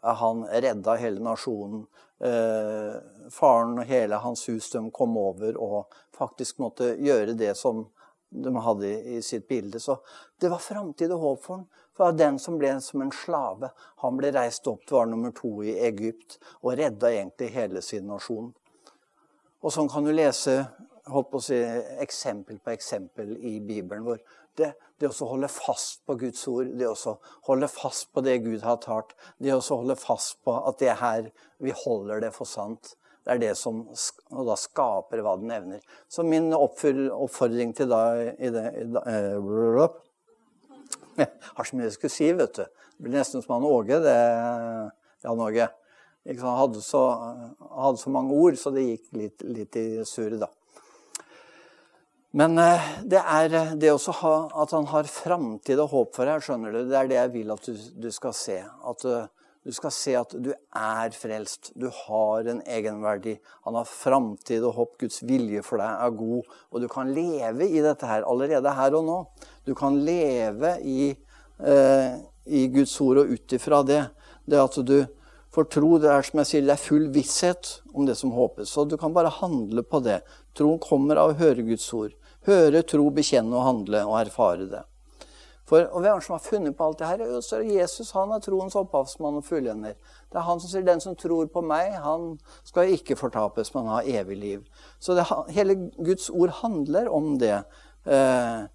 Han 0.00 0.46
redda 0.48 0.94
hele 0.96 1.20
nasjonen. 1.20 1.82
Eh, 2.24 2.96
faren 3.34 3.76
og 3.82 3.92
hele 3.92 4.22
hans 4.24 4.46
hus 4.48 4.70
de 4.72 4.86
kom 4.94 5.18
over 5.20 5.60
og 5.60 5.92
faktisk 6.16 6.62
måtte 6.64 6.94
gjøre 6.96 7.36
det 7.36 7.52
som 7.60 7.84
de 8.32 8.54
hadde 8.56 8.88
i, 8.88 9.20
sitt 9.20 9.44
bilde. 9.52 9.82
Så 9.84 9.98
det 10.40 10.48
var 10.48 10.64
framtid 10.64 11.12
og 11.12 11.26
håp 11.26 11.44
for 11.44 11.58
ham. 11.58 11.68
For 11.92 12.16
den 12.16 12.40
som 12.40 12.56
ble 12.56 12.72
som 12.80 13.04
en 13.04 13.12
slave, 13.12 13.68
han 14.00 14.16
ble 14.16 14.32
reist 14.32 14.64
opp 14.72 14.88
til 14.88 15.02
var 15.02 15.12
nummer 15.12 15.36
to 15.36 15.58
i 15.60 15.76
Egypt 15.92 16.38
og 16.62 16.78
redda 16.80 17.12
egentlig 17.12 17.52
hele 17.52 17.84
sin 17.84 18.08
nasjon. 18.08 18.54
Og 19.62 19.70
sånn 19.70 19.90
kan 19.90 20.06
du 20.06 20.12
lese 20.14 20.56
holdt 21.10 21.30
på 21.32 21.40
å 21.40 21.44
si, 21.44 21.58
eksempel 22.02 22.58
på 22.62 22.72
eksempel 22.74 23.34
i 23.38 23.58
Bibelen. 23.60 24.04
vår. 24.04 24.22
det, 24.58 24.72
det 25.00 25.08
å 25.08 25.28
holde 25.32 25.48
fast 25.48 26.02
på 26.06 26.14
Guds 26.20 26.42
ord, 26.48 26.72
det 26.78 26.88
å 26.88 27.16
holde 27.48 27.68
fast 27.70 28.10
på 28.12 28.22
det 28.22 28.38
Gud 28.44 28.62
har 28.62 28.76
talt, 28.82 29.14
det 29.38 29.54
å 29.54 29.62
holde 29.62 29.96
fast 29.96 30.42
på 30.44 30.54
at 30.68 30.78
det 30.82 30.98
her, 31.00 31.30
vi 31.58 31.74
holder 31.84 32.20
det 32.26 32.32
for 32.36 32.48
sant, 32.48 32.94
det 33.22 33.36
er 33.36 33.42
det 33.42 33.52
som 33.58 33.84
da 34.30 34.56
skaper 34.58 35.22
hva 35.22 35.36
den 35.38 35.52
evner. 35.54 35.82
Så 36.10 36.24
min 36.26 36.50
oppfordring 36.54 37.74
til 37.78 37.90
deg 37.90 38.40
i 38.42 38.50
det, 38.50 38.64
i 38.82 38.86
det 38.90 39.04
uh, 39.06 40.00
Jeg 41.18 41.28
har 41.28 41.68
så 41.68 41.76
mye 41.76 41.86
jeg 41.86 41.94
skulle 41.98 42.16
si, 42.16 42.32
vet 42.34 42.58
du. 42.58 42.64
Det 42.66 43.06
blir 43.06 43.14
nesten 43.20 43.44
som 43.44 43.54
han 43.56 43.68
Åge, 43.68 44.00
det, 44.02 44.18
Jan 45.22 45.44
Åge. 45.46 45.68
Han 46.28 46.58
hadde 46.58 46.82
så, 46.86 47.02
hadde 47.74 47.98
så 47.98 48.10
mange 48.14 48.34
ord, 48.38 48.58
så 48.58 48.70
det 48.74 48.84
gikk 48.86 49.06
litt, 49.18 49.42
litt 49.42 49.78
i 49.80 49.86
surr, 50.06 50.36
da. 50.38 50.50
Men 52.38 52.56
eh, 52.62 52.90
det 53.04 53.20
er 53.20 53.54
eh, 53.58 53.72
det 53.76 53.90
også 53.92 54.14
ha, 54.22 54.36
at 54.62 54.72
han 54.72 54.86
har 54.88 55.10
framtid 55.10 55.80
og 55.82 55.92
håp 55.92 56.14
for 56.16 56.28
deg, 56.28 56.44
skjønner 56.44 56.72
du. 56.72 56.84
Det 56.88 56.96
er 56.96 57.10
det 57.10 57.18
jeg 57.18 57.32
vil 57.34 57.52
at 57.52 57.66
du, 57.68 57.82
du 58.06 58.08
skal 58.14 58.32
se. 58.36 58.56
At 58.88 59.04
uh, 59.04 59.26
du 59.62 59.70
skal 59.76 59.92
se 59.94 60.14
at 60.18 60.32
du 60.42 60.48
er 60.50 61.12
frelst. 61.14 61.70
Du 61.78 61.86
har 61.92 62.48
en 62.50 62.62
egenverdi. 62.66 63.36
Han 63.68 63.76
har 63.78 63.86
framtid 63.86 64.64
og 64.64 64.78
håp. 64.78 64.96
Guds 65.04 65.20
vilje 65.28 65.62
for 65.66 65.82
deg 65.82 66.06
er 66.06 66.16
god. 66.18 66.56
Og 66.72 66.82
du 66.82 66.88
kan 66.90 67.12
leve 67.14 67.68
i 67.68 67.84
dette 67.84 68.08
her 68.08 68.26
allerede 68.26 68.72
her 68.74 68.96
og 68.98 69.06
nå. 69.06 69.18
Du 69.68 69.74
kan 69.78 70.00
leve 70.02 70.74
i, 70.82 71.12
eh, 71.62 72.16
i 72.46 72.64
Guds 72.74 72.96
ord 73.04 73.22
og 73.22 73.36
ut 73.36 73.54
ifra 73.54 73.84
det. 73.86 74.02
Det 74.48 74.58
at 74.58 74.80
du 74.82 74.96
får 75.52 75.68
tro, 75.74 75.98
det 76.00 76.10
er 76.10 76.24
som 76.26 76.40
jeg 76.40 76.48
sier, 76.48 76.64
det 76.66 76.76
er 76.76 76.80
full 76.80 77.08
visshet 77.12 77.74
om 77.92 78.06
det 78.08 78.16
som 78.18 78.32
håpes. 78.32 78.72
Så 78.72 78.86
du 78.88 78.96
kan 79.00 79.12
bare 79.12 79.32
handle 79.40 79.84
på 79.84 80.00
det. 80.04 80.22
Troen 80.56 80.80
kommer 80.82 81.20
av 81.20 81.34
å 81.34 81.38
høre 81.40 81.66
Guds 81.66 81.88
ord. 81.96 82.16
Høre, 82.48 82.82
tro, 82.88 83.10
bekjenne 83.14 83.54
og 83.54 83.68
handle 83.68 84.02
og 84.08 84.18
erfare 84.22 84.66
det. 84.70 84.82
For, 85.68 85.86
og 85.94 86.02
Hvem 86.02 86.20
som 86.24 86.34
har 86.34 86.42
funnet 86.42 86.76
på 86.76 86.84
alt 86.84 86.98
det 87.00 87.06
her? 87.08 87.22
Så 87.40 87.56
er 87.56 87.62
det 87.62 87.76
Jesus 87.76 88.10
han 88.16 88.32
er 88.34 88.42
troens 88.42 88.74
opphavsmann 88.76 89.38
og 89.38 89.46
fullender. 89.46 89.94
Det 90.32 90.40
er 90.40 90.48
han 90.48 90.60
som 90.60 90.68
sier 90.68 90.82
'den 90.82 91.00
som 91.00 91.16
tror 91.16 91.46
på 91.46 91.62
meg, 91.62 91.94
han 92.02 92.38
skal 92.64 92.92
ikke 92.92 93.16
fortapes, 93.16 93.74
men 93.74 93.86
ha 93.86 94.02
evig 94.02 94.36
liv'. 94.36 94.66
Så 95.00 95.14
det, 95.14 95.24
hele 95.54 95.90
Guds 95.96 96.30
ord 96.30 96.50
handler 96.62 97.08
om 97.08 97.38
det. 97.38 97.64
Eh, 98.06 98.66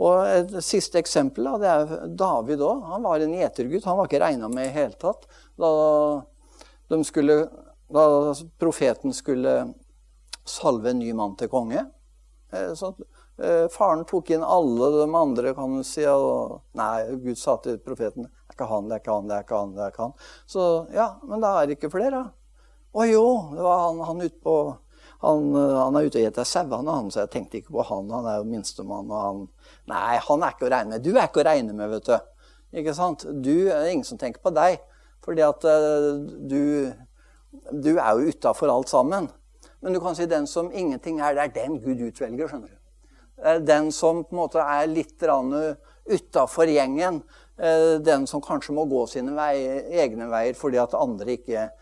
og 0.00 0.26
Et 0.32 0.52
siste 0.64 0.96
eksempel 0.96 1.44
da, 1.44 1.56
det 1.60 1.70
er 1.70 2.12
David 2.16 2.62
òg. 2.64 2.86
Han 2.88 3.04
var 3.04 3.20
en 3.20 3.34
gjetergutt. 3.36 3.84
Han 3.84 3.98
var 3.98 4.08
ikke 4.08 4.22
regna 4.22 4.48
med 4.48 4.70
i 4.70 4.72
hele 4.72 4.96
tatt. 4.96 5.26
Da, 5.60 7.02
skulle, 7.04 7.36
da 7.92 8.04
profeten 8.62 9.12
skulle 9.12 9.58
salve 10.48 10.94
en 10.94 11.02
ny 11.02 11.12
mann 11.12 11.36
til 11.36 11.52
konge, 11.52 11.84
Eh, 12.52 12.74
så 12.74 12.94
eh, 13.42 13.68
faren 13.68 14.04
tok 14.04 14.30
inn 14.30 14.42
alle 14.42 14.90
de 14.96 15.06
andre, 15.14 15.54
kan 15.54 15.76
du 15.76 15.84
si. 15.86 16.04
Og 16.06 16.60
nei, 16.78 17.06
Gud 17.24 17.38
sa 17.38 17.56
til 17.62 17.80
profeten 17.84 18.26
det 18.26 18.50
er 18.50 18.56
ikke 18.56 18.70
han, 18.72 18.88
det 18.90 18.96
er 18.96 19.02
ikke 19.04 19.14
han, 19.14 19.28
det 19.30 19.36
er 19.36 19.46
ikke 19.46 19.58
han. 19.62 19.74
det 19.76 19.82
er 19.84 19.94
ikke 19.94 20.06
han. 20.08 20.14
Så 20.50 20.68
ja, 20.94 21.08
men 21.22 21.42
da 21.44 21.54
er 21.56 21.68
det 21.68 21.78
ikke 21.78 21.92
flere. 21.92 22.24
Å 22.90 23.06
jo, 23.06 23.26
det 23.54 23.62
var 23.62 23.84
han, 23.86 24.00
han 24.08 24.24
ute 24.24 24.40
på 24.42 24.56
han, 25.20 25.50
eh, 25.56 25.76
han, 25.76 25.96
er 25.96 26.08
ute 26.08 26.20
og 26.20 26.26
gjeter 26.26 26.48
sauene, 26.48 26.96
han, 26.96 27.10
så 27.12 27.24
jeg 27.24 27.32
tenkte 27.34 27.60
ikke 27.60 27.74
på 27.76 27.86
han. 27.90 28.10
Han 28.14 28.28
er 28.30 28.38
jo 28.40 28.48
minstemann. 28.48 29.10
og 29.10 29.24
han, 29.26 29.42
Nei, 29.90 30.16
han 30.26 30.44
er 30.46 30.54
ikke 30.54 30.68
å 30.68 30.72
regne 30.72 30.96
med. 30.96 31.04
Du 31.04 31.12
er 31.14 31.26
ikke 31.26 31.42
å 31.42 31.48
regne 31.50 31.76
med, 31.76 31.92
vet 31.92 32.08
du. 32.08 32.16
Ikke 32.80 32.94
sant? 32.96 33.26
Du, 33.28 33.52
det 33.66 33.76
er 33.76 33.92
ingen 33.92 34.06
som 34.06 34.20
tenker 34.20 34.42
på 34.44 34.54
deg. 34.56 34.80
Fordi 35.20 35.44
at 35.44 35.66
du, 36.48 36.88
du 37.76 37.90
er 37.92 38.16
jo 38.16 38.32
utafor 38.32 38.72
alt 38.72 38.88
sammen. 38.88 39.28
Men 39.84 39.96
du 39.96 40.00
kan 40.00 40.16
si 40.16 40.24
den 40.28 40.46
som 40.48 40.70
ingenting 40.72 41.20
er, 41.20 41.36
det 41.36 41.48
er 41.48 41.56
den 41.58 41.80
Gud 41.82 42.00
utvelger. 42.06 42.48
skjønner 42.48 42.70
du. 42.70 42.78
Den 43.66 43.92
som 43.92 44.24
på 44.24 44.36
en 44.36 44.40
måte 44.40 44.64
er 44.64 44.88
litt 44.88 45.20
utafor 46.08 46.72
gjengen. 46.72 47.20
Eh, 47.60 48.00
den 48.00 48.26
som 48.26 48.40
kanskje 48.40 48.72
må 48.72 48.86
gå 48.88 49.02
sine 49.10 49.34
veier, 49.36 49.82
egne 50.02 50.30
veier 50.30 50.56
fordi 50.56 50.78
at 50.80 50.96
andre 50.96 51.34
ikke 51.36 51.58
eh, 51.66 51.79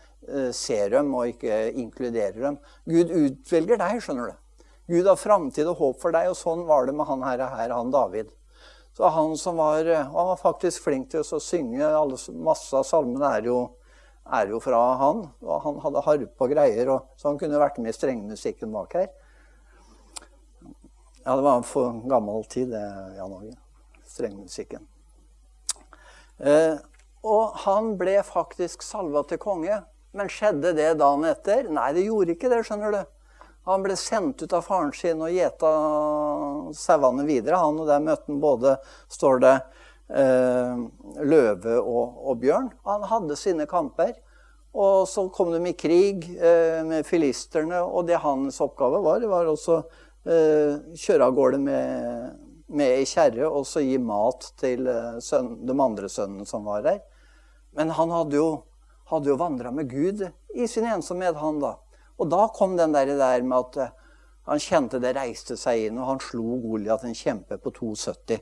ser 0.55 0.91
dem 0.93 1.13
og 1.17 1.31
ikke 1.31 1.61
inkluderer 1.71 2.37
dem. 2.43 2.59
Gud 2.89 3.13
utvelger 3.13 3.79
deg, 3.81 4.01
skjønner 4.03 4.31
du. 4.31 4.65
Gud 4.89 5.07
har 5.09 5.19
framtid 5.21 5.69
og 5.69 5.81
håp 5.81 5.99
for 6.01 6.15
deg, 6.15 6.31
og 6.31 6.37
sånn 6.37 6.65
var 6.69 6.87
det 6.89 6.95
med 6.97 7.09
han 7.09 7.25
her, 7.25 7.43
her 7.53 7.73
han 7.75 7.91
David. 7.93 8.31
Så 8.97 9.09
han 9.13 9.35
som 9.37 9.59
var, 9.61 9.85
han 9.85 10.31
var 10.31 10.39
faktisk 10.41 10.87
flink 10.87 11.11
til 11.11 11.21
å 11.21 11.41
synge 11.43 11.85
alle, 11.85 12.17
Masse 12.35 12.73
av 12.75 12.87
salmene 12.89 13.29
er 13.37 13.51
jo 13.51 13.59
er 14.29 14.51
jo 14.53 14.59
fra 14.63 14.79
han. 14.99 15.23
Og 15.45 15.63
han 15.63 15.79
hadde 15.83 16.05
harpe 16.05 16.45
og 16.45 16.53
greier, 16.53 16.93
og, 16.93 17.09
så 17.17 17.31
han 17.31 17.39
kunne 17.41 17.61
vært 17.61 17.79
med 17.81 17.93
i 17.93 17.97
strengmusikken 17.97 18.73
bak 18.75 18.95
her. 18.97 19.09
Ja, 21.25 21.35
det 21.35 21.43
var 21.45 21.65
for 21.67 21.99
gammel 22.09 22.45
tid, 22.49 22.71
det, 22.73 22.83
Jan 23.17 23.35
Åge. 23.35 23.55
Strengmusikken. 24.09 24.85
Eh, 26.39 26.77
og 27.27 27.57
han 27.65 27.93
ble 27.99 28.15
faktisk 28.25 28.85
salva 28.85 29.25
til 29.27 29.41
konge. 29.41 29.81
Men 30.17 30.31
skjedde 30.31 30.73
det 30.77 30.95
dagen 30.99 31.27
etter? 31.29 31.67
Nei, 31.69 31.91
det 31.93 32.07
gjorde 32.07 32.35
ikke 32.35 32.49
det, 32.51 32.63
skjønner 32.67 32.95
du. 32.95 33.01
Han 33.69 33.83
ble 33.85 33.97
sendt 33.99 34.41
ut 34.41 34.55
av 34.55 34.63
faren 34.65 34.93
sin 34.95 35.19
og 35.21 35.33
gjeta 35.33 35.69
sauene 36.77 37.25
videre. 37.27 37.59
Han 37.61 37.77
og 37.83 37.89
der 37.89 38.01
møtte 38.01 38.31
han 38.31 38.39
både, 38.41 38.77
står 39.13 39.43
det, 39.43 39.53
eh, 40.09 40.81
løve 41.21 41.77
og, 41.77 42.17
og, 42.25 42.33
bjørn. 42.41 42.71
Han 42.89 43.05
hadde 43.11 43.37
sine 43.37 43.69
kamper. 43.69 44.15
Og 44.73 45.07
så 45.09 45.25
kom 45.33 45.51
de 45.53 45.61
i 45.65 45.77
krig 45.77 46.27
eh, 46.37 46.81
med 46.85 47.05
filisterne, 47.07 47.81
og 47.81 48.05
det 48.07 48.21
hans 48.21 48.59
oppgave 48.61 49.01
var, 49.01 49.17
det 49.21 49.29
var 49.31 49.49
også 49.49 49.79
eh, 50.29 50.77
kjøre 50.93 51.25
av 51.25 51.33
gårde 51.37 51.61
med, 51.63 52.35
med 52.69 52.99
ei 52.99 53.07
kjerre 53.09 53.49
og 53.49 53.65
så 53.65 53.81
gi 53.81 53.97
mat 53.97 54.51
til 54.61 54.85
eh, 54.87 55.17
søn, 55.25 55.55
de 55.65 55.73
andre 55.73 56.09
sønnene 56.09 56.45
som 56.49 56.69
var 56.69 56.85
der. 56.85 57.01
Men 57.77 57.95
han 57.97 58.13
hadde 58.13 58.37
jo, 58.37 58.49
hadde 59.09 59.31
jo 59.31 59.39
vandra 59.39 59.71
med 59.73 59.89
Gud 59.91 60.25
i 60.55 60.67
sin 60.67 60.87
ensomhet, 60.89 61.37
han 61.39 61.61
da. 61.61 61.75
Og 62.19 62.29
da 62.29 62.45
kom 62.53 62.75
den 62.77 62.93
der, 62.95 63.13
der 63.17 63.43
med 63.45 63.57
at 63.57 63.81
eh, 63.81 63.95
han 64.49 64.61
kjente 64.61 65.01
det 65.01 65.13
reiste 65.17 65.57
seg 65.59 65.87
inn, 65.87 65.99
og 66.01 66.13
han 66.13 66.23
slo 66.23 66.59
Goliat, 66.63 67.05
en 67.05 67.17
kjempe 67.17 67.59
på 67.61 67.73
2,70 67.75 68.41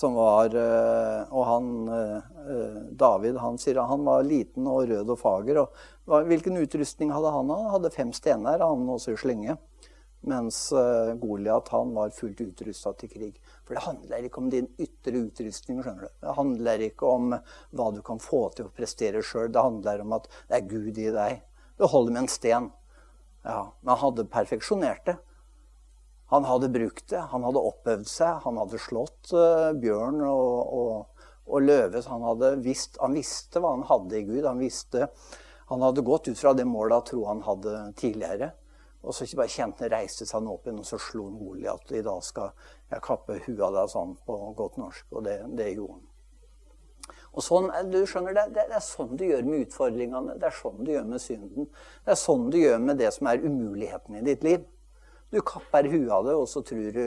som 0.00 0.14
var 0.14 0.54
eh, 0.54 1.32
Og 1.34 1.46
han 1.46 1.70
eh, 1.88 2.76
David 2.98 3.40
han 3.42 3.58
sier 3.60 3.80
han 3.82 4.04
var 4.06 4.26
liten 4.26 4.68
og 4.70 4.86
rød 4.88 5.10
og 5.10 5.18
fager. 5.18 5.64
og 5.64 6.28
Hvilken 6.30 6.58
utrustning 6.60 7.12
hadde 7.14 7.32
han? 7.34 7.50
Han 7.50 7.74
hadde 7.74 7.92
fem 7.94 8.12
stener, 8.16 8.62
han 8.62 8.88
også 8.88 9.14
i 9.14 9.20
slynge. 9.20 9.58
Mens 10.20 10.72
eh, 10.76 11.14
Goliat 11.14 11.68
han 11.72 11.94
var 11.96 12.12
fullt 12.12 12.40
utrusta 12.44 12.92
til 13.00 13.12
krig. 13.12 13.38
For 13.64 13.76
det 13.76 13.84
handler 13.86 14.26
ikke 14.26 14.42
om 14.42 14.50
din 14.52 14.68
ytre 14.80 15.22
utrustning. 15.24 15.80
skjønner 15.80 16.08
du. 16.08 16.18
Det 16.20 16.34
handler 16.36 16.84
ikke 16.90 17.08
om 17.08 17.32
hva 17.32 17.88
du 17.94 18.02
kan 18.04 18.20
få 18.20 18.42
til 18.56 18.68
å 18.68 18.74
prestere 18.74 19.24
sjøl. 19.24 19.48
Det 19.52 19.64
handler 19.64 20.04
om 20.04 20.18
at 20.18 20.28
det 20.50 20.58
er 20.58 20.68
Gud 20.68 21.00
i 21.00 21.08
deg. 21.14 21.40
Det 21.80 21.88
holder 21.88 22.12
med 22.12 22.26
en 22.26 22.30
sten. 22.34 22.70
Ja, 23.42 23.72
Men 23.80 23.94
han 23.94 24.02
hadde 24.04 24.28
perfeksjonert 24.28 25.06
det. 25.08 25.16
Han 26.30 26.44
hadde 26.44 26.68
brukt 26.70 27.08
det, 27.10 27.18
han 27.32 27.42
hadde 27.42 27.58
oppøvd 27.58 28.06
seg, 28.06 28.36
han 28.44 28.58
hadde 28.60 28.78
slått 28.78 29.32
uh, 29.34 29.72
bjørn 29.74 30.20
og, 30.22 30.74
og, 30.78 31.24
og 31.50 31.64
løve. 31.64 32.04
Han, 32.06 32.44
visst, 32.62 33.00
han, 33.02 33.16
visste 33.18 33.58
hva 33.58 33.72
han 33.74 33.82
hadde 33.88 34.20
i 34.20 34.26
Gud. 34.28 34.44
Han, 34.46 34.60
visste, 34.62 35.08
han 35.72 35.82
hadde 35.82 36.04
gått 36.06 36.28
ut 36.30 36.38
fra 36.38 36.52
det 36.54 36.68
målet 36.70 37.00
av 37.00 37.08
tro 37.08 37.24
han 37.26 37.42
hadde 37.48 37.74
tidligere. 37.98 38.52
Og 39.00 39.16
så 39.16 39.24
bare 39.36 39.48
kjente 39.48 39.86
han 39.86 39.92
reiste 39.94 40.26
seg 40.28 40.48
opp 40.50 40.66
igjen, 40.66 40.82
og 40.82 40.86
så 40.88 40.98
slo 41.00 41.24
han 41.30 41.38
Goliat. 41.40 41.92
I 41.96 42.04
dag 42.04 42.20
skal 42.24 42.50
jeg 42.90 43.04
kappe 43.04 43.38
huet 43.46 43.62
av 43.64 43.78
deg 43.78 43.92
sånn 43.92 44.16
på 44.26 44.38
godt 44.58 44.76
norsk. 44.80 45.06
Og 45.14 45.24
det, 45.24 45.38
det 45.56 45.70
gjorde 45.72 45.96
han. 45.96 46.06
Og 47.30 47.44
sånn, 47.46 47.70
du 47.92 48.00
skjønner, 48.10 48.34
det, 48.34 48.46
det, 48.56 48.66
er 48.74 48.82
sånn 48.82 49.14
du 49.18 49.24
gjør 49.24 49.46
med 49.46 49.64
utfordringene. 49.64 50.36
Det 50.42 50.48
er 50.50 50.56
sånn 50.58 50.82
du 50.82 50.90
gjør 50.92 51.06
med 51.12 51.22
synden. 51.22 51.68
Det 52.04 52.14
er 52.14 52.18
sånn 52.18 52.48
du 52.50 52.58
gjør 52.58 52.80
med 52.82 53.00
det 53.00 53.12
som 53.14 53.30
er 53.30 53.44
umuligheten 53.44 54.18
i 54.18 54.24
ditt 54.26 54.44
liv. 54.46 54.66
Du 55.30 55.38
kapper 55.46 55.86
huet 55.86 56.10
av 56.10 56.26
det, 56.26 56.34
og 56.34 56.48
så 56.50 56.62
tror 56.66 56.90
du, 56.96 57.04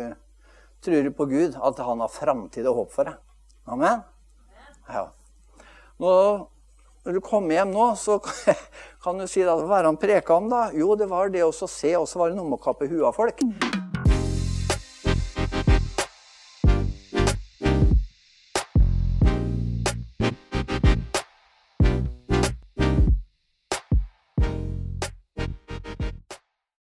tror 0.83 1.03
du 1.03 1.11
på 1.13 1.27
Gud, 1.27 1.57
at 1.59 1.83
han 1.83 2.03
har 2.03 2.11
framtid 2.11 2.69
og 2.71 2.79
håp 2.79 2.95
for 2.95 3.11
deg. 3.11 3.19
Amen? 3.73 4.01
Ja. 4.87 5.09
Nå, 5.99 6.13
når 7.03 7.17
du 7.17 7.23
kommer 7.23 7.57
hjem 7.57 7.73
nå, 7.73 7.87
så 7.99 8.19
kan 9.03 9.19
du 9.19 9.27
si 9.27 9.43
da, 9.43 9.57
hva 9.59 9.81
er 9.81 9.89
han 9.89 9.99
preka 9.99 10.37
om, 10.37 10.47
da? 10.51 10.69
Jo, 10.75 10.93
det 10.99 11.09
var 11.11 11.33
det 11.33 11.43
å 11.43 11.51
se, 11.51 11.95
og 11.99 12.07
så 12.07 12.23
var 12.23 12.31
det 12.31 12.39
noe 12.39 12.47
med 12.47 12.61
å 12.61 12.63
kappe 12.63 12.87
huet 12.87 13.09
av 13.09 13.17
folk. 13.17 13.43